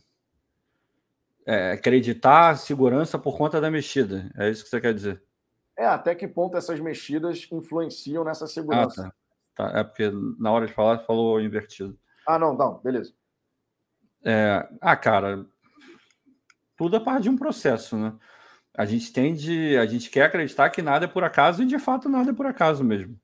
[1.49, 4.29] é, acreditar segurança por conta da mexida.
[4.37, 5.23] É isso que você quer dizer?
[5.75, 9.07] É, até que ponto essas mexidas influenciam nessa segurança?
[9.07, 9.11] Ah,
[9.55, 9.71] tá.
[9.71, 9.79] tá.
[9.79, 11.97] É porque na hora de falar, falou invertido.
[12.27, 13.13] Ah, não, não, beleza.
[14.23, 14.69] É...
[14.79, 15.43] Ah, cara.
[16.77, 18.13] tudo é parte de um processo, né?
[18.79, 22.07] A gente tende, a gente quer acreditar que nada é por acaso e de fato
[22.07, 23.19] nada é por acaso mesmo.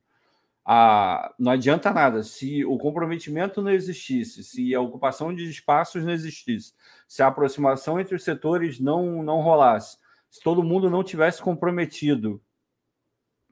[0.66, 6.12] Ah, não adianta nada se o comprometimento não existisse, se a ocupação de espaços não
[6.12, 6.74] existisse,
[7.08, 9.98] se a aproximação entre os setores não, não rolasse,
[10.30, 12.44] se todo mundo não tivesse comprometido,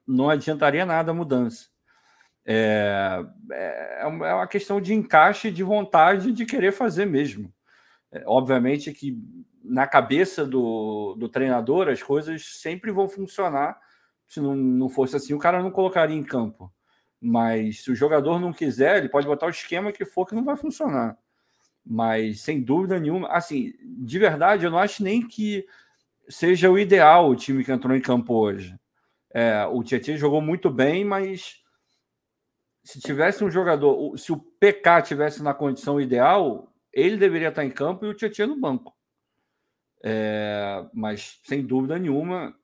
[0.06, 1.68] não adiantaria nada a mudança.
[2.46, 7.50] É, é, é uma questão de encaixe, de vontade de querer fazer mesmo.
[8.14, 9.18] É, obviamente que
[9.64, 13.80] na cabeça do, do treinador as coisas sempre vão funcionar.
[14.27, 16.72] Se não, não fosse assim, o cara não colocaria em campo.
[17.19, 20.44] Mas se o jogador não quiser, ele pode botar o esquema que for que não
[20.44, 21.18] vai funcionar.
[21.85, 25.65] Mas sem dúvida nenhuma, assim, de verdade, eu não acho nem que
[26.30, 28.77] seja o ideal o time que entrou em campo hoje.
[29.34, 31.61] É, o Tietchan jogou muito bem, mas
[32.84, 37.72] se tivesse um jogador, se o PK tivesse na condição ideal, ele deveria estar em
[37.72, 38.95] campo e o Tietchan no banco.
[40.03, 42.56] É, mas sem dúvida nenhuma,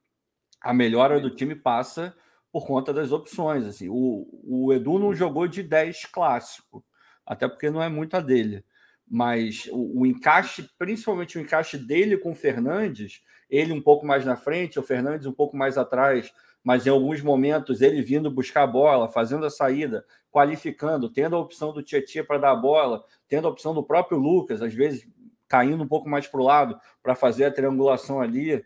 [0.61, 2.15] a melhora do time passa
[2.51, 3.65] por conta das opções.
[3.65, 6.85] Assim, o, o Edu não jogou de 10 clássico,
[7.25, 8.63] até porque não é muito a dele.
[9.07, 14.25] Mas o, o encaixe, principalmente o encaixe dele com o Fernandes, ele um pouco mais
[14.25, 16.31] na frente, o Fernandes um pouco mais atrás,
[16.63, 21.39] mas em alguns momentos ele vindo buscar a bola, fazendo a saída, qualificando, tendo a
[21.39, 25.07] opção do Tietchan para dar a bola, tendo a opção do próprio Lucas, às vezes
[25.47, 28.63] caindo um pouco mais para o lado para fazer a triangulação ali.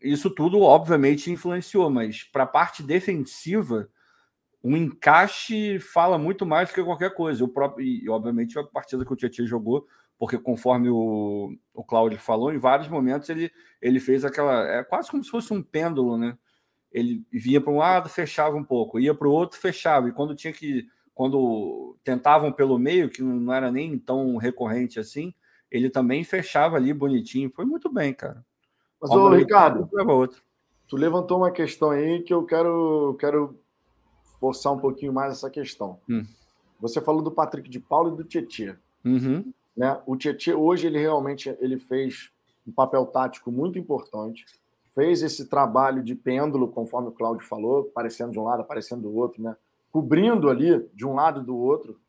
[0.00, 3.88] Isso tudo, obviamente, influenciou, mas para a parte defensiva,
[4.62, 7.42] um encaixe fala muito mais do que qualquer coisa.
[7.42, 9.86] O próprio, e, obviamente, a partida que o Tietchan jogou,
[10.18, 13.50] porque conforme o, o Cláudio falou, em vários momentos ele,
[13.80, 14.66] ele fez aquela.
[14.68, 16.36] É quase como se fosse um pêndulo, né?
[16.94, 20.08] Ele vinha para um lado, fechava um pouco, ia para o outro, fechava.
[20.08, 20.86] E quando tinha que.
[21.12, 25.32] Quando tentavam pelo meio, que não era nem tão recorrente assim,
[25.70, 27.52] ele também fechava ali bonitinho.
[27.54, 28.44] Foi muito bem, cara.
[29.00, 29.88] Mas, ô, Ricardo,
[30.88, 33.58] tu levantou uma questão aí que eu quero, quero
[34.40, 35.98] forçar um pouquinho mais essa questão.
[36.08, 36.24] Hum.
[36.80, 38.76] Você falou do Patrick de Paulo e do Tietchan.
[39.04, 39.52] Uhum.
[39.76, 40.00] Né?
[40.06, 42.30] O Tietchan, hoje, ele realmente ele fez
[42.66, 44.44] um papel tático muito importante.
[44.94, 49.14] Fez esse trabalho de pêndulo, conforme o Cláudio falou, aparecendo de um lado, aparecendo do
[49.14, 49.56] outro, né?
[49.94, 52.00] cobrindo ali de um lado e do outro.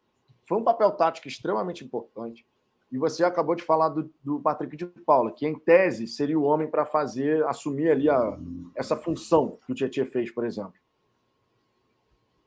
[0.47, 2.43] Foi um papel tático extremamente importante.
[2.91, 6.43] E você acabou de falar do, do Patrick de Paula, que em tese seria o
[6.43, 8.39] homem para fazer, assumir ali a,
[8.75, 10.73] essa função que o Tietchan fez, por exemplo.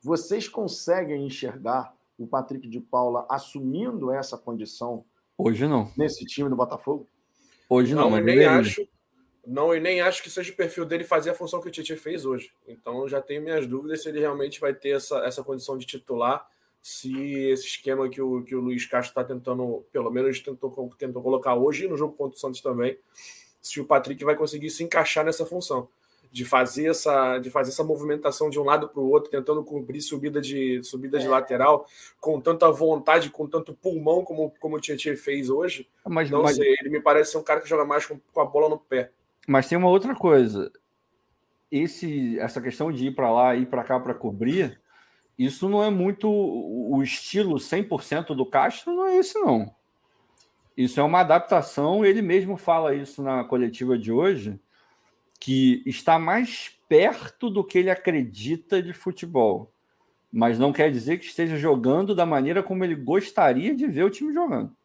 [0.03, 5.05] Vocês conseguem enxergar o Patrick de Paula assumindo essa condição?
[5.37, 5.93] Hoje não.
[5.97, 7.07] Nesse time do Botafogo?
[7.69, 8.89] Hoje não, não eu nem acho.
[9.49, 11.97] Não, eu nem acho que seja o perfil dele fazer a função que o Tietchan
[11.97, 12.53] fez hoje.
[12.67, 15.87] Então eu já tenho minhas dúvidas se ele realmente vai ter essa, essa condição de
[15.87, 16.47] titular
[16.83, 21.23] se esse esquema que o, que o Luiz Castro está tentando, pelo menos tentou, tentou
[21.23, 22.99] colocar hoje no jogo contra o Santos também,
[23.61, 25.89] se o Patrick vai conseguir se encaixar nessa função
[26.31, 30.01] de fazer essa de fazer essa movimentação de um lado para o outro, tentando cobrir
[30.03, 31.29] subida de subida de é.
[31.29, 31.87] lateral
[32.21, 35.89] com tanta vontade, com tanto pulmão como, como o Tietchan fez hoje.
[36.07, 36.57] Mas, não mas...
[36.57, 38.79] sei, ele me parece ser um cara que joga mais com, com a bola no
[38.79, 39.11] pé.
[39.49, 40.71] Mas tem uma outra coisa.
[41.73, 44.79] Esse essa questão de ir para lá e ir para cá para cobrir,
[45.39, 49.75] isso não é muito o estilo 100% do Castro, não é esse não.
[50.77, 54.61] Isso é uma adaptação, ele mesmo fala isso na coletiva de hoje,
[55.41, 59.73] que está mais perto do que ele acredita de futebol.
[60.31, 64.11] Mas não quer dizer que esteja jogando da maneira como ele gostaria de ver o
[64.11, 64.77] time jogando.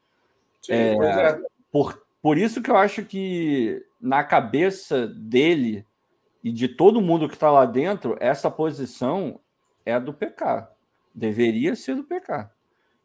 [0.62, 1.42] Sim, é, é.
[1.70, 5.88] Por, por isso que eu acho que na cabeça dele
[6.44, 9.40] e de todo mundo que está lá dentro, essa posição
[9.86, 10.68] é do PK.
[11.16, 12.50] Deveria ser do PK.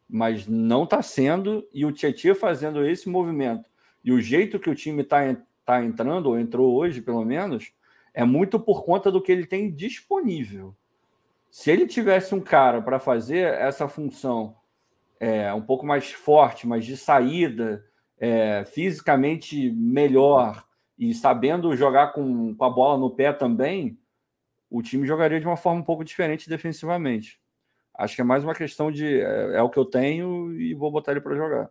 [0.09, 3.63] Mas não está sendo, e o Tietchan fazendo esse movimento,
[4.03, 5.19] e o jeito que o time está
[5.65, 7.71] tá entrando, ou entrou hoje, pelo menos,
[8.13, 10.75] é muito por conta do que ele tem disponível.
[11.49, 14.57] Se ele tivesse um cara para fazer essa função
[15.17, 17.85] é, um pouco mais forte, mas de saída,
[18.19, 20.67] é, fisicamente melhor
[20.99, 23.97] e sabendo jogar com, com a bola no pé também,
[24.69, 27.39] o time jogaria de uma forma um pouco diferente defensivamente.
[27.97, 30.91] Acho que é mais uma questão de é, é o que eu tenho e vou
[30.91, 31.69] botar ele para jogar.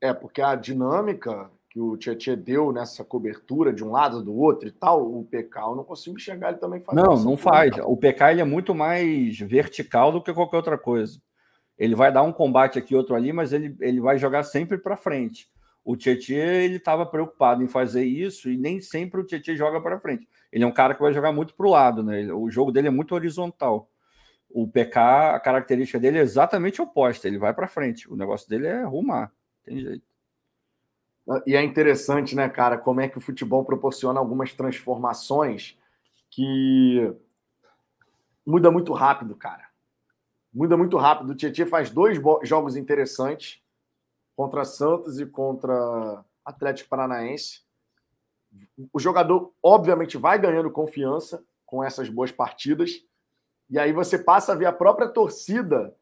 [0.00, 4.68] É, porque a dinâmica que o Tietchan deu nessa cobertura de um lado do outro
[4.68, 7.04] e tal, o PK eu não consigo enxergar ele também fazendo.
[7.04, 7.72] Não, não faz.
[7.84, 11.20] O PK ele é muito mais vertical do que qualquer outra coisa.
[11.76, 14.96] Ele vai dar um combate aqui, outro ali, mas ele, ele vai jogar sempre para
[14.96, 15.50] frente.
[15.86, 20.00] O Tietchan ele estava preocupado em fazer isso e nem sempre o Tietchan joga para
[20.00, 20.28] frente.
[20.50, 22.26] Ele é um cara que vai jogar muito para o lado, né?
[22.32, 23.88] O jogo dele é muito horizontal.
[24.50, 27.28] O PK, a característica dele é exatamente oposta.
[27.28, 28.12] Ele vai para frente.
[28.12, 29.32] O negócio dele é rumar.
[29.62, 30.02] Tem jeito.
[31.46, 35.78] E é interessante, né, cara, como é que o futebol proporciona algumas transformações
[36.28, 37.14] que
[38.44, 39.68] muda muito rápido, cara.
[40.52, 41.30] Muda muito rápido.
[41.30, 43.64] O Tietchan faz dois jogos interessantes
[44.36, 47.62] contra Santos e contra Atlético Paranaense.
[48.92, 53.02] O jogador, obviamente, vai ganhando confiança com essas boas partidas.
[53.68, 55.96] E aí você passa a ver a própria torcida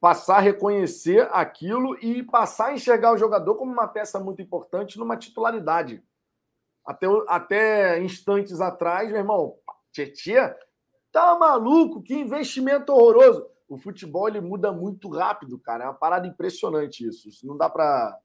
[0.00, 4.98] passar a reconhecer aquilo e passar a enxergar o jogador como uma peça muito importante
[4.98, 6.02] numa titularidade.
[6.84, 9.56] Até, até instantes atrás, meu irmão,
[9.92, 10.54] Tietchan,
[11.10, 12.02] tá maluco?
[12.02, 13.46] Que investimento horroroso.
[13.74, 15.84] O futebol ele muda muito rápido, cara.
[15.84, 17.28] É uma parada impressionante isso.
[17.28, 18.16] Isso não dá para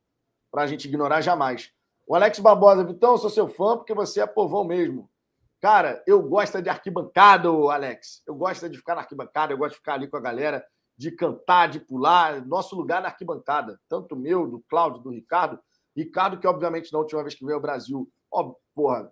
[0.55, 1.71] a gente ignorar jamais.
[2.07, 5.09] O Alex Barbosa, Vitão, sou seu fã porque você é povão mesmo.
[5.59, 8.21] Cara, eu gosto de arquibancada, Alex.
[8.27, 10.63] Eu gosto de ficar na arquibancada, eu gosto de ficar ali com a galera
[10.95, 12.45] de cantar, de pular.
[12.45, 15.59] Nosso lugar na arquibancada, tanto meu, do Cláudio, do Ricardo.
[15.95, 19.11] Ricardo, que obviamente na última vez que veio ao Brasil, ó, porra,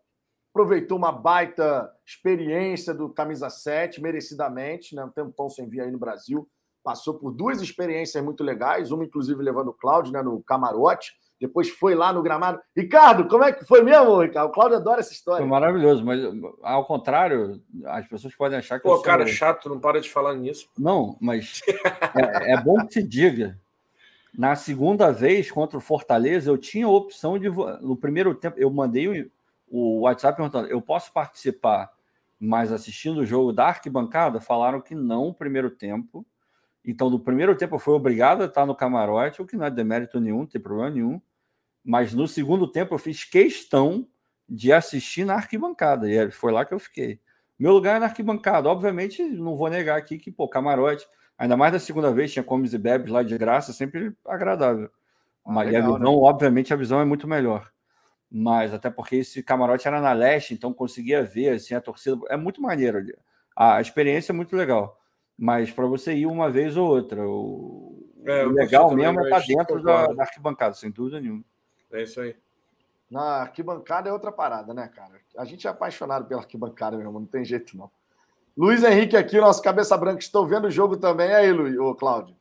[0.51, 5.03] aproveitou uma baita experiência do camisa 7, merecidamente, né?
[5.03, 6.47] Um tempão sem vir aí no Brasil.
[6.83, 11.69] Passou por duas experiências muito legais, uma inclusive levando o Cláudio né, no camarote depois
[11.69, 12.59] foi lá no gramado.
[12.75, 14.49] Ricardo, como é que foi mesmo, Ricardo?
[14.49, 15.39] O Cláudio adora essa história.
[15.39, 16.19] Foi maravilhoso, mas
[16.63, 18.83] ao contrário, as pessoas podem achar que.
[18.83, 19.05] Pô, eu sou...
[19.05, 20.67] cara chato, não para de falar nisso.
[20.77, 21.61] Não, mas
[22.15, 23.57] é, é, bom que se diga.
[24.35, 27.49] Na segunda vez contra o Fortaleza, eu tinha a opção de.
[27.49, 29.29] No primeiro tempo, eu mandei
[29.67, 31.91] o, WhatsApp perguntando: eu posso participar,
[32.39, 34.39] mas assistindo o jogo da arquibancada?
[34.39, 36.25] Falaram que não, o primeiro tempo.
[36.83, 39.69] Então, no primeiro tempo, eu fui obrigado a estar no camarote, o que não é
[39.69, 41.21] demérito nenhum, não tem problema nenhum.
[41.83, 44.07] Mas no segundo tempo, eu fiz questão
[44.47, 46.09] de assistir na arquibancada.
[46.09, 47.19] E é, foi lá que eu fiquei.
[47.59, 48.69] Meu lugar é na arquibancada.
[48.69, 51.05] Obviamente, não vou negar aqui que, pô, camarote,
[51.37, 54.89] ainda mais da segunda vez, tinha comes e bebes lá de graça, sempre agradável.
[55.45, 56.27] Ah, Mas legal, a visão, né?
[56.27, 57.71] obviamente, a visão é muito melhor.
[58.29, 62.19] Mas até porque esse camarote era na leste, então conseguia ver assim, a torcida.
[62.29, 63.15] É muito maneiro ali.
[63.55, 64.97] A experiência é muito legal
[65.37, 67.27] mas para você ir uma vez ou outra.
[67.27, 71.43] O, é, o legal mesmo é estar tá dentro da, da, arquibancada, sem dúvida nenhuma.
[71.91, 72.35] É isso aí.
[73.09, 75.13] Na arquibancada é outra parada, né, cara?
[75.37, 77.89] A gente é apaixonado pela arquibancada, meu irmão, não tem jeito não.
[78.57, 81.31] Luiz Henrique aqui, nosso cabeça branca, estou vendo o jogo também.
[81.31, 82.35] aí, Luiz, ô, Cláudio.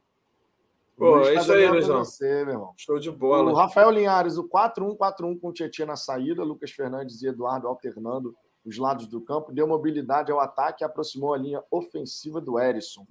[0.96, 2.04] Pô, é tá isso aí, Luizão.
[2.04, 2.72] Você, meu irmão.
[2.76, 3.52] Show de bola.
[3.52, 8.34] O Rafael Linhares, o 4-1-4-1 com o Tietchan na saída, Lucas Fernandes e Eduardo alternando
[8.64, 13.06] os lados do campo, deu mobilidade ao ataque e aproximou a linha ofensiva do Erisson.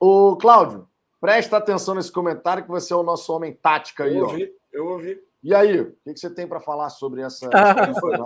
[0.00, 0.88] O Cláudio,
[1.20, 4.16] presta atenção nesse comentário que você é o nosso homem tática aí.
[4.16, 4.76] Eu ouvi, ó.
[4.76, 5.22] eu ouvi.
[5.42, 7.48] E aí, o que você tem para falar sobre essa?
[8.00, 8.18] foi,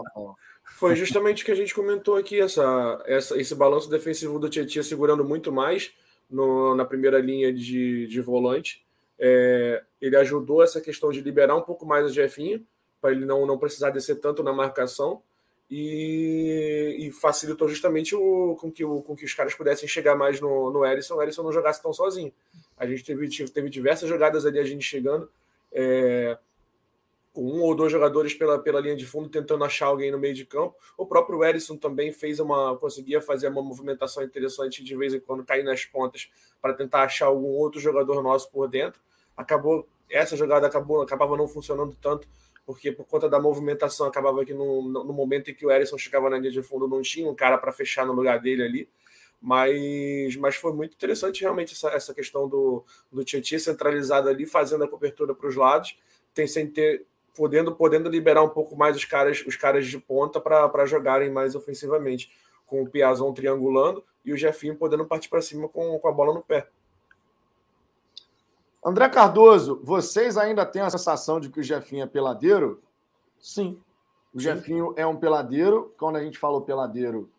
[0.65, 4.83] foi justamente o que a gente comentou aqui, essa, essa, esse balanço defensivo do Tietchan
[4.83, 5.93] segurando muito mais
[6.31, 8.85] no, na primeira linha de, de volante.
[9.19, 12.65] É, ele ajudou essa questão de liberar um pouco mais o Jefinho,
[13.01, 15.23] para ele não, não precisar descer tanto na marcação
[15.71, 20.41] e, e, facilitou justamente o, com, que, o, com que os caras pudessem chegar mais
[20.41, 22.33] no, no Erisson, o Erisson não jogasse tão sozinho.
[22.77, 25.31] A gente teve, teve diversas jogadas ali, a gente chegando
[25.73, 26.37] é,
[27.41, 30.35] com um ou dois jogadores pela, pela linha de fundo tentando achar alguém no meio
[30.35, 30.77] de campo.
[30.99, 35.43] O próprio Erisson também fez uma conseguia fazer uma movimentação interessante de vez em quando
[35.43, 36.31] cair nas pontas
[36.61, 39.01] para tentar achar algum outro jogador nosso por dentro.
[39.35, 42.29] Acabou essa jogada acabou acabava não funcionando tanto
[42.67, 46.29] porque por conta da movimentação acabava que no, no momento em que o Erisson chegava
[46.29, 48.89] na linha de fundo não tinha um cara para fechar no lugar dele ali.
[49.41, 54.85] Mas, mas foi muito interessante realmente essa, essa questão do, do Tietchan centralizado ali, fazendo
[54.85, 55.97] a cobertura para os lados,
[56.35, 57.07] tem sem ter
[57.37, 61.55] podendo, podendo liberar um pouco mais os caras, os caras de ponta para jogarem mais
[61.55, 62.31] ofensivamente,
[62.67, 66.35] com o Piazon triangulando e o Jefinho podendo partir para cima com, com a bola
[66.35, 66.69] no pé.
[68.85, 72.83] André Cardoso, vocês ainda têm a sensação de que o Jefinho é peladeiro?
[73.39, 73.81] Sim.
[74.33, 74.45] O Sim.
[74.45, 75.95] Jefinho é um peladeiro.
[75.99, 77.31] Quando a gente falou peladeiro,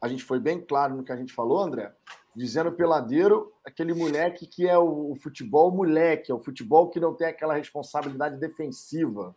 [0.00, 1.92] a gente foi bem claro no que a gente falou, André.
[2.36, 7.14] Dizendo peladeiro, aquele moleque que é o, o futebol moleque, é o futebol que não
[7.14, 9.34] tem aquela responsabilidade defensiva.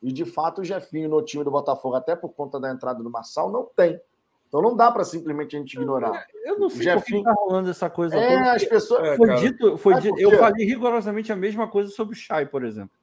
[0.00, 3.10] E de fato o Jefinho no time do Botafogo, até por conta da entrada do
[3.10, 4.00] Marçal, não tem.
[4.46, 6.24] Então não dá para simplesmente a gente ignorar.
[6.44, 7.24] Eu não sei Jefinho...
[7.24, 8.16] por que tá rolando essa coisa.
[8.16, 8.52] É, toda.
[8.52, 9.08] as pessoas.
[9.08, 12.64] É, foi dito, foi dito, eu falei rigorosamente a mesma coisa sobre o Chay, por
[12.64, 12.96] exemplo.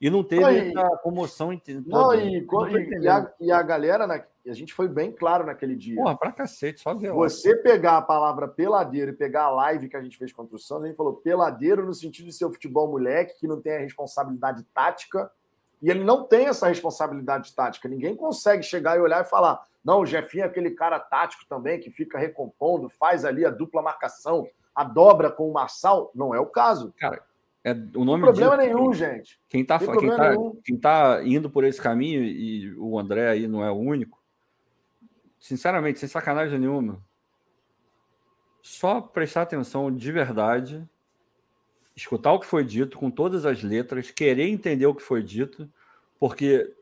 [0.00, 1.82] E não teve Aí, essa comoção toda.
[1.86, 5.74] Não, e, não e, a, e, a, galera, né, a gente foi bem claro naquele
[5.74, 5.96] dia.
[5.96, 9.96] Porra, pra cacete, só ver Você pegar a palavra peladeiro e pegar a live que
[9.96, 12.52] a gente fez contra o Santos, a gente falou peladeiro no sentido de ser o
[12.52, 15.30] futebol moleque, que não tem a responsabilidade tática,
[15.80, 17.88] e ele não tem essa responsabilidade tática.
[17.88, 21.80] Ninguém consegue chegar e olhar e falar: não, o Jefinho é aquele cara tático também
[21.80, 26.10] que fica recompondo, faz ali a dupla marcação, a dobra com o Marçal.
[26.14, 26.92] Não é o caso.
[26.98, 27.22] Cara,
[27.64, 29.40] É, o nome não tem problema nenhum, gente.
[29.48, 30.34] Quem está quem tá,
[30.64, 34.17] quem tá indo por esse caminho, e o André aí não é o único,
[35.38, 37.02] sinceramente, sem sacanagem nenhuma,
[38.62, 40.86] só prestar atenção de verdade,
[41.96, 45.68] escutar o que foi dito com todas as letras, querer entender o que foi dito,
[46.18, 46.74] porque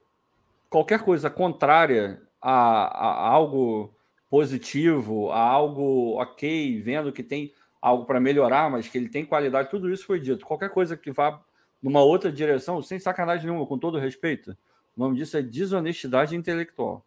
[0.69, 3.95] qualquer coisa contrária a, a algo
[4.29, 9.71] positivo, a algo ok, vendo que tem algo para melhorar, mas que ele tem qualidade,
[9.71, 10.45] tudo isso foi dito.
[10.45, 11.41] Qualquer coisa que vá
[11.83, 14.57] numa outra direção, sem sacanagem nenhuma, com todo respeito,
[14.97, 17.05] o nome disso é desonestidade intelectual.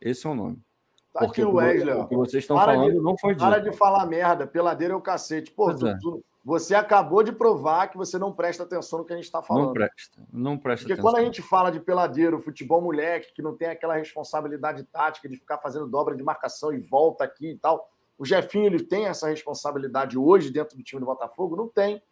[0.00, 0.65] Esse é o nome.
[1.16, 1.94] Tá Porque aqui o Wesley.
[1.94, 3.44] O que vocês estão falando de, não foi dito.
[3.44, 5.50] Para de falar merda, peladeira é o cacete.
[5.50, 5.96] Pô, tu, é.
[5.98, 9.42] tu, você acabou de provar que você não presta atenção no que a gente está
[9.42, 9.68] falando.
[9.68, 11.10] Não presta, não presta Porque atenção.
[11.10, 15.36] quando a gente fala de peladeiro, futebol moleque, que não tem aquela responsabilidade tática de
[15.36, 19.26] ficar fazendo dobra de marcação e volta aqui e tal, o Jefinho ele tem essa
[19.28, 21.56] responsabilidade hoje dentro do time do Botafogo?
[21.56, 22.02] Não tem.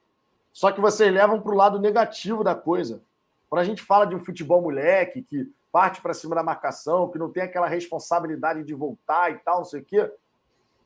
[0.51, 3.03] Só que vocês levam para o lado negativo da coisa.
[3.51, 7.19] Quando a gente fala de um futebol moleque que parte para cima da marcação, que
[7.19, 10.09] não tem aquela responsabilidade de voltar e tal, não sei o quê,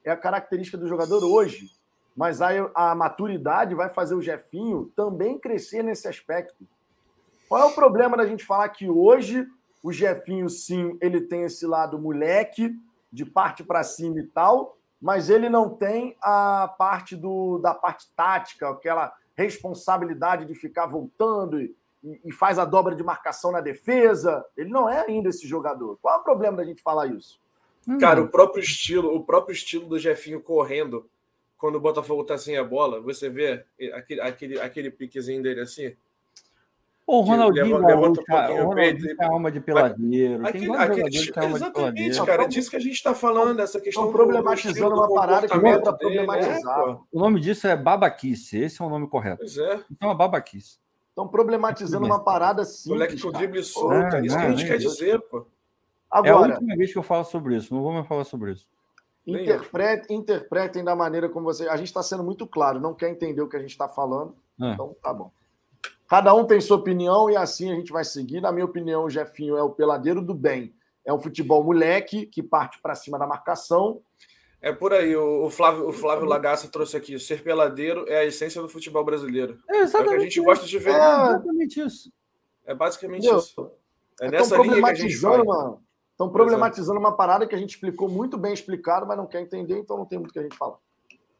[0.03, 1.71] é a característica do jogador hoje.
[2.17, 6.67] Mas aí a maturidade vai fazer o Jefinho também crescer nesse aspecto.
[7.51, 9.47] Qual é o problema da gente falar que hoje
[9.83, 12.75] o Jefinho, sim, ele tem esse lado moleque,
[13.13, 18.07] de parte para cima e tal, mas ele não tem a parte do, da parte
[18.17, 24.45] tática, aquela responsabilidade de ficar voltando e, e, faz a dobra de marcação na defesa.
[24.57, 25.99] Ele não é ainda esse jogador.
[26.01, 27.41] Qual é o problema da gente falar isso?
[27.87, 27.99] Hum.
[27.99, 31.09] Cara, o próprio estilo, o próprio estilo do Jefinho correndo
[31.57, 35.95] quando o Botafogo tá sem a bola, você vê aquele, aquele, aquele piquezinho dele assim.
[37.05, 38.21] O Ronaldinho, leva, levanta
[39.23, 40.47] um alma de peladeiro.
[40.47, 42.43] Aquele, tem aquele, que exatamente, cara.
[42.43, 44.05] É disso que a gente está falando, essa questão.
[44.05, 46.81] Estão problematizando uma parada que não para problematizar.
[46.81, 48.59] É, o nome disso é babaquice.
[48.59, 49.39] Esse é o nome correto.
[49.39, 49.81] Pois é.
[49.91, 50.79] Então é babaquice.
[51.19, 52.87] Estão problematizando uma parada simples.
[52.87, 54.15] Moleque com drible solto.
[54.15, 55.45] É, isso que a gente quer dizer, pô.
[56.09, 57.75] Agora, é a última vez que eu falo sobre isso.
[57.75, 58.69] Não vou mais falar sobre isso.
[59.27, 61.69] Interprete, interpretem da maneira como você.
[61.69, 64.33] A gente está sendo muito claro, não quer entender o que a gente está falando.
[64.63, 64.73] É.
[64.73, 65.33] Então, tá bom.
[66.07, 68.41] Cada um tem sua opinião e assim a gente vai seguir.
[68.41, 70.73] Na minha opinião, o Jefinho é o peladeiro do bem.
[71.05, 74.01] É um futebol moleque que parte para cima da marcação.
[74.61, 75.15] É por aí.
[75.15, 79.59] O Flávio, o Flávio Lagaça trouxe aqui: ser peladeiro é a essência do futebol brasileiro.
[79.69, 80.13] É exatamente.
[80.13, 80.91] É o que a gente gosta de ver.
[80.91, 82.13] É exatamente isso.
[82.67, 83.71] É basicamente Meu, isso.
[84.21, 85.43] É, é nessa linha que a gente faz.
[86.11, 89.79] Estão problematizando uma parada que a gente explicou muito bem explicado, mas não quer entender,
[89.79, 90.77] então não tem muito o que a gente falar.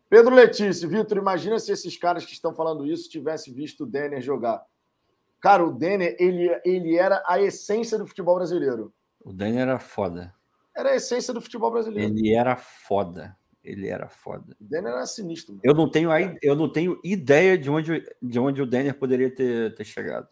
[0.09, 4.23] Pedro Letícia, Vitor, imagina se esses caras que estão falando isso tivessem visto o Denner
[4.23, 4.65] jogar.
[5.41, 8.93] Cara, o Denner, ele, ele era a essência do futebol brasileiro.
[9.21, 10.33] O Denner era foda.
[10.79, 12.17] Era a essência do futebol brasileiro.
[12.17, 13.37] Ele era foda.
[13.65, 14.57] Ele era foda.
[14.61, 15.55] O Denner era sinistro.
[15.55, 15.63] Mano.
[15.65, 16.09] Eu não tenho,
[16.41, 20.29] eu não tenho ideia de onde, de onde o Denner poderia ter, ter chegado.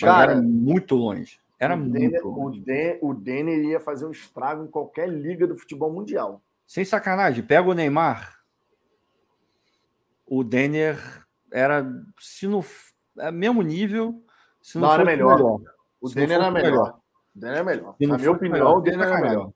[0.00, 1.38] Cara, era muito longe.
[1.60, 2.58] Era o muito Denner, longe.
[2.58, 6.42] O Denner, o Denner ia fazer um estrago em qualquer liga do futebol mundial.
[6.66, 7.44] Sem sacanagem.
[7.44, 8.40] Pega o Neymar,
[10.26, 10.98] o Denner
[11.52, 11.86] era,
[12.18, 12.64] se no
[13.18, 14.20] é, mesmo nível,
[14.60, 15.36] se não, não era melhor.
[15.36, 15.60] melhor.
[16.00, 16.70] O Denner era melhor.
[16.70, 17.00] melhor.
[17.36, 17.96] O Denner é melhor.
[18.00, 19.52] Na minha opinião, o Denner era melhor.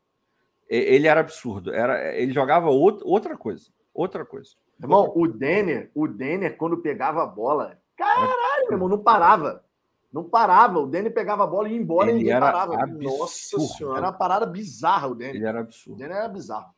[0.68, 1.72] Ele era absurdo.
[1.72, 3.70] Era, ele jogava outra coisa.
[3.94, 4.50] Outra coisa.
[4.80, 9.64] Irmão, o Denner, o Denner, quando pegava a bola, caralho, meu irmão, não parava.
[10.12, 10.78] Não parava.
[10.78, 12.74] O Denner pegava a bola e ia embora ele e ninguém parava.
[12.74, 13.18] Absurdo.
[13.18, 13.98] Nossa senhora.
[13.98, 15.36] Era uma parada bizarra o Denner.
[15.36, 15.96] Ele era absurdo.
[15.96, 16.74] O Denner era bizarro.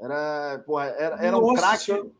[0.00, 2.12] Era, porra, era, era um craque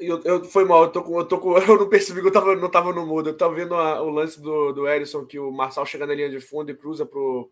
[0.00, 2.32] eu, eu, foi mal, eu tô com, eu tô com, eu não percebi que eu
[2.32, 3.30] tava, não tava no mudo.
[3.30, 6.30] Eu tava vendo a, o lance do, do Erisson, que o Marçal chega na linha
[6.30, 7.50] de fundo e cruza pro.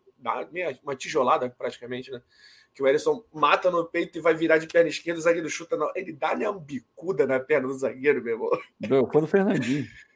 [0.83, 2.21] Uma tijolada, praticamente, né?
[2.73, 5.75] Que o Erisson mata no peito e vai virar de perna esquerda, o zagueiro chuta.
[5.75, 5.91] Não.
[5.95, 8.49] Ele dá-lhe uma bicuda na perna do zagueiro, meu irmão.
[8.79, 9.87] Deu, foi no Fernandinho.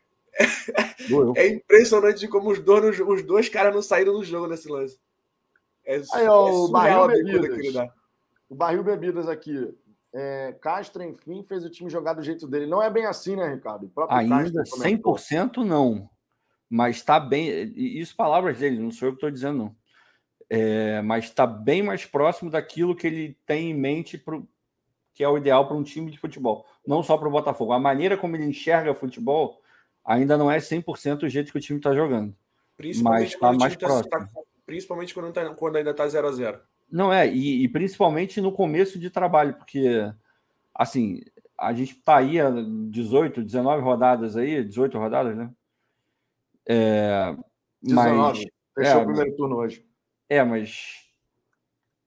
[1.35, 4.97] É, é impressionante como os dois, os dois caras não saíram do jogo nesse lance.
[5.85, 7.89] É, Aí, ó, é o Barril Bebidas.
[8.49, 9.75] O Barril Bebidas aqui
[10.13, 12.65] é, Castro, enfim, fez o time jogar do jeito dele.
[12.65, 13.91] Não é bem assim, né, Ricardo?
[14.09, 16.09] Ainda 100% não.
[16.69, 17.71] Mas está bem.
[17.75, 19.75] Isso, palavras dele, não sou eu que estou dizendo, não.
[20.53, 24.45] É, mas está bem mais próximo daquilo que ele tem em mente, pro,
[25.13, 26.65] que é o ideal para um time de futebol.
[26.85, 27.71] Não só para o Botafogo.
[27.71, 29.61] A maneira como ele enxerga futebol
[30.03, 32.35] ainda não é 100% o jeito que o time está jogando.
[32.75, 34.09] Principalmente mas está mais tá, próximo.
[34.09, 34.27] Tá,
[34.65, 36.59] principalmente quando, tá, quando ainda está 0 a 0
[36.91, 40.11] não é, e, e, principalmente no começo de trabalho, porque
[40.75, 41.21] assim,
[41.57, 42.51] a gente está aí há
[42.89, 45.49] 18, 19 rodadas aí, 18 rodadas, né?
[46.67, 47.33] É,
[47.81, 48.19] 19.
[48.19, 48.45] Mas,
[48.75, 49.85] Fechou é, o primeiro turno hoje.
[50.31, 51.11] É, mas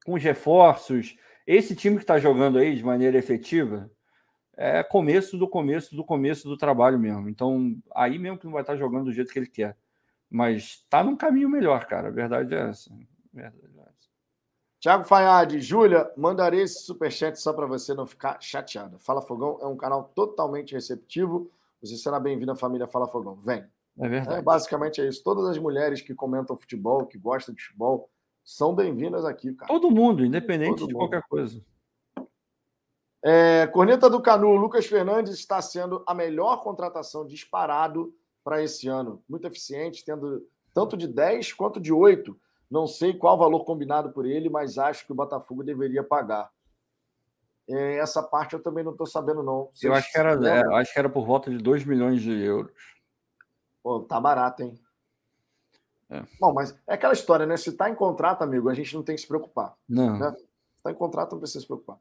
[0.02, 1.14] com os reforços,
[1.46, 3.90] esse time que está jogando aí de maneira efetiva,
[4.56, 7.28] é começo do começo do começo do trabalho mesmo.
[7.28, 9.76] Então, aí mesmo que não vai estar jogando do jeito que ele quer.
[10.30, 12.08] Mas está num caminho melhor, cara.
[12.08, 12.90] A verdade é essa.
[12.90, 12.96] A
[13.34, 14.08] verdade é essa.
[14.80, 18.98] Tiago Fayad, Júlia, mandarei esse superchat só para você não ficar chateada.
[18.98, 21.50] Fala Fogão é um canal totalmente receptivo.
[21.82, 23.34] Você será bem-vindo à família Fala Fogão.
[23.44, 23.66] Vem.
[23.98, 24.38] É verdade.
[24.38, 25.22] É, basicamente é isso.
[25.22, 28.08] Todas as mulheres que comentam futebol, que gostam de futebol,
[28.44, 29.72] são bem-vindas aqui, cara.
[29.72, 31.02] Todo mundo, independente Todo de mundo.
[31.08, 31.64] qualquer coisa.
[33.22, 38.14] É, Corneta do Canu, Lucas Fernandes está sendo a melhor contratação disparado
[38.44, 39.24] para esse ano.
[39.26, 42.38] Muito eficiente, tendo tanto de 10 quanto de 8.
[42.70, 46.50] Não sei qual valor combinado por ele, mas acho que o Botafogo deveria pagar.
[47.66, 49.70] É, essa parte eu também não estou sabendo, não.
[49.72, 52.30] Vocês eu acho que, era, é, acho que era por volta de 2 milhões de
[52.30, 52.72] euros.
[53.82, 54.78] Pô, tá barato, hein?
[56.10, 56.22] É.
[56.40, 57.56] Bom, mas é aquela história, né?
[57.56, 59.74] Se está em contrato, amigo, a gente não tem que se preocupar.
[59.88, 60.18] Não.
[60.18, 60.30] Né?
[60.32, 60.44] Se
[60.76, 61.98] está em contrato, não precisa se preocupar.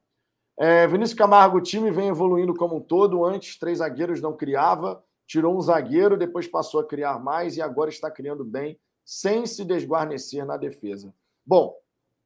[0.57, 3.25] É, Vinícius Camargo, o time vem evoluindo como um todo.
[3.25, 7.89] Antes, três zagueiros não criava, tirou um zagueiro, depois passou a criar mais e agora
[7.89, 11.13] está criando bem, sem se desguarnecer na defesa.
[11.45, 11.75] Bom,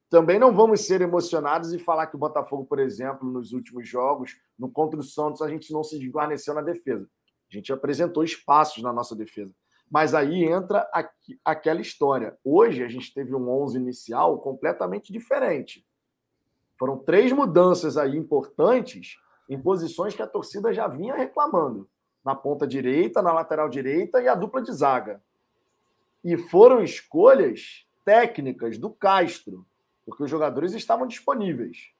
[0.09, 4.37] também não vamos ser emocionados e falar que o Botafogo, por exemplo, nos últimos jogos,
[4.57, 7.07] no contra o Santos, a gente não se desguarneceu na defesa.
[7.51, 9.53] A gente apresentou espaços na nossa defesa.
[9.89, 12.37] Mas aí entra aqui, aquela história.
[12.43, 15.85] Hoje a gente teve um 11 inicial completamente diferente.
[16.77, 19.17] Foram três mudanças aí importantes
[19.49, 21.89] em posições que a torcida já vinha reclamando.
[22.23, 25.23] Na ponta direita, na lateral direita e a dupla de zaga.
[26.23, 29.65] E foram escolhas técnicas do Castro,
[30.05, 31.91] porque os jogadores estavam disponíveis.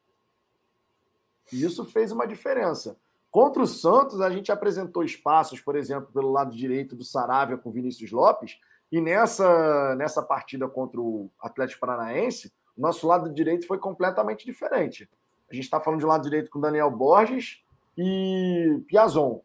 [1.51, 2.99] E isso fez uma diferença.
[3.29, 7.71] Contra o Santos, a gente apresentou espaços, por exemplo, pelo lado direito do Saravia com
[7.71, 8.59] Vinícius Lopes,
[8.91, 15.09] e nessa, nessa partida contra o Atlético Paranaense, nosso lado direito foi completamente diferente.
[15.49, 17.61] A gente está falando de lado direito com Daniel Borges
[17.97, 19.41] e Piazon.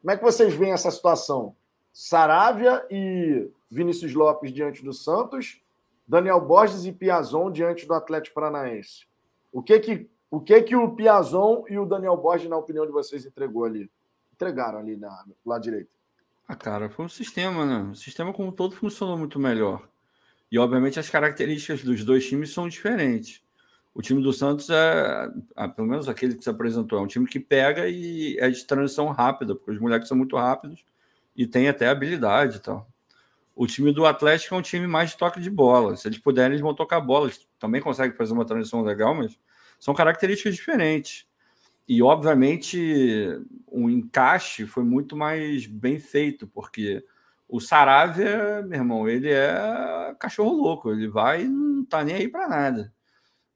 [0.00, 1.54] Como é que vocês veem essa situação?
[1.92, 5.60] Saravia e Vinícius Lopes diante do Santos,
[6.06, 9.06] Daniel Borges e Piazon diante do Atlético Paranaense.
[9.52, 12.90] O que que o que que o Piazon e o Daniel Borges, na opinião de
[12.90, 13.90] vocês, entregou ali?
[14.32, 15.90] Entregaram ali na lado direito.
[16.48, 17.90] Ah, cara, foi um sistema, né?
[17.92, 19.86] O sistema como todo funcionou muito melhor.
[20.50, 23.42] E, obviamente, as características dos dois times são diferentes.
[23.94, 27.26] O time do Santos é, ah, pelo menos aquele que se apresentou, é um time
[27.26, 30.82] que pega e é de transição rápida, porque os moleques são muito rápidos
[31.36, 32.88] e tem até habilidade e tal.
[33.54, 35.94] O time do Atlético é um time mais de toque de bola.
[35.94, 37.26] Se eles puderem, eles vão tocar bola.
[37.26, 39.38] Eles também conseguem fazer uma transição legal, mas
[39.82, 41.26] são características diferentes.
[41.88, 43.26] E, obviamente,
[43.66, 47.04] o encaixe foi muito mais bem feito, porque
[47.48, 52.28] o Saravia, meu irmão, ele é cachorro louco, ele vai e não tá nem aí
[52.28, 52.94] para nada.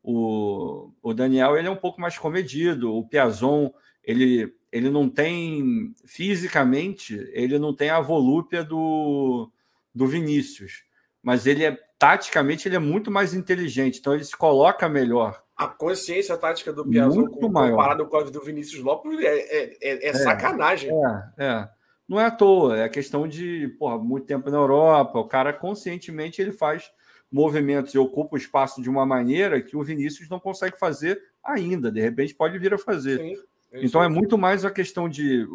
[0.03, 3.73] O, o Daniel, ele é um pouco mais comedido, o Piazon,
[4.03, 9.48] ele, ele não tem, fisicamente, ele não tem a volúpia do,
[9.94, 10.82] do Vinícius,
[11.23, 15.45] mas ele é, taticamente, ele é muito mais inteligente, então ele se coloca melhor.
[15.57, 20.15] A consciência tática do Piazon comparado com a do Vinícius Lopes é, é, é, é
[20.15, 20.91] sacanagem.
[21.39, 21.69] É, é
[22.09, 25.19] não é à toa, é questão de porra, muito tempo na Europa.
[25.19, 26.91] O cara conscientemente ele faz
[27.31, 31.91] movimentos e ocupa o espaço de uma maneira que o Vinícius não consegue fazer ainda.
[31.91, 33.19] De repente pode vir a fazer.
[33.19, 33.43] Sim,
[33.73, 35.47] é então é muito mais a questão de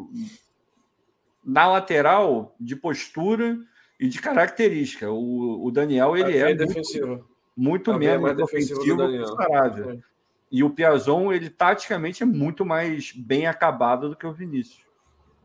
[1.43, 3.57] na lateral de postura
[3.99, 5.09] e de característica.
[5.09, 7.07] O, o Daniel ele é, é defensivo.
[7.07, 9.93] muito, muito menos que o Saravia.
[9.93, 10.11] É.
[10.51, 14.83] E o Piazon, ele taticamente é muito mais bem acabado do que o Vinícius.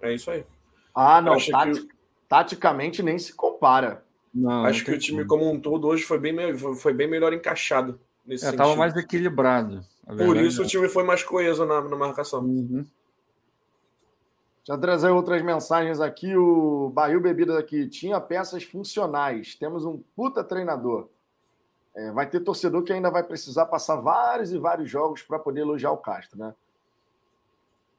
[0.01, 0.45] É isso aí.
[0.95, 1.39] Ah, não.
[1.39, 1.87] Tati...
[1.87, 1.97] Que...
[2.29, 4.05] Taticamente nem se compara.
[4.35, 8.01] Não, acho que o time como um todo hoje foi bem, foi bem melhor encaixado.
[8.27, 9.81] Nesse é, mais equilibrado.
[10.05, 10.65] Por isso é.
[10.65, 12.41] o time foi mais coeso na, na marcação.
[12.41, 12.85] Uhum.
[14.65, 16.37] Já trazer outras mensagens aqui.
[16.37, 17.87] O Barril Bebidas aqui.
[17.89, 19.55] Tinha peças funcionais.
[19.55, 21.09] Temos um puta treinador.
[21.97, 25.63] É, vai ter torcedor que ainda vai precisar passar vários e vários jogos para poder
[25.63, 26.55] elogiar o Castro, né?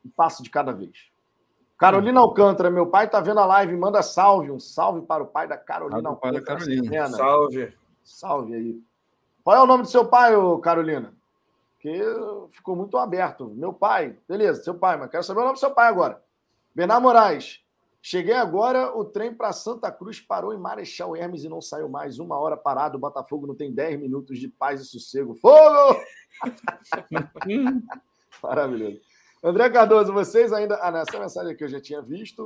[0.05, 1.11] Um passo de cada vez.
[1.79, 5.47] Carolina Alcântara, meu pai tá vendo a live, manda salve, um salve para o pai
[5.47, 6.33] da Carolina Alcântara.
[6.33, 7.07] Pai da Carolina.
[7.07, 7.73] Salve.
[8.03, 8.81] Salve aí.
[9.43, 11.13] Qual é o nome do seu pai, ô Carolina?
[11.73, 11.99] Porque
[12.49, 13.49] ficou muito aberto.
[13.49, 16.21] Meu pai, beleza, seu pai, mas quero saber o nome do seu pai agora.
[16.73, 17.63] Bernardo Moraes.
[18.09, 22.19] Cheguei agora, o trem para Santa Cruz parou em Marechal Hermes e não saiu mais.
[22.19, 25.35] Uma hora parado, o Botafogo não tem 10 minutos de paz e sossego.
[25.35, 25.99] Fogo!
[28.41, 29.01] Maravilhoso.
[29.43, 30.79] André Cardoso, vocês ainda.
[30.81, 32.45] Ah, nessa mensagem aqui eu já tinha visto.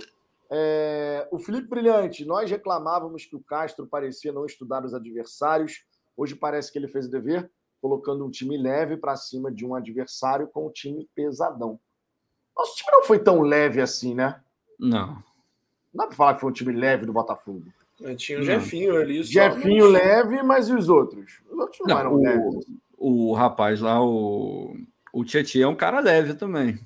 [0.50, 1.28] É...
[1.30, 5.86] O Felipe Brilhante, nós reclamávamos que o Castro parecia não estudar os adversários.
[6.18, 9.76] Hoje parece que ele fez o dever, colocando um time leve para cima de um
[9.76, 11.80] adversário com um time pesadão.
[12.58, 14.42] Nosso time não foi tão leve assim, né?
[14.80, 15.24] Não.
[15.94, 17.66] Não dá pra falar que foi um time leve do Botafogo.
[18.16, 19.24] Tinha o Jefinho ali.
[19.24, 19.94] Jefinho mas...
[19.94, 21.40] leve, mas e os outros?
[21.50, 22.66] Os outros não, não eram o, leves.
[22.98, 24.76] O rapaz lá, o,
[25.14, 26.80] o Tietchan é um cara leve também.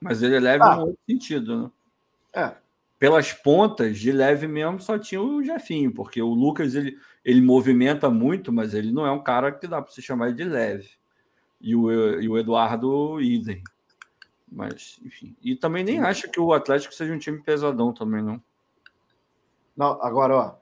[0.00, 0.76] Mas ele é leve ah.
[0.76, 1.70] no outro sentido, né?
[2.34, 2.52] É.
[2.98, 8.08] Pelas pontas, de leve mesmo, só tinha o Jefinho, porque o Lucas ele, ele movimenta
[8.08, 10.90] muito, mas ele não é um cara que dá para se chamar de leve.
[11.60, 11.90] E o,
[12.20, 13.62] e o Eduardo, idem.
[14.54, 15.36] Mas, enfim.
[15.42, 18.40] E também nem acho que o Atlético seja um time pesadão também, não.
[19.76, 20.54] Não, agora, ó.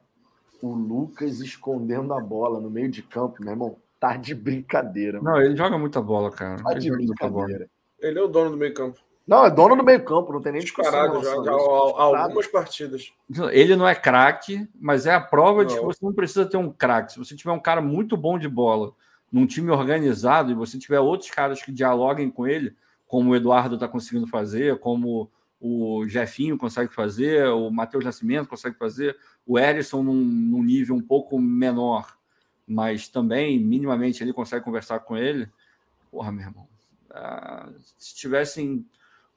[0.62, 5.20] O Lucas escondendo a bola no meio de campo, meu irmão, tá de brincadeira.
[5.20, 5.36] Mano.
[5.36, 6.62] Não, ele joga muita bola, cara.
[6.62, 7.68] Tá ele de brincadeira.
[8.00, 8.98] Ele é o dono do meio campo.
[9.26, 11.22] Não, é dono do meio campo, não tem nem discussão.
[11.22, 13.12] já, já, algumas partidas.
[13.50, 15.66] Ele não é craque, mas é a prova não.
[15.66, 17.12] de que você não precisa ter um craque.
[17.12, 18.92] Se você tiver um cara muito bom de bola
[19.30, 22.74] num time organizado e você tiver outros caras que dialoguem com ele,
[23.12, 25.30] como o Eduardo está conseguindo fazer, como
[25.60, 29.14] o Jefinho consegue fazer, o Matheus Nascimento consegue fazer,
[29.46, 32.16] o Erisson num, num, nível um pouco menor,
[32.66, 35.46] mas também minimamente ele consegue conversar com ele.
[36.10, 36.66] Porra, meu irmão.
[37.10, 37.68] Ah,
[37.98, 38.82] se tivessem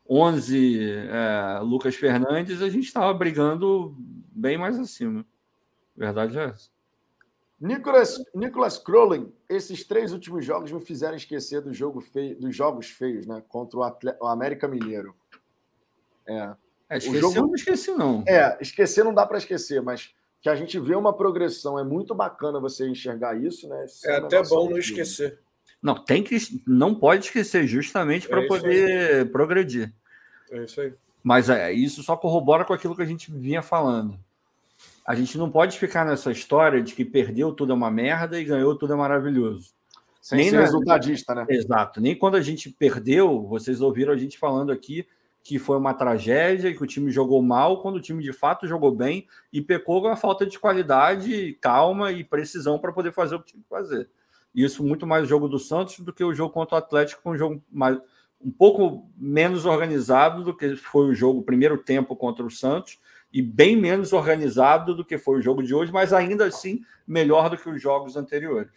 [0.10, 3.94] 11 é, Lucas Fernandes, a gente estava brigando
[4.32, 5.26] bem mais acima.
[5.98, 6.70] Verdade é essa.
[7.60, 12.90] Nicolas, Nicolas Crowley, esses três últimos jogos me fizeram esquecer do jogo feio, dos jogos
[12.90, 13.42] feios, né?
[13.48, 15.16] Contra o, Atle o América Mineiro.
[16.28, 16.54] É.
[16.90, 17.38] é esqueci, jogo...
[17.38, 18.24] eu não esqueci, não.
[18.28, 21.80] É, esquecer não dá para esquecer, mas que a gente vê uma progressão.
[21.80, 23.86] É muito bacana você enxergar isso, né?
[23.86, 25.40] Esse é, é até bom não esquecer.
[25.82, 26.38] Não, tem que.
[26.68, 29.26] Não pode esquecer, justamente para é poder aí.
[29.26, 29.94] progredir.
[30.52, 30.94] É isso aí.
[31.24, 34.20] Mas é, isso só corrobora com aquilo que a gente vinha falando.
[35.06, 38.44] A gente não pode ficar nessa história de que perdeu tudo é uma merda e
[38.44, 39.74] ganhou tudo é maravilhoso.
[40.20, 40.62] Sem nem ser na...
[40.64, 41.46] resultadista, né?
[41.48, 42.02] Exato.
[42.02, 45.06] Nem quando a gente perdeu, vocês ouviram a gente falando aqui
[45.44, 48.68] que foi uma tragédia e que o time jogou mal, quando o time de fato
[48.68, 53.36] jogou bem e pecou com a falta de qualidade, calma e precisão para poder fazer
[53.36, 54.10] o que tinha que fazer.
[54.56, 57.38] Isso muito mais o jogo do Santos do que o jogo contra o Atlético, um
[57.38, 58.00] jogo mais,
[58.42, 63.00] um pouco menos organizado do que foi o jogo primeiro tempo contra o Santos
[63.36, 67.50] e bem menos organizado do que foi o jogo de hoje, mas ainda assim melhor
[67.50, 68.72] do que os jogos anteriores.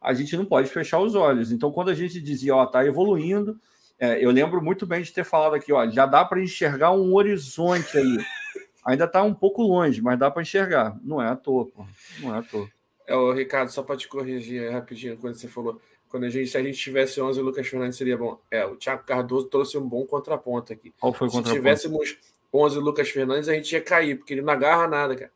[0.00, 1.52] A gente não pode fechar os olhos.
[1.52, 3.56] Então, quando a gente dizia, ó, tá evoluindo,
[4.00, 7.14] é, eu lembro muito bem de ter falado aqui, ó, já dá para enxergar um
[7.14, 8.18] horizonte aí.
[8.84, 10.98] Ainda está um pouco longe, mas dá para enxergar.
[11.04, 11.86] Não é à toa, pô.
[12.18, 12.68] Não é à toa.
[13.06, 16.58] É, o Ricardo, só para te corrigir rapidinho, quando você falou, quando a gente, se
[16.58, 18.40] a gente tivesse 11, o Lucas Fernandes seria bom.
[18.50, 20.92] É, o Thiago Cardoso trouxe um bom contraponto aqui.
[20.98, 21.48] Qual foi o contraponto?
[21.50, 22.18] Se tivéssemos
[22.52, 25.32] 11 Lucas Fernandes, a gente ia cair, porque ele não agarra nada, cara.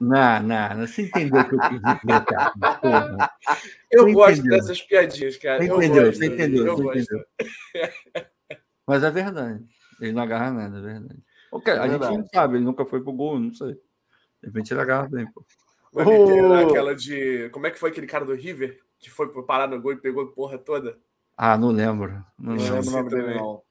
[0.00, 2.52] Não, não, você entendeu o que eu quis dizer, cara.
[2.80, 3.30] Porra.
[3.90, 4.58] Eu você gosto entendeu.
[4.58, 5.58] dessas piadinhas, cara.
[5.58, 7.26] Você entendeu, gosto, você entendeu, você entendeu.
[8.86, 9.64] Mas é verdade.
[10.00, 11.22] Ele não agarra nada, é verdade.
[11.52, 12.12] Okay, é a verdade.
[12.12, 13.74] gente não sabe, ele nunca foi pro gol, não sei.
[13.74, 15.44] De repente ele agarra bem, pô.
[15.92, 16.68] Mas oh.
[16.68, 17.48] aquela de.
[17.50, 20.24] Como é que foi aquele cara do River que foi parar no gol e pegou
[20.24, 20.98] a porra toda?
[21.36, 22.24] Ah, não lembro.
[22.38, 23.62] Não, não lembro o nome dele, não.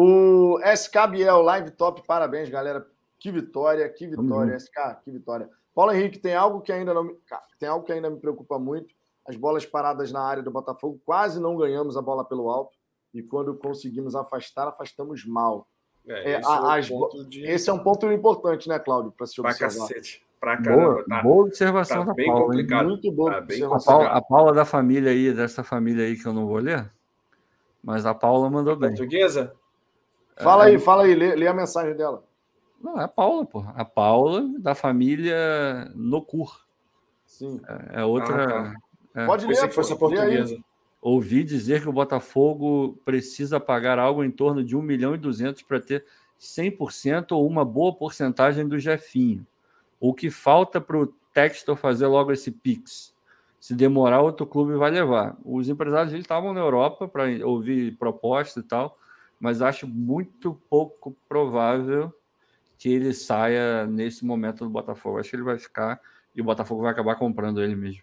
[0.00, 2.86] O SK Biel, live top, parabéns, galera.
[3.18, 4.60] Que vitória, que vitória, uhum.
[4.60, 5.50] SK, que vitória.
[5.74, 7.16] Paulo Henrique, tem algo que ainda não me,
[7.58, 8.94] tem algo que ainda me preocupa muito.
[9.26, 12.76] As bolas paradas na área do Botafogo, quase não ganhamos a bola pelo alto.
[13.12, 15.66] E quando conseguimos afastar, afastamos mal.
[16.06, 17.42] É, é, esse, é um de...
[17.42, 19.10] esse, é um ponto importante, né, Cláudio?
[19.10, 19.74] Para se observar.
[19.74, 20.24] Pra cacete.
[20.38, 20.92] Pra caramba.
[20.92, 22.46] Boa, tá, boa observação tá da bem Paula.
[22.46, 22.88] Complicado.
[22.88, 23.32] Muito boa.
[23.32, 26.46] Tá bem a, Paula, a Paula da família aí, dessa família aí que eu não
[26.46, 26.88] vou ler,
[27.82, 28.90] mas a Paula mandou bem.
[28.90, 29.57] Portuguesa?
[30.42, 32.22] Fala aí, fala aí, lê, lê, a mensagem dela.
[32.80, 33.64] Não, é a Paula, pô.
[33.74, 36.64] A Paula da família Nocur.
[37.26, 37.60] Sim.
[37.66, 38.44] É, é outra.
[38.44, 39.22] Ah, tá.
[39.22, 39.26] é.
[39.26, 39.56] Pode ler.
[39.56, 40.56] Que fosse a portuguesa.
[41.00, 45.62] Ouvi dizer que o Botafogo precisa pagar algo em torno de 1 milhão e 200
[45.62, 46.04] para ter
[46.40, 49.46] 100% ou uma boa porcentagem do Jefinho.
[50.00, 53.14] O que falta para o Textor fazer logo esse Pix?
[53.60, 55.36] Se demorar, outro clube vai levar.
[55.44, 58.96] Os empresários estavam na Europa para ouvir proposta e tal
[59.40, 62.12] mas acho muito pouco provável
[62.78, 65.18] que ele saia nesse momento do Botafogo.
[65.18, 66.00] Acho que ele vai ficar
[66.34, 68.02] e o Botafogo vai acabar comprando ele mesmo.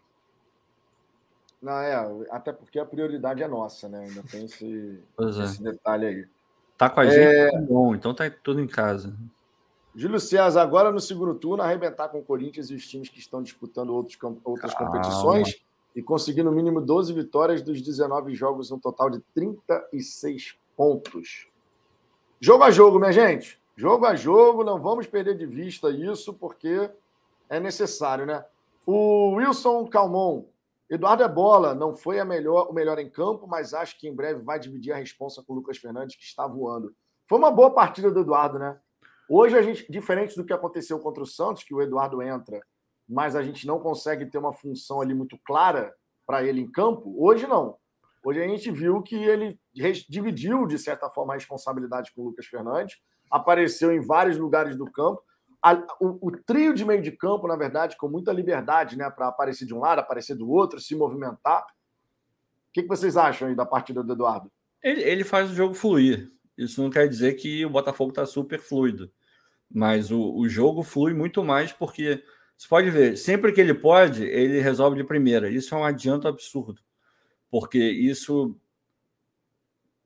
[1.61, 1.95] Não, é,
[2.29, 4.05] até porque a prioridade é nossa, né?
[4.05, 5.43] Ainda tem esse, é.
[5.43, 6.27] esse detalhe aí.
[6.77, 7.51] Tá com a gente, é...
[7.51, 9.15] tá bom, então tá tudo em casa.
[9.95, 13.41] Júlio César, agora no segundo turno, arrebentar com o Corinthians e os times que estão
[13.41, 14.91] disputando outros, outras Calma.
[14.91, 21.47] competições e conseguir no mínimo 12 vitórias dos 19 jogos, um total de 36 pontos.
[22.39, 23.59] Jogo a jogo, minha gente.
[23.75, 26.89] Jogo a jogo, não vamos perder de vista isso, porque
[27.49, 28.45] é necessário, né?
[28.85, 30.45] O Wilson Calmon,
[30.89, 34.13] Eduardo é bola, não foi a melhor, o melhor em campo, mas acho que em
[34.13, 36.95] breve vai dividir a responsa com o Lucas Fernandes, que está voando.
[37.27, 38.79] Foi uma boa partida do Eduardo, né?
[39.27, 42.61] Hoje a gente, diferente do que aconteceu contra o Santos, que o Eduardo entra,
[43.09, 45.93] mas a gente não consegue ter uma função ali muito clara
[46.25, 47.77] para ele em campo, hoje não.
[48.25, 49.55] Hoje a gente viu que ele
[50.09, 52.97] dividiu, de certa forma, a responsabilidade com o Lucas Fernandes,
[53.29, 55.21] apareceu em vários lugares do campo.
[56.01, 59.67] O, o, trio de meio de campo, na verdade, com muita liberdade né, para aparecer
[59.67, 61.61] de um lado, aparecer do outro, se movimentar.
[61.61, 64.51] O que, que vocês acham aí da partida do Eduardo?
[64.81, 66.31] Ele, ele faz o jogo fluir.
[66.57, 69.11] Isso não quer dizer que o Botafogo está super fluido.
[69.71, 72.23] Mas o, o jogo flui muito mais porque
[72.57, 75.47] você pode ver, sempre que ele pode, ele resolve de primeira.
[75.47, 76.81] Isso é um adianto absurdo.
[77.57, 78.53] Porque isso,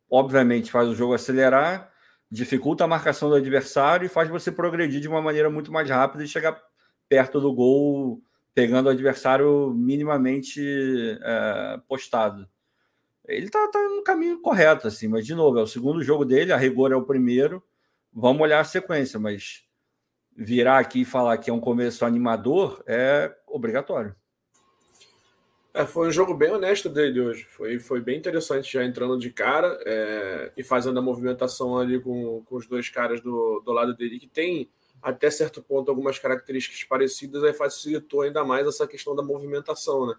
[0.07, 1.91] obviamente, faz o jogo acelerar
[2.30, 6.23] dificulta a marcação do adversário e faz você progredir de uma maneira muito mais rápida
[6.23, 6.61] e chegar
[7.07, 8.21] perto do gol,
[8.53, 10.61] pegando o adversário minimamente
[11.23, 12.47] é, postado.
[13.26, 16.53] Ele está tá no caminho correto, assim, mas de novo, é o segundo jogo dele,
[16.53, 17.63] a rigor é o primeiro.
[18.13, 19.63] Vamos olhar a sequência, mas
[20.38, 24.15] virar aqui e falar que é um começo animador é obrigatório.
[25.73, 27.45] É, foi um jogo bem honesto dele hoje.
[27.45, 32.43] Foi, foi bem interessante já entrando de cara é, e fazendo a movimentação ali com,
[32.43, 34.69] com os dois caras do, do lado dele, que tem
[35.01, 40.15] até certo ponto algumas características parecidas, aí facilitou ainda mais essa questão da movimentação, né?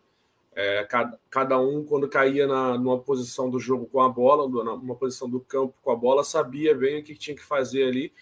[0.53, 4.97] É, cada, cada um, quando caía na, numa posição do jogo com a bola, numa
[4.97, 8.13] posição do campo com a bola, sabia bem o que tinha que fazer ali.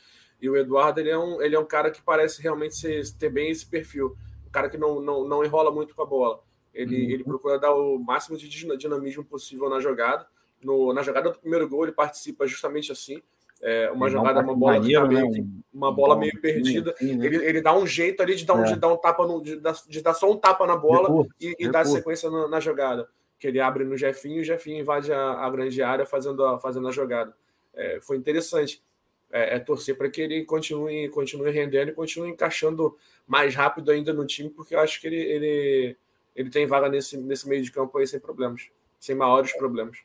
[0.40, 3.30] E o Eduardo ele é um, ele é um cara que parece realmente ser, ter
[3.30, 4.16] bem esse perfil.
[4.46, 6.40] Um cara que não, não, não enrola muito com a bola.
[6.78, 7.10] Ele, uhum.
[7.10, 10.24] ele procura dar o máximo de dinamismo possível na jogada.
[10.62, 13.20] No, na jogada do primeiro gol, ele participa justamente assim.
[13.60, 15.44] É, uma jogada, uma bola, maneiro, né?
[15.74, 16.92] uma bola meio perdida.
[16.92, 17.26] Assim, né?
[17.26, 18.72] ele, ele dá um jeito ali de dar um, é.
[18.72, 21.56] de dar um tapa, no, de, dar, de dar só um tapa na bola e,
[21.58, 23.08] e dar sequência na, na, jogada.
[23.40, 26.60] Que ele abre no Jefinho e o Jefinho invade a, a grande área fazendo a,
[26.60, 27.34] fazendo a jogada.
[27.74, 28.80] É, foi interessante.
[29.32, 32.96] É, é torcer para que ele continue, continue rendendo e continue encaixando
[33.26, 35.96] mais rápido ainda no time, porque eu acho que ele, ele
[36.38, 38.70] ele tem vaga nesse, nesse meio de campo aí sem problemas,
[39.00, 39.98] sem maiores problemas.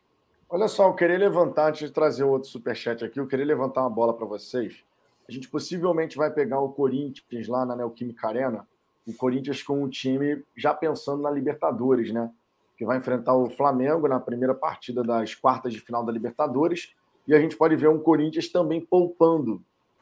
[0.50, 3.90] Olha só, eu queria levantar, antes de trazer outro superchat aqui, eu queria levantar uma
[3.92, 4.84] bola para vocês.
[5.30, 8.68] A gente possivelmente vai pegar o Corinthians lá na Neoquímica Arena,
[9.08, 12.32] o Corinthians com um time já pensando na Libertadores, né?
[12.78, 16.96] Que vai enfrentar o Flamengo na primeira partida das quartas de final da Libertadores.
[17.28, 19.62] E a gente pode ver um Corinthians também poupando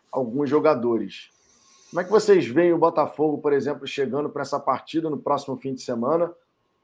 [0.09, 1.29] alguns jogadores.
[1.91, 5.57] Como é que vocês veem o Botafogo, por exemplo, chegando para essa partida no próximo
[5.57, 6.31] fim de semana,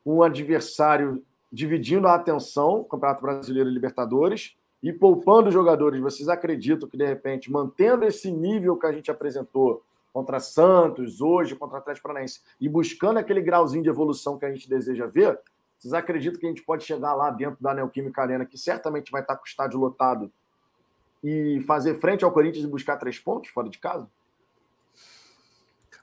[0.05, 6.01] um adversário dividindo a atenção, Campeonato Brasileiro e Libertadores, e poupando jogadores?
[6.01, 9.81] Vocês acreditam que, de repente, mantendo esse nível que a gente apresentou
[10.11, 14.69] contra Santos, hoje, contra Atlético Paranaense, e buscando aquele grauzinho de evolução que a gente
[14.69, 15.39] deseja ver,
[15.79, 19.21] vocês acreditam que a gente pode chegar lá dentro da Neoquímica Arena, que certamente vai
[19.21, 20.29] estar com o estádio lotado,
[21.23, 24.05] e fazer frente ao Corinthians e buscar três pontos fora de casa?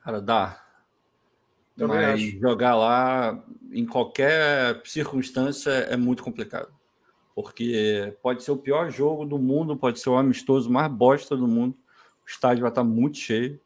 [0.05, 0.63] Cara, dá.
[1.77, 2.39] Também Mas acho.
[2.39, 6.69] jogar lá em qualquer circunstância é muito complicado.
[7.35, 11.49] Porque pode ser o pior jogo do mundo, pode ser o amistoso mais bosta do
[11.49, 11.75] mundo.
[12.25, 13.59] O estádio vai estar muito cheio.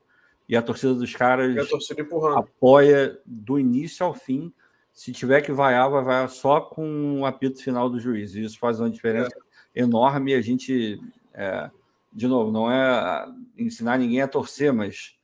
[0.49, 2.07] E a torcida dos caras torcida
[2.37, 4.51] apoia do início ao fim.
[4.95, 8.35] Se tiver que vaiar, vai vaiar só com o apito final do juiz.
[8.35, 9.37] E isso faz uma diferença
[9.75, 9.83] é.
[9.83, 10.33] enorme.
[10.33, 10.99] E a gente,
[11.35, 11.71] é,
[12.11, 13.29] de novo, não é
[13.59, 15.18] ensinar ninguém a torcer, mas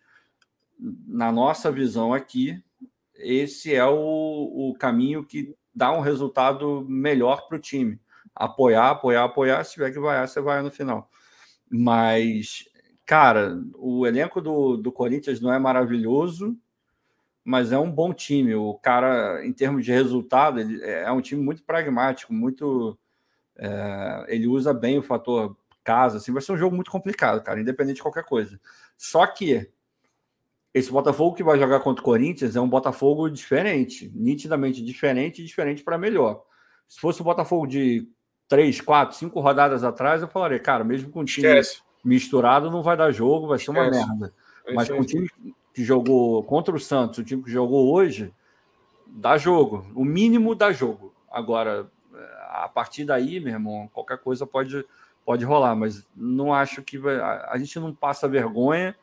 [0.78, 2.62] na nossa visão aqui,
[3.16, 8.00] esse é o, o caminho que dá um resultado melhor para o time.
[8.34, 9.64] Apoiar, apoiar, apoiar.
[9.64, 11.10] Se tiver que vaiar, você vai no final.
[11.70, 12.68] Mas,
[13.06, 16.56] cara, o elenco do, do Corinthians não é maravilhoso,
[17.44, 18.54] mas é um bom time.
[18.54, 22.98] O cara, em termos de resultado, ele é um time muito pragmático, muito.
[23.56, 26.16] É, ele usa bem o fator casa.
[26.16, 28.58] Assim, vai ser um jogo muito complicado, cara, independente de qualquer coisa.
[28.96, 29.70] Só que
[30.74, 35.44] esse Botafogo que vai jogar contra o Corinthians é um Botafogo diferente, nitidamente diferente e
[35.44, 36.42] diferente para melhor.
[36.88, 38.08] Se fosse o Botafogo de
[38.48, 41.80] três, quatro, cinco rodadas atrás, eu falaria, cara, mesmo com o time Esquece.
[42.04, 44.34] misturado, não vai dar jogo, vai ser uma merda.
[44.74, 45.30] Mas com o time
[45.72, 48.32] que jogou contra o Santos, o time que jogou hoje,
[49.06, 49.86] dá jogo.
[49.94, 51.14] O mínimo dá jogo.
[51.30, 51.88] Agora,
[52.50, 54.84] a partir daí, meu irmão, qualquer coisa pode,
[55.24, 58.94] pode rolar, mas não acho que vai, a, a gente não passa vergonha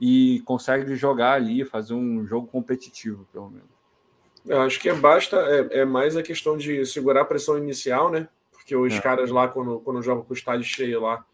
[0.00, 3.68] e consegue jogar ali, fazer um jogo competitivo, pelo menos.
[4.46, 8.10] Eu acho que é basta, é, é, mais a questão de segurar a pressão inicial,
[8.10, 8.28] né?
[8.52, 9.00] Porque os é.
[9.00, 11.24] caras lá, quando, quando jogam com o estádio cheio lá,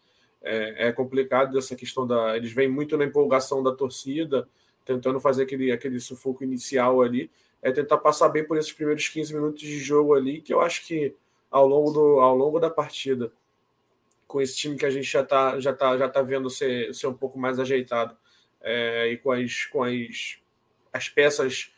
[0.41, 2.35] é, é complicado essa questão da.
[2.35, 4.47] Eles vêm muito na empolgação da torcida,
[4.83, 7.31] tentando fazer aquele, aquele sufoco inicial ali.
[7.61, 10.85] é tentar passar bem por esses primeiros 15 minutos de jogo ali, que eu acho
[10.85, 11.15] que
[11.49, 13.31] ao longo, do, ao longo da partida,
[14.27, 17.07] com esse time que a gente já está já tá, já tá vendo ser, ser
[17.07, 18.15] um pouco mais ajeitado,
[18.65, 20.39] é, e com as, com as,
[20.91, 21.71] as peças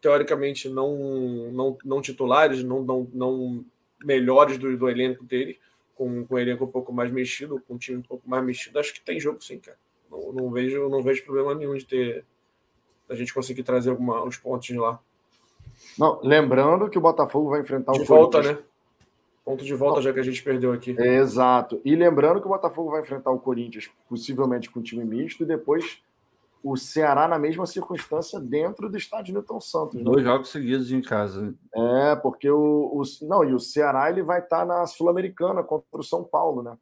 [0.00, 3.64] teoricamente não, não, não titulares, não, não, não
[4.02, 5.58] melhores do, do elenco dele,
[5.94, 8.78] com, com o elenco um pouco mais mexido, com um time um pouco mais mexido,
[8.80, 9.78] acho que tem jogo sim, cara.
[10.10, 12.24] Não, não vejo, não vejo problema nenhum de ter
[13.08, 15.00] a gente conseguir trazer alguma, uns pontos de lá.
[15.98, 18.58] Não, lembrando que o Botafogo vai enfrentar de o volta, né?
[19.44, 20.02] Ponto de volta, Não.
[20.02, 20.96] já que a gente perdeu aqui.
[20.98, 21.80] É, exato.
[21.84, 26.02] E lembrando que o Botafogo vai enfrentar o Corinthians, possivelmente com time misto, e depois
[26.64, 29.96] o Ceará na mesma circunstância dentro do estádio Newton Santos.
[29.96, 30.02] Né?
[30.02, 31.54] Dois jogos seguidos em casa.
[31.74, 36.02] É, porque o, o, não, e o Ceará ele vai estar na Sul-Americana contra o
[36.02, 36.78] São Paulo, né?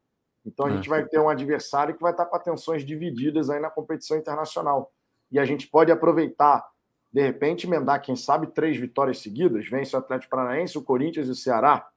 [0.46, 0.74] Então a é.
[0.74, 4.92] gente vai ter um adversário que vai estar com atenções divididas aí na competição internacional.
[5.32, 6.64] E a gente pode aproveitar,
[7.12, 11.32] de repente, emendar, quem sabe, três vitórias seguidas, vence o Atlético Paranaense, o Corinthians e
[11.32, 11.88] o Ceará,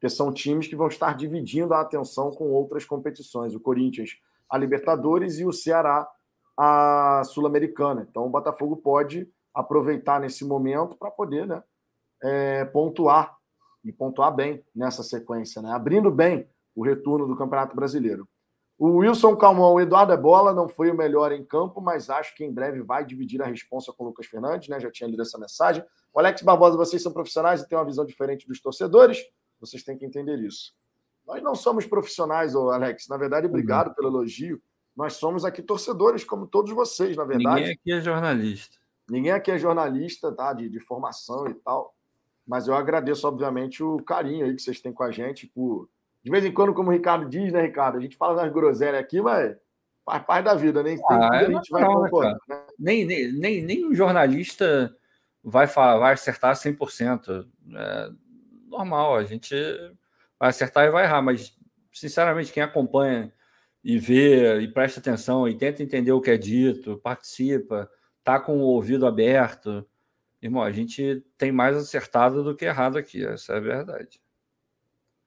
[0.00, 3.54] que são times que vão estar dividindo a atenção com outras competições.
[3.54, 4.18] O Corinthians,
[4.50, 6.08] a Libertadores e o Ceará,
[6.56, 8.06] a Sul-Americana.
[8.08, 11.62] Então, o Botafogo pode aproveitar nesse momento para poder né,
[12.22, 13.36] é, pontuar
[13.84, 15.72] e pontuar bem nessa sequência, né?
[15.72, 18.28] abrindo bem o retorno do Campeonato Brasileiro.
[18.78, 22.34] O Wilson Calmon, o Eduardo é bola, não foi o melhor em campo, mas acho
[22.34, 24.80] que em breve vai dividir a responsa com o Lucas Fernandes, né?
[24.80, 25.84] Já tinha lido essa mensagem.
[26.12, 29.22] O Alex Barbosa, vocês são profissionais e têm uma visão diferente dos torcedores.
[29.60, 30.72] Vocês têm que entender isso.
[31.24, 33.06] Nós não somos profissionais, Alex.
[33.08, 33.94] Na verdade, obrigado uhum.
[33.94, 34.60] pelo elogio.
[34.96, 37.60] Nós somos aqui torcedores, como todos vocês, na verdade.
[37.60, 38.76] Ninguém aqui é jornalista.
[39.08, 40.52] Ninguém aqui é jornalista, tá?
[40.52, 41.94] De, de formação e tal.
[42.46, 45.46] Mas eu agradeço, obviamente, o carinho aí que vocês têm com a gente.
[45.46, 45.88] Por...
[46.22, 47.98] De vez em quando, como o Ricardo diz, né, Ricardo?
[47.98, 49.56] A gente fala nas groselhas aqui, mas
[50.04, 52.36] faz parte da vida, nem ah, é a gente vai concordar.
[52.48, 52.62] Né?
[52.78, 54.94] Nem, nem, nem, nem um jornalista
[55.42, 57.46] vai, falar, vai acertar 100%.
[57.74, 58.10] É
[58.68, 59.54] normal, a gente
[60.38, 61.56] vai acertar e vai errar, mas,
[61.92, 63.32] sinceramente, quem acompanha
[63.84, 67.90] e vê e presta atenção e tenta entender o que é dito, participa,
[68.22, 69.84] tá com o ouvido aberto.
[70.40, 74.20] Irmão, a gente tem mais acertado do que errado aqui, essa é a verdade.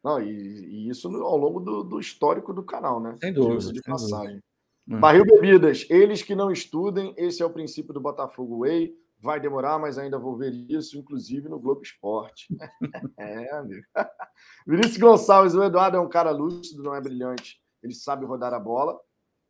[0.04, 3.16] Não, e, e isso ao longo do, do, histórico do canal, né?
[3.20, 3.74] Sem dúvida.
[3.74, 4.42] De passagem.
[4.86, 5.02] Dúvida.
[5.02, 8.94] Barril Bebidas, eles que não estudem, esse é o princípio do Botafogo Way.
[9.20, 12.48] Vai demorar, mas ainda vou ver isso, inclusive no Globo Esporte.
[13.18, 13.84] é, amigo.
[14.68, 18.60] Vinícius Gonçalves, o Eduardo é um cara lúcido, não é brilhante ele sabe rodar a
[18.60, 19.00] bola.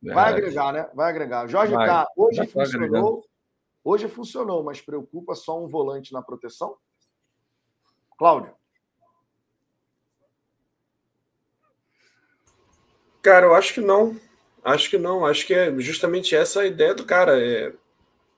[0.02, 0.90] Vai agregar, né?
[0.94, 1.48] Vai agregar.
[1.48, 1.86] Jorge Vai.
[1.88, 3.24] K, hoje funcionou.
[3.82, 6.76] Hoje funcionou, mas preocupa só um volante na proteção?
[8.18, 8.54] Cláudio.
[13.22, 14.16] Cara, eu acho que não.
[14.62, 15.24] Acho que não.
[15.24, 17.42] Acho que é justamente essa a ideia do cara.
[17.42, 17.72] É...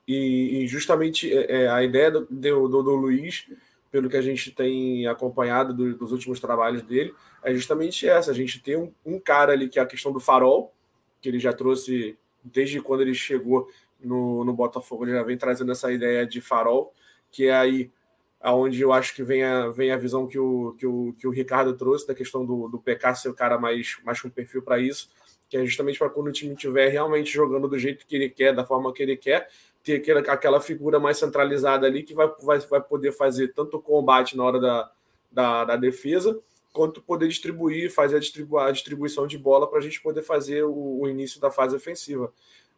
[0.07, 3.45] E, e justamente é, é a ideia do, do, do, Luiz,
[3.91, 7.13] pelo que a gente tem acompanhado do, dos últimos trabalhos dele,
[7.43, 8.31] é justamente essa.
[8.31, 10.73] A gente tem um, um, cara ali que é a questão do farol,
[11.21, 13.67] que ele já trouxe desde quando ele chegou
[13.99, 16.93] no, no Botafogo, ele já vem trazendo essa ideia de farol,
[17.31, 17.91] que é aí
[18.39, 21.31] aonde eu acho que vem a, vem a visão que o, que, o, que o
[21.31, 24.79] Ricardo trouxe da questão do, do PK ser o cara mais, mais com perfil para
[24.79, 25.09] isso,
[25.49, 28.55] que é justamente para quando o time estiver realmente jogando do jeito que ele quer,
[28.55, 29.49] da forma que ele quer,
[29.83, 33.81] ter aquela, aquela figura mais centralizada ali que vai, vai, vai poder fazer tanto o
[33.81, 34.91] combate na hora da,
[35.31, 36.39] da, da defesa,
[36.71, 40.63] quanto poder distribuir, fazer a, distribu a distribuição de bola para a gente poder fazer
[40.63, 42.31] o, o, início da fase ofensiva.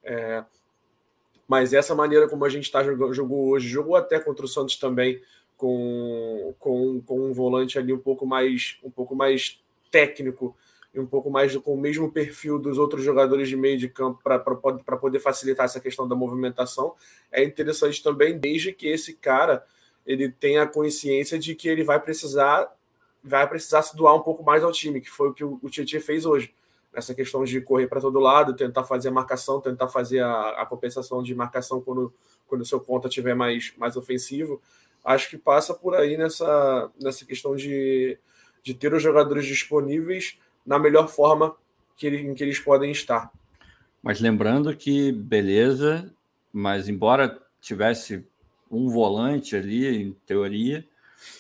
[0.04, 0.44] É,
[1.48, 4.78] mas essa maneira como a gente está jogando jogou hoje, jogou até contra o Santos
[4.78, 5.22] também
[5.58, 9.62] com, com, com um volante ali um pouco mais um pouco mais
[9.92, 10.56] técnico
[10.94, 14.20] e um pouco mais com o mesmo perfil dos outros jogadores de meio de campo
[14.24, 16.96] para poder facilitar essa questão da movimentação.
[17.32, 19.66] É interessante também, desde que esse cara
[20.06, 22.72] ele tenha consciência de que ele vai precisar
[23.24, 26.00] vai precisar se doar um pouco mais ao time, que foi o que o Tietchan
[26.00, 26.54] fez hoje.
[26.92, 30.66] Nessa questão de correr para todo lado, tentar fazer a marcação, tentar fazer a, a
[30.66, 32.14] compensação de marcação quando,
[32.48, 34.60] quando o seu ponta estiver mais, mais ofensivo.
[35.06, 38.18] Acho que passa por aí nessa, nessa questão de,
[38.62, 41.56] de ter os jogadores disponíveis na melhor forma
[41.96, 43.32] que ele, em que eles podem estar.
[44.02, 46.14] Mas lembrando que, beleza,
[46.52, 48.26] mas embora tivesse
[48.70, 50.86] um volante ali, em teoria,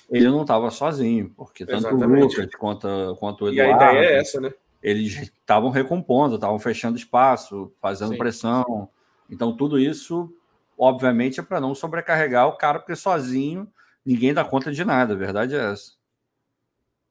[0.09, 2.37] ele não estava sozinho, porque tanto Exatamente.
[2.37, 3.83] o Lucas quanto, quanto o Eduardo.
[3.83, 4.53] E a ideia é essa, né?
[4.83, 8.17] Eles estavam recompondo, estavam fechando espaço, fazendo Sim.
[8.17, 8.89] pressão.
[9.29, 10.33] Então, tudo isso,
[10.77, 13.67] obviamente, é para não sobrecarregar o cara, porque sozinho
[14.05, 15.93] ninguém dá conta de nada, a verdade é essa.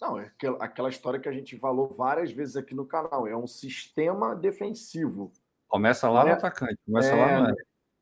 [0.00, 3.26] Não, é aquela história que a gente falou várias vezes aqui no canal.
[3.26, 5.30] É um sistema defensivo.
[5.68, 7.56] Começa lá é, no atacante, começa é, lá no.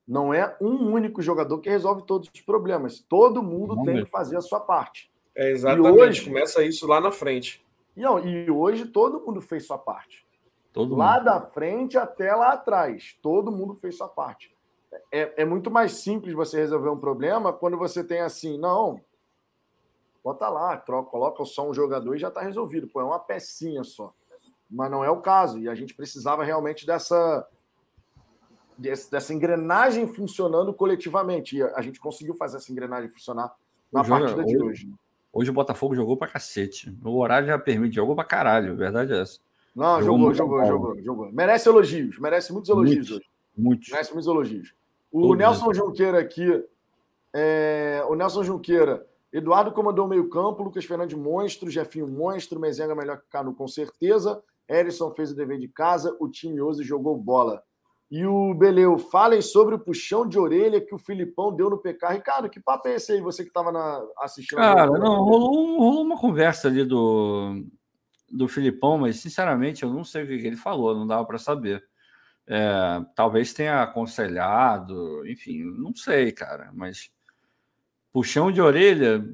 [0.06, 3.00] Não é um único jogador que resolve todos os problemas.
[3.00, 4.04] Todo mundo Vamos tem ver.
[4.04, 5.10] que fazer a sua parte.
[5.36, 6.00] É exatamente.
[6.00, 7.62] Hoje, Começa isso lá na frente.
[7.94, 10.26] Não, e hoje todo mundo fez sua parte.
[10.72, 11.24] Todo lá mundo.
[11.24, 13.18] da frente até lá atrás.
[13.20, 14.54] Todo mundo fez sua parte.
[15.12, 19.00] É, é muito mais simples você resolver um problema quando você tem assim, não,
[20.28, 22.86] bota lá, troca, coloca só um jogador e já está resolvido.
[22.86, 24.12] Pô, é uma pecinha só.
[24.70, 25.58] Mas não é o caso.
[25.58, 27.48] E a gente precisava realmente dessa,
[28.76, 31.56] dessa engrenagem funcionando coletivamente.
[31.56, 33.54] E a gente conseguiu fazer essa engrenagem funcionar
[33.90, 34.92] na partida de hoje.
[35.32, 36.94] Hoje o Botafogo jogou pra cacete.
[37.02, 38.72] O horário já permite, jogou pra caralho.
[38.72, 39.38] A verdade é essa.
[39.74, 41.32] Não, jogou, jogou, jogou, jogou, jogou.
[41.32, 43.30] Merece elogios, merece muitos elogios muitos, hoje.
[43.56, 43.88] Muitos.
[43.88, 44.74] Merece muitos elogios.
[45.10, 46.64] O Todos Nelson Junqueira aqui,
[47.32, 48.02] é...
[48.08, 53.28] o Nelson Junqueira, Eduardo comandou meio campo, Lucas Fernandes monstro, Jefinho monstro, Mezenga melhor que
[53.28, 57.62] Cano com certeza, Erison fez o dever de casa, o time hoje jogou bola.
[58.10, 62.08] E o Beleu, falem sobre o puxão de orelha que o Filipão deu no PK.
[62.08, 63.70] Ricardo, que papo é esse aí, você que estava
[64.20, 64.58] assistindo?
[64.58, 67.66] Cara, não, rolou, rolou, uma conversa ali do,
[68.32, 71.38] do Filipão, mas sinceramente eu não sei o que, que ele falou, não dava para
[71.38, 71.84] saber.
[72.46, 77.10] É, talvez tenha aconselhado, enfim, não sei, cara, mas
[78.18, 79.24] puxão de orelha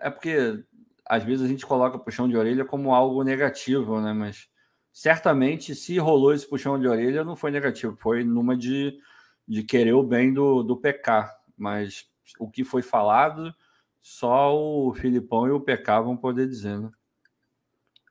[0.00, 0.62] é porque
[1.06, 4.12] às vezes a gente coloca puxão de orelha como algo negativo, né?
[4.12, 4.50] Mas
[4.92, 9.00] certamente, se rolou esse puxão de orelha, não foi negativo, foi numa de,
[9.48, 11.34] de querer o bem do, do PK.
[11.56, 12.06] Mas
[12.38, 13.54] o que foi falado,
[13.98, 16.90] só o Filipão e o PK vão poder dizer, né?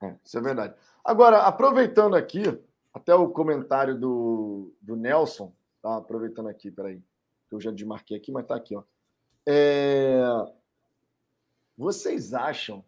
[0.01, 0.73] É, isso é verdade.
[1.05, 2.41] Agora, aproveitando aqui,
[2.91, 5.97] até o comentário do, do Nelson, tá?
[5.97, 6.99] Aproveitando aqui, peraí,
[7.51, 8.83] eu já desmarquei aqui, mas tá aqui, ó.
[9.45, 10.21] É...
[11.77, 12.83] Vocês acham?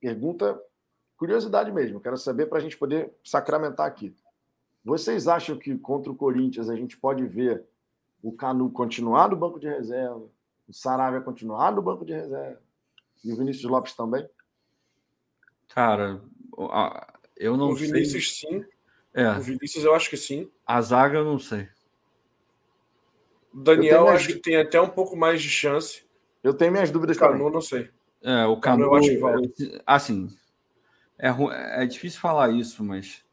[0.00, 0.60] Pergunta
[1.16, 4.14] Curiosidade mesmo, quero saber para a gente poder sacramentar aqui.
[4.84, 7.64] Vocês acham que contra o Corinthians a gente pode ver
[8.22, 10.28] o Canu continuar no banco de reserva,
[10.68, 12.60] o Saravia continuar no banco de reserva
[13.24, 14.28] e o Vinícius Lopes também?
[15.68, 16.20] Cara,
[17.36, 17.88] eu não o sei.
[17.88, 18.64] O Vinícius sim.
[19.14, 19.30] É.
[19.30, 20.50] O Vinícius eu acho que sim.
[20.66, 21.66] A zaga eu não sei.
[23.56, 26.04] O Daniel eu acho que tem até um pouco mais de chance.
[26.44, 27.52] Eu tenho minhas dúvidas o Canu, também.
[27.52, 27.90] não sei.
[28.22, 29.34] É, o Canu, eu acho que vai.
[29.86, 30.28] Assim,
[31.18, 31.30] é,
[31.82, 33.24] é difícil falar isso, mas.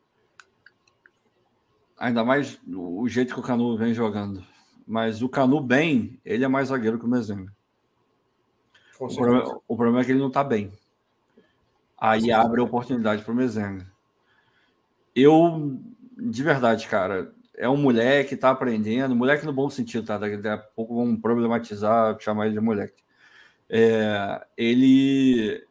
[1.97, 4.41] Ainda mais o jeito que o Canu vem jogando.
[4.87, 7.53] Mas o Canu bem, ele é mais zagueiro que o Mezenga.
[8.97, 10.71] O problema, o problema, é que ele não está bem.
[11.97, 13.91] Aí abre a oportunidade para o Mezenga.
[15.13, 15.77] Eu,
[16.17, 20.17] de verdade, cara, é um moleque que está aprendendo, moleque no bom sentido, tá?
[20.17, 23.03] Daqui a pouco vamos problematizar, chamar ele de moleque.
[23.69, 25.65] É, ele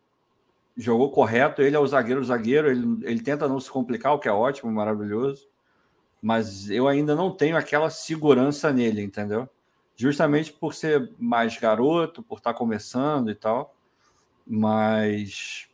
[0.76, 4.18] jogou correto, ele é o zagueiro, o zagueiro, ele, ele tenta não se complicar, o
[4.18, 5.48] que é ótimo, maravilhoso,
[6.20, 9.48] mas eu ainda não tenho aquela segurança nele, entendeu?
[9.96, 13.76] Justamente por ser mais garoto, por estar começando e tal,
[14.46, 15.68] mas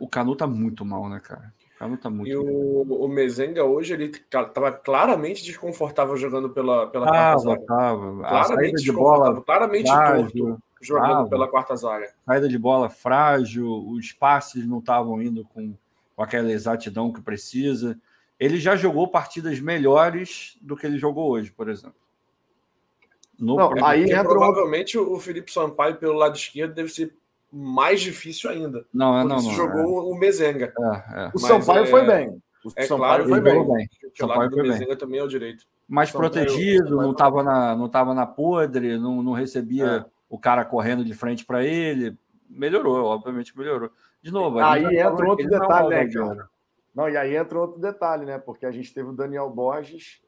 [0.00, 1.52] o Canu tá muito mal, né, cara?
[1.82, 7.58] Tá muito E o, o Mezenga hoje, ele tava claramente desconfortável jogando pela, pela tava,
[7.66, 8.18] tava.
[8.20, 12.12] Claramente de bola, claramente torto jogando pela quarta zaga.
[12.24, 15.74] Saída de bola frágil, os passes não estavam indo com,
[16.14, 17.98] com aquela exatidão que precisa.
[18.38, 21.96] Ele já jogou partidas melhores do que ele jogou hoje, por exemplo.
[23.36, 27.12] No não, aí entra provavelmente o Felipe Sampaio pelo lado esquerdo deve ser
[27.52, 28.86] mais difícil ainda.
[28.92, 29.50] Não, é não, não.
[29.52, 30.14] jogou é.
[30.14, 30.72] o Mezenga.
[30.78, 31.30] É, é.
[31.34, 32.42] O Sampaio é, foi bem.
[32.64, 33.68] O é Sampaio claro, foi bem.
[33.68, 33.88] bem.
[34.20, 34.96] O lado do Mezenga bem.
[34.96, 35.64] também é o direito.
[35.86, 40.38] Mais Sampaio, protegido, não estava na, não tava na podre, não, não recebia é o
[40.38, 42.16] cara correndo de frente para ele.
[42.48, 43.90] Melhorou, obviamente melhorou.
[44.22, 46.48] De novo, aí entra outro detalhe, né, cara?
[46.94, 48.38] Não, e aí entra outro detalhe, né?
[48.38, 50.21] Porque a gente teve o Daniel Borges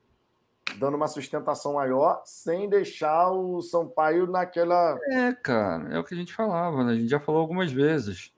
[0.79, 4.99] dando uma sustentação maior, sem deixar o Sampaio naquela.
[5.09, 6.93] É, cara, é o que a gente falava, né?
[6.93, 8.33] A gente já falou algumas vezes.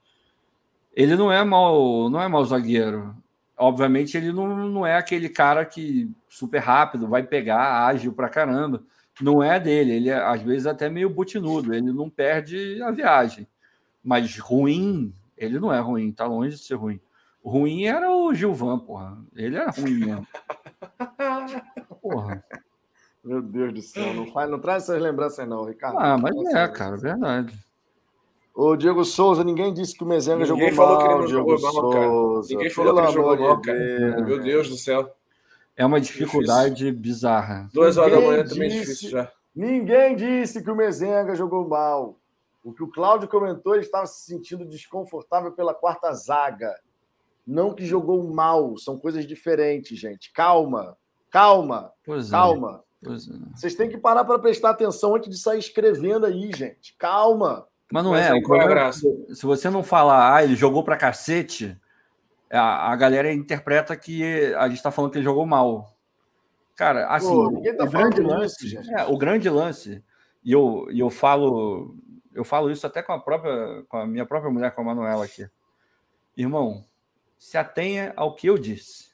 [0.94, 3.14] Ele não é mal, não é mal zagueiro.
[3.56, 8.82] Obviamente, ele não, não é aquele cara que super rápido, vai pegar, ágil pra caramba
[9.22, 9.92] não é dele.
[9.92, 11.74] Ele é, às vezes, até meio butinudo.
[11.74, 13.46] Ele não perde a viagem.
[14.02, 16.12] Mas ruim, ele não é ruim.
[16.12, 17.00] Tá longe de ser ruim.
[17.44, 19.18] Ruim era o Gilvan, porra.
[19.34, 20.26] Ele era ruim mesmo.
[22.02, 22.44] Porra.
[23.24, 24.14] Meu Deus do céu.
[24.14, 25.98] Não, faz, não traz essas lembranças, não, Ricardo.
[25.98, 27.58] Ah, mas é, cara, verdade.
[28.54, 31.58] Ô, Diego Souza, ninguém disse que o Mezenga jogou falou mal, que ele não Diego
[31.58, 32.48] jogou mal, Souza.
[32.54, 34.22] Ninguém falou que ele jogou mal, cara.
[34.22, 35.14] Meu Deus do céu.
[35.76, 36.98] É uma dificuldade difícil.
[36.98, 37.68] bizarra.
[37.72, 39.30] Duas horas da manhã também é difícil já.
[39.54, 42.18] Ninguém disse que o Mezenga jogou mal.
[42.64, 46.74] O que o Cláudio comentou, ele estava se sentindo desconfortável pela quarta zaga.
[47.46, 50.32] Não que jogou mal, são coisas diferentes, gente.
[50.32, 50.96] Calma,
[51.30, 52.30] calma, pois é.
[52.30, 52.82] calma.
[52.82, 52.86] É.
[53.08, 53.08] É.
[53.54, 56.96] Vocês têm que parar para prestar atenção antes de sair escrevendo aí, gente.
[56.98, 57.66] Calma.
[57.92, 58.34] Mas não Mas é.
[58.34, 61.80] O problema, é se você não falar, ah, ele jogou para cacete,
[62.50, 65.94] a, a galera interpreta que a gente está falando que ele jogou mal.
[66.74, 70.04] Cara, assim, Pô, tá o grande lance, isso, é, o grande lance,
[70.44, 71.96] e eu, e eu falo,
[72.34, 75.24] eu falo isso até com a própria, com a minha própria mulher, com a Manuela
[75.24, 75.48] aqui.
[76.36, 76.84] Irmão,
[77.38, 79.06] se atenha ao que eu disse.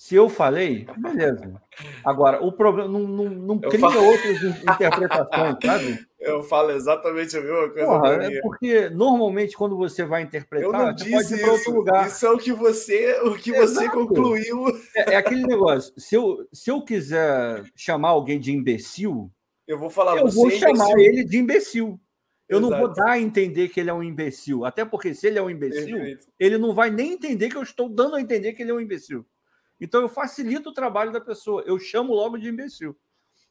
[0.00, 1.60] Se eu falei, beleza.
[2.02, 4.02] Agora, o problema não, não, não cria falo...
[4.02, 6.06] outras interpretações, sabe?
[6.20, 7.86] Eu falo exatamente a mesma coisa.
[7.86, 12.06] Porra, é porque normalmente quando você vai interpretar, você pode ir para outro lugar.
[12.06, 14.66] Isso é o que você, o que você concluiu.
[14.94, 15.94] É, é, aquele negócio.
[15.98, 19.30] Se eu, se eu quiser chamar alguém de imbecil,
[19.66, 20.18] eu vou falar.
[20.18, 21.98] Eu vou é chamar ele de imbecil.
[22.50, 22.72] Eu Exato.
[22.72, 24.64] não vou dar a entender que ele é um imbecil.
[24.64, 26.26] Até porque se ele é um imbecil, Perfeito.
[26.36, 28.80] ele não vai nem entender que eu estou dando a entender que ele é um
[28.80, 29.24] imbecil.
[29.80, 32.96] Então eu facilito o trabalho da pessoa, eu chamo logo de imbecil.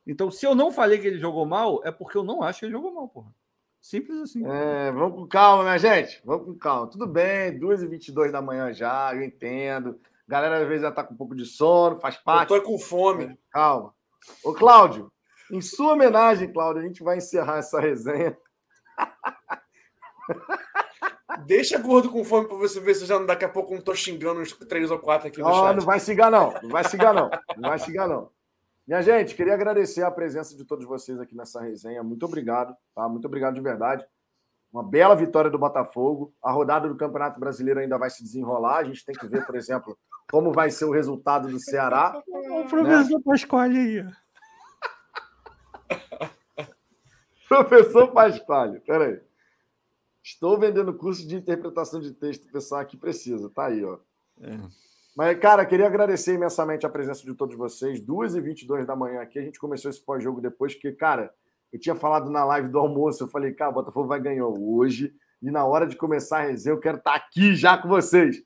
[0.05, 2.65] Então, se eu não falei que ele jogou mal, é porque eu não acho que
[2.65, 3.33] ele jogou mal, porra.
[3.79, 4.45] Simples assim.
[4.45, 6.21] É, vamos com calma, minha gente.
[6.25, 6.87] Vamos com calma.
[6.87, 9.97] Tudo bem, 2h22 da manhã já, eu entendo.
[10.27, 12.51] Galera, às vezes já tá com um pouco de sono, faz parte.
[12.51, 13.37] Eu tô com fome.
[13.49, 13.93] Calma.
[14.43, 15.11] Ô, Cláudio,
[15.51, 18.37] em sua homenagem, Cláudio, a gente vai encerrar essa resenha.
[21.45, 24.41] Deixa gordo com fome para você ver se já daqui a pouco não tô xingando
[24.41, 25.77] uns três ou quatro aqui no oh, chat.
[25.77, 26.53] Não vai xingar, não.
[26.61, 27.29] Não vai xingar, não.
[27.57, 28.29] Não vai xingar, não.
[28.87, 32.03] Minha gente, queria agradecer a presença de todos vocês aqui nessa resenha.
[32.03, 33.07] Muito obrigado, tá?
[33.07, 34.05] Muito obrigado de verdade.
[34.71, 36.33] Uma bela vitória do Botafogo.
[36.41, 38.77] A rodada do Campeonato Brasileiro ainda vai se desenrolar.
[38.77, 39.97] A gente tem que ver, por exemplo,
[40.31, 42.21] como vai ser o resultado do Ceará.
[42.27, 43.23] O professor né?
[43.23, 44.05] Pasquale aí.
[47.49, 49.19] Professor Pasquale, peraí.
[50.23, 53.97] Estou vendendo curso de interpretação de texto, o pessoal aqui precisa, tá aí, ó.
[54.39, 54.59] É.
[55.15, 57.99] Mas, cara, queria agradecer imensamente a presença de todos vocês.
[57.99, 61.33] 2h22 da manhã aqui, a gente começou esse pós-jogo depois, que, cara,
[61.73, 65.13] eu tinha falado na live do almoço, eu falei, cara, o Botafogo vai ganhar hoje,
[65.41, 68.43] e na hora de começar a resenha, eu quero estar tá aqui já com vocês.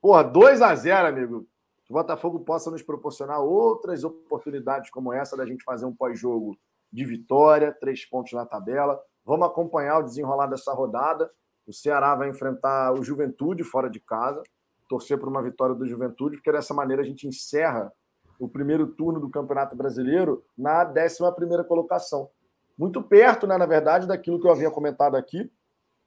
[0.00, 1.48] Porra, 2 a 0 amigo.
[1.84, 6.56] Que o Botafogo possa nos proporcionar outras oportunidades como essa da gente fazer um pós-jogo
[6.94, 9.02] de vitória, três pontos na tabela.
[9.24, 11.28] Vamos acompanhar o desenrolar dessa rodada.
[11.66, 14.40] O Ceará vai enfrentar o Juventude fora de casa,
[14.88, 17.92] torcer por uma vitória do Juventude, porque dessa maneira a gente encerra
[18.38, 22.30] o primeiro turno do Campeonato Brasileiro na 11 colocação.
[22.78, 25.50] Muito perto, né, na verdade, daquilo que eu havia comentado aqui.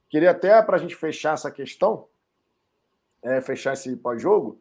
[0.08, 2.06] Queria até, para a gente fechar essa questão,
[3.22, 4.58] é, fechar esse pós-jogo,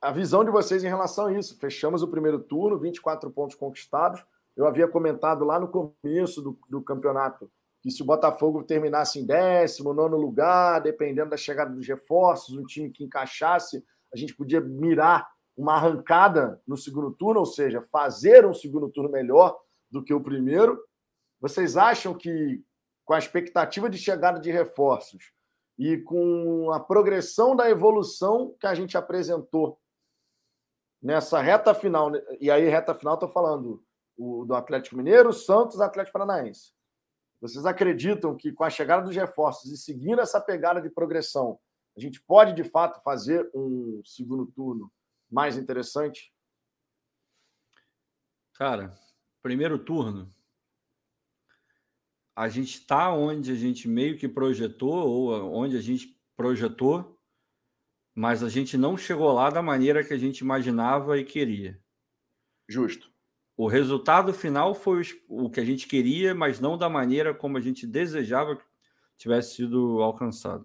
[0.00, 1.58] a visão de vocês em relação a isso.
[1.58, 4.24] Fechamos o primeiro turno, 24 pontos conquistados.
[4.58, 7.48] Eu havia comentado lá no começo do, do campeonato
[7.80, 12.64] que se o Botafogo terminasse em décimo, nono lugar, dependendo da chegada dos reforços, um
[12.64, 18.44] time que encaixasse, a gente podia mirar uma arrancada no segundo turno, ou seja, fazer
[18.44, 19.56] um segundo turno melhor
[19.88, 20.76] do que o primeiro.
[21.40, 22.60] Vocês acham que,
[23.04, 25.32] com a expectativa de chegada de reforços
[25.78, 29.78] e com a progressão da evolução que a gente apresentou
[31.00, 32.10] nessa reta final,
[32.40, 33.86] e aí reta final estou falando
[34.18, 36.72] do Atlético Mineiro, Santos, Atlético Paranaense
[37.40, 41.58] vocês acreditam que com a chegada dos reforços e seguindo essa pegada de progressão,
[41.96, 44.92] a gente pode de fato fazer um segundo turno
[45.30, 46.32] mais interessante?
[48.54, 48.98] Cara,
[49.42, 50.28] primeiro turno,
[52.34, 57.20] a gente está onde a gente meio que projetou, ou onde a gente projetou,
[58.14, 61.80] mas a gente não chegou lá da maneira que a gente imaginava e queria.
[62.68, 63.12] Justo.
[63.58, 67.60] O resultado final foi o que a gente queria, mas não da maneira como a
[67.60, 68.62] gente desejava que
[69.16, 70.64] tivesse sido alcançado.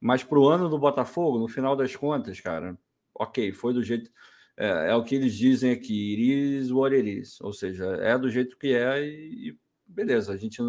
[0.00, 2.76] Mas para o ano do Botafogo, no final das contas, cara,
[3.14, 4.10] ok, foi do jeito.
[4.56, 7.40] É, é, o que eles dizem aqui, iris what it is.
[7.40, 10.60] Ou seja, é do jeito que é e, e beleza, a gente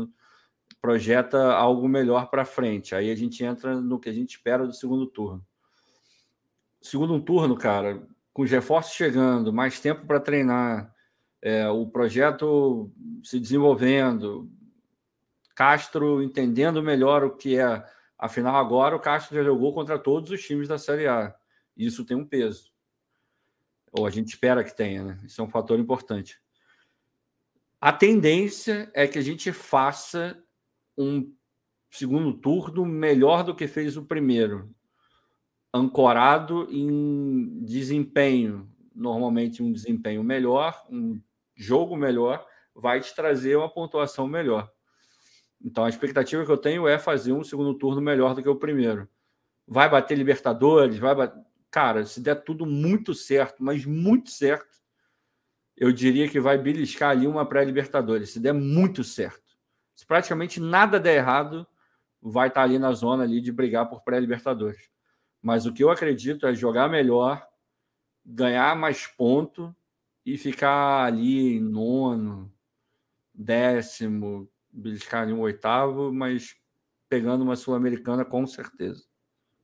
[0.80, 2.94] projeta algo melhor para frente.
[2.94, 5.44] Aí a gente entra no que a gente espera do segundo turno.
[6.80, 10.94] Segundo turno, cara, com os reforços chegando, mais tempo para treinar,
[11.42, 12.92] é, o projeto
[13.24, 14.50] se desenvolvendo,
[15.56, 17.86] Castro entendendo melhor o que é.
[18.18, 21.36] Afinal, agora o Castro já jogou contra todos os times da Série A.
[21.76, 22.72] Isso tem um peso.
[23.92, 25.20] Ou a gente espera que tenha, né?
[25.24, 26.40] Isso é um fator importante.
[27.82, 30.42] A tendência é que a gente faça
[30.98, 31.34] um
[31.90, 34.74] segundo turno melhor do que fez o primeiro,
[35.74, 41.20] ancorado em desempenho, normalmente um desempenho melhor, um
[41.60, 44.72] jogo melhor, vai te trazer uma pontuação melhor.
[45.62, 48.56] Então a expectativa que eu tenho é fazer um segundo turno melhor do que o
[48.56, 49.10] primeiro.
[49.68, 51.44] Vai bater Libertadores, vai bater.
[51.70, 54.80] Cara, se der tudo muito certo, mas muito certo,
[55.76, 59.58] eu diria que vai beliscar ali uma pré-Libertadores, se der muito certo.
[59.94, 61.68] Se praticamente nada der errado,
[62.22, 64.90] vai estar ali na zona ali de brigar por pré-Libertadores.
[65.42, 67.46] Mas o que eu acredito é jogar melhor,
[68.26, 69.76] ganhar mais ponto
[70.34, 72.54] e ficar ali em nono,
[73.34, 76.56] décimo, beliscar ali um oitavo, mas
[77.10, 79.06] pegando uma Sul-Americana com certeza.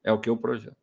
[0.04, 0.76] É o que eu projeto.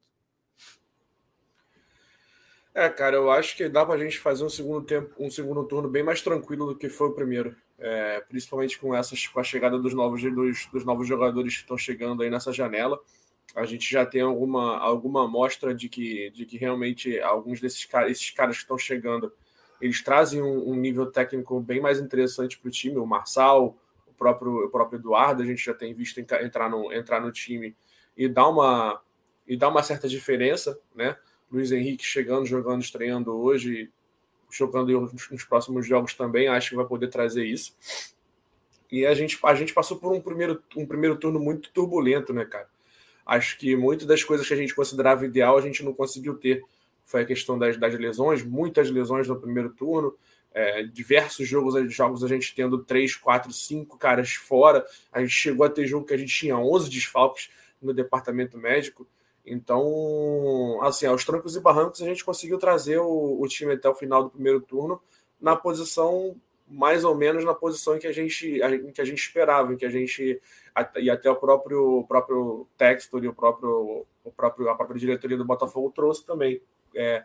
[2.73, 5.65] É, cara, eu acho que dá para a gente fazer um segundo tempo, um segundo
[5.65, 7.55] turno bem mais tranquilo do que foi o primeiro.
[7.79, 11.77] É, principalmente com essas, com a chegada dos novos, dos, dos novos jogadores que estão
[11.77, 13.01] chegando aí nessa janela.
[13.57, 18.13] A gente já tem alguma, alguma amostra de que, de que realmente alguns desses caras,
[18.13, 19.33] esses caras que estão chegando,
[19.83, 22.99] eles trazem um, um nível técnico bem mais interessante para o time.
[22.99, 23.77] O Marçal,
[24.07, 27.75] o próprio, o próprio Eduardo, a gente já tem visto entrar no, entrar no time
[28.17, 29.03] e dar uma,
[29.45, 31.17] e dar uma certa diferença, né?
[31.51, 33.91] Luiz Henrique chegando, jogando, estreando hoje,
[34.49, 37.75] jogando nos próximos jogos também, acho que vai poder trazer isso.
[38.89, 42.45] E a gente, a gente passou por um primeiro, um primeiro turno muito turbulento, né,
[42.45, 42.69] cara?
[43.27, 46.63] Acho que muitas das coisas que a gente considerava ideal a gente não conseguiu ter.
[47.05, 50.17] Foi a questão das, das lesões, muitas lesões no primeiro turno,
[50.55, 54.85] é, diversos jogos, jogos a gente tendo três, quatro, cinco caras fora.
[55.11, 57.51] A gente chegou a ter jogo que a gente tinha 11 desfalques
[57.81, 59.07] no departamento médico.
[59.45, 63.95] Então, assim, aos trancos e barrancos, a gente conseguiu trazer o, o, time até o
[63.95, 65.01] final do primeiro turno
[65.41, 66.37] na posição,
[66.69, 69.77] mais ou menos na posição em que a gente, em que a gente esperava, em
[69.77, 70.41] que a gente,
[70.97, 75.45] e até o próprio, próprio Textor e o próprio, o próprio, a própria diretoria do
[75.45, 76.63] Botafogo trouxe também
[76.95, 77.25] é,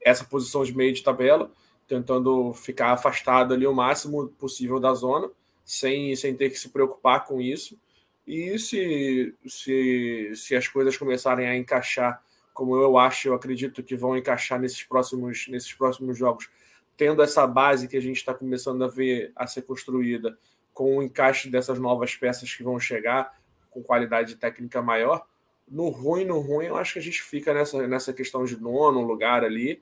[0.00, 1.50] essa posição de meio de tabela,
[1.86, 5.30] tentando ficar afastado ali o máximo possível da zona,
[5.64, 7.78] sem, sem ter que se preocupar com isso.
[8.26, 13.96] E se, se, se as coisas começarem a encaixar, como eu acho, eu acredito que
[13.96, 16.48] vão encaixar nesses próximos, nesses próximos jogos,
[16.96, 20.38] tendo essa base que a gente está começando a ver a ser construída,
[20.72, 23.32] com o encaixe dessas novas peças que vão chegar
[23.70, 25.26] com qualidade técnica maior,
[25.70, 29.02] no ruim, no ruim, eu acho que a gente fica nessa, nessa questão de nono
[29.02, 29.80] lugar ali.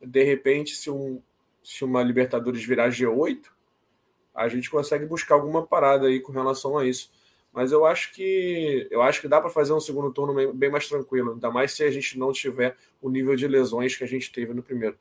[0.00, 1.20] De repente, se, um,
[1.62, 3.42] se uma Libertadores virar G8,
[4.34, 7.12] a gente consegue buscar alguma parada aí com relação a isso.
[7.52, 10.70] Mas eu acho que eu acho que dá para fazer um segundo turno bem, bem,
[10.70, 14.06] mais tranquilo, ainda mais se a gente não tiver o nível de lesões que a
[14.06, 14.96] gente teve no primeiro.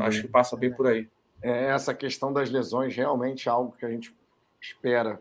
[0.00, 1.08] Acho que passa bem por aí.
[1.42, 4.14] É, essa questão das lesões realmente é algo que a gente
[4.60, 5.20] espera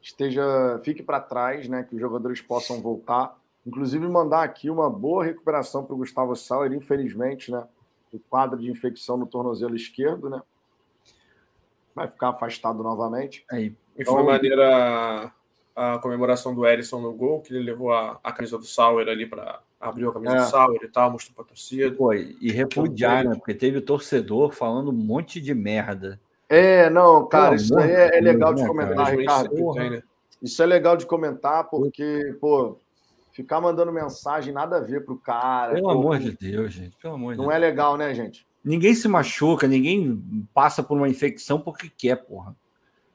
[0.00, 3.37] esteja fique para trás, né, que os jogadores possam voltar.
[3.66, 7.66] Inclusive mandar aqui uma boa recuperação para o Gustavo Sauer, infelizmente, né,
[8.12, 10.40] o quadro de infecção no tornozelo esquerdo, né,
[11.94, 13.44] vai ficar afastado novamente.
[13.50, 13.74] Aí.
[13.96, 15.32] E foi então, maneira
[15.78, 19.26] a comemoração do Erisson no gol, que ele levou a, a camisa do Sauer ali
[19.26, 20.38] para abrir a camisa é.
[20.38, 21.94] do Sauer e tal, mostrou para a torcida.
[21.94, 23.36] Pô, e repudiar, né?
[23.36, 26.20] Porque teve torcedor falando um monte de merda.
[26.48, 29.74] É, não, cara, pô, isso aí é, é legal de comentar, cara, Ricardo.
[29.74, 30.02] Né?
[30.42, 32.78] Isso é legal de comentar, porque, pô,
[33.38, 35.74] ficar mandando mensagem nada a ver pro cara.
[35.74, 36.96] Pelo pô, amor de Deus, gente.
[36.96, 37.70] Pelo amor não de é Deus.
[37.70, 38.44] legal, né, gente?
[38.64, 40.20] Ninguém se machuca, ninguém
[40.52, 42.56] passa por uma infecção porque quer, porra.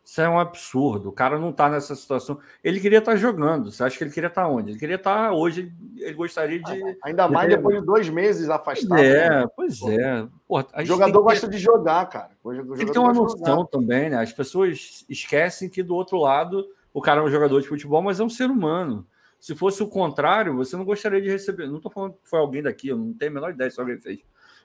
[0.06, 1.10] Isso é um absurdo.
[1.10, 2.40] O cara não está nessa situação.
[2.64, 3.70] Ele queria estar tá jogando.
[3.70, 4.72] Você acha que ele queria estar tá onde?
[4.72, 5.74] Ele queria estar tá hoje.
[5.98, 6.98] Ele gostaria de.
[7.04, 7.56] Ainda mais de...
[7.56, 9.00] depois de dois meses afastado.
[9.00, 9.46] É, né?
[9.56, 10.28] pois é.
[10.48, 12.32] Porra, o jogador gosta de jogar, cara.
[12.44, 14.18] O tem que ter uma noção também, né?
[14.18, 18.20] As pessoas esquecem que do outro lado o cara é um jogador de futebol, mas
[18.20, 19.06] é um ser humano.
[19.44, 21.68] Se fosse o contrário, você não gostaria de receber.
[21.68, 24.00] Não estou falando que foi alguém daqui, eu não tenho a menor ideia se alguém
[24.00, 24.20] fez.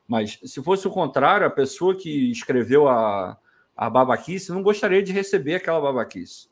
[0.06, 3.36] Mas se fosse o contrário, a pessoa que escreveu a
[3.78, 6.48] a babaquice, não gostaria de receber aquela babaquice.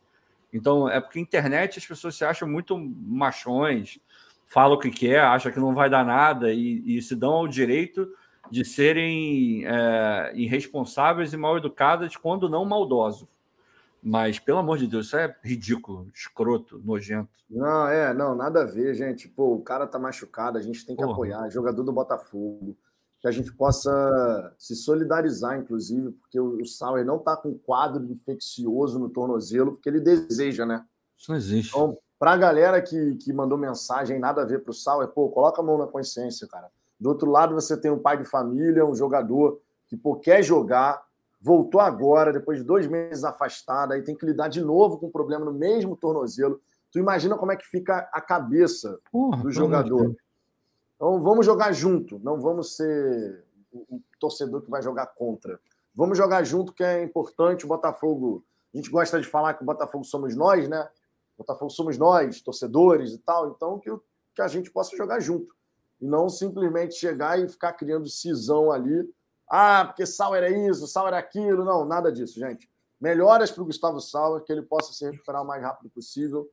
[0.52, 3.98] Então, é porque internet as pessoas se acham muito machões,
[4.46, 7.48] falam o que quer, acham que não vai dar nada e, e se dão ao
[7.48, 8.08] direito
[8.48, 13.26] de serem é, irresponsáveis e mal educadas, quando não maldosos.
[14.08, 17.30] Mas, pelo amor de Deus, isso é ridículo, escroto, nojento.
[17.50, 19.28] Não, é, não, nada a ver, gente.
[19.28, 21.12] Pô, o cara tá machucado, a gente tem que Porra.
[21.12, 21.50] apoiar.
[21.50, 22.76] Jogador do Botafogo
[23.20, 28.98] que a gente possa se solidarizar, inclusive, porque o, Sauer não está com quadro infeccioso
[28.98, 30.84] no tornozelo, porque ele deseja, né?
[31.16, 31.70] Isso não existe.
[31.70, 35.28] Então, para a galera que, que mandou mensagem, nada a ver para o Sauer, pô,
[35.30, 36.70] coloca a mão na consciência, cara.
[37.00, 41.05] Do outro lado, você tem um pai de família, um jogador que pô, quer jogar,
[41.40, 45.10] voltou agora, depois de dois meses afastado, aí tem que lidar de novo com o
[45.10, 46.60] problema no mesmo tornozelo.
[46.90, 50.16] Tu imagina como é que fica a cabeça Porra, do jogador.
[50.94, 55.60] Então vamos jogar junto, não vamos ser o torcedor que vai jogar contra.
[55.94, 57.64] Vamos jogar junto, que é importante.
[57.64, 60.88] O Botafogo, a gente gosta de falar que o Botafogo somos nós, né?
[61.36, 63.50] O Botafogo somos nós, torcedores e tal.
[63.50, 63.90] Então que,
[64.34, 65.54] que a gente possa jogar junto
[66.00, 69.08] e não simplesmente chegar e ficar criando cisão ali
[69.48, 71.64] Ah, porque Sal era isso, Sal era aquilo.
[71.64, 72.68] Não, nada disso, gente.
[73.00, 76.50] Melhoras para o Gustavo Sauer, que ele possa se recuperar o mais rápido possível.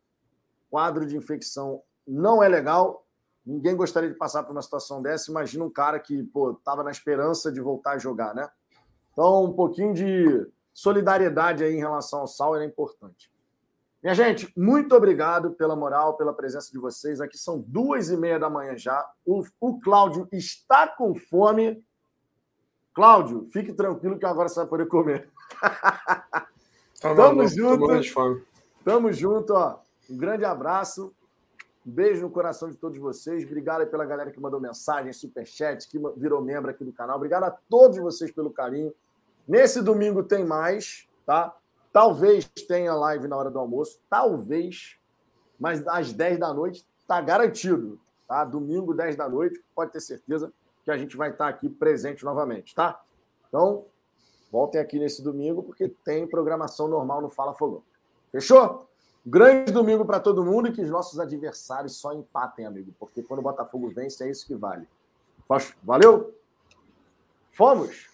[0.70, 3.06] Quadro de infecção não é legal.
[3.45, 5.32] Ninguém gostaria de passar por uma situação dessa.
[5.32, 8.49] Imagina um cara que estava na esperança de voltar a jogar, né?
[9.11, 13.32] Então, um pouquinho de solidariedade aí em relação ao Sauer é importante.
[14.02, 17.22] Minha gente, muito obrigado pela moral, pela presença de vocês.
[17.22, 19.10] Aqui são duas e meia da manhã já.
[19.26, 21.82] O, o Cláudio está com fome.
[22.94, 25.30] Cláudio, fique tranquilo que agora você vai poder comer.
[27.02, 27.88] Tá Tamo junto.
[28.86, 29.80] Tamo junto, ó.
[30.10, 31.14] Um grande abraço.
[31.86, 33.44] Um beijo no coração de todos vocês.
[33.44, 37.18] Obrigado pela galera que mandou mensagem, superchat, que virou membro aqui do canal.
[37.18, 38.94] Obrigado a todos vocês pelo carinho.
[39.45, 41.53] Nesse domingo tem mais, tá?
[41.91, 44.98] Talvez tenha live na hora do almoço, talvez,
[45.60, 48.45] mas às 10 da noite tá garantido, tá?
[48.45, 50.53] Domingo, 10 da noite, pode ter certeza
[50.84, 53.01] que a gente vai estar aqui presente novamente, tá?
[53.47, 53.85] Então,
[54.51, 57.84] voltem aqui nesse domingo, porque tem programação normal no Fala Fogão.
[58.31, 58.89] Fechou?
[59.26, 63.39] Grande domingo para todo mundo e que os nossos adversários só empatem, amigo, porque quando
[63.39, 64.88] o Botafogo vence é isso que vale.
[65.84, 66.38] Valeu?
[67.51, 68.12] Fomos!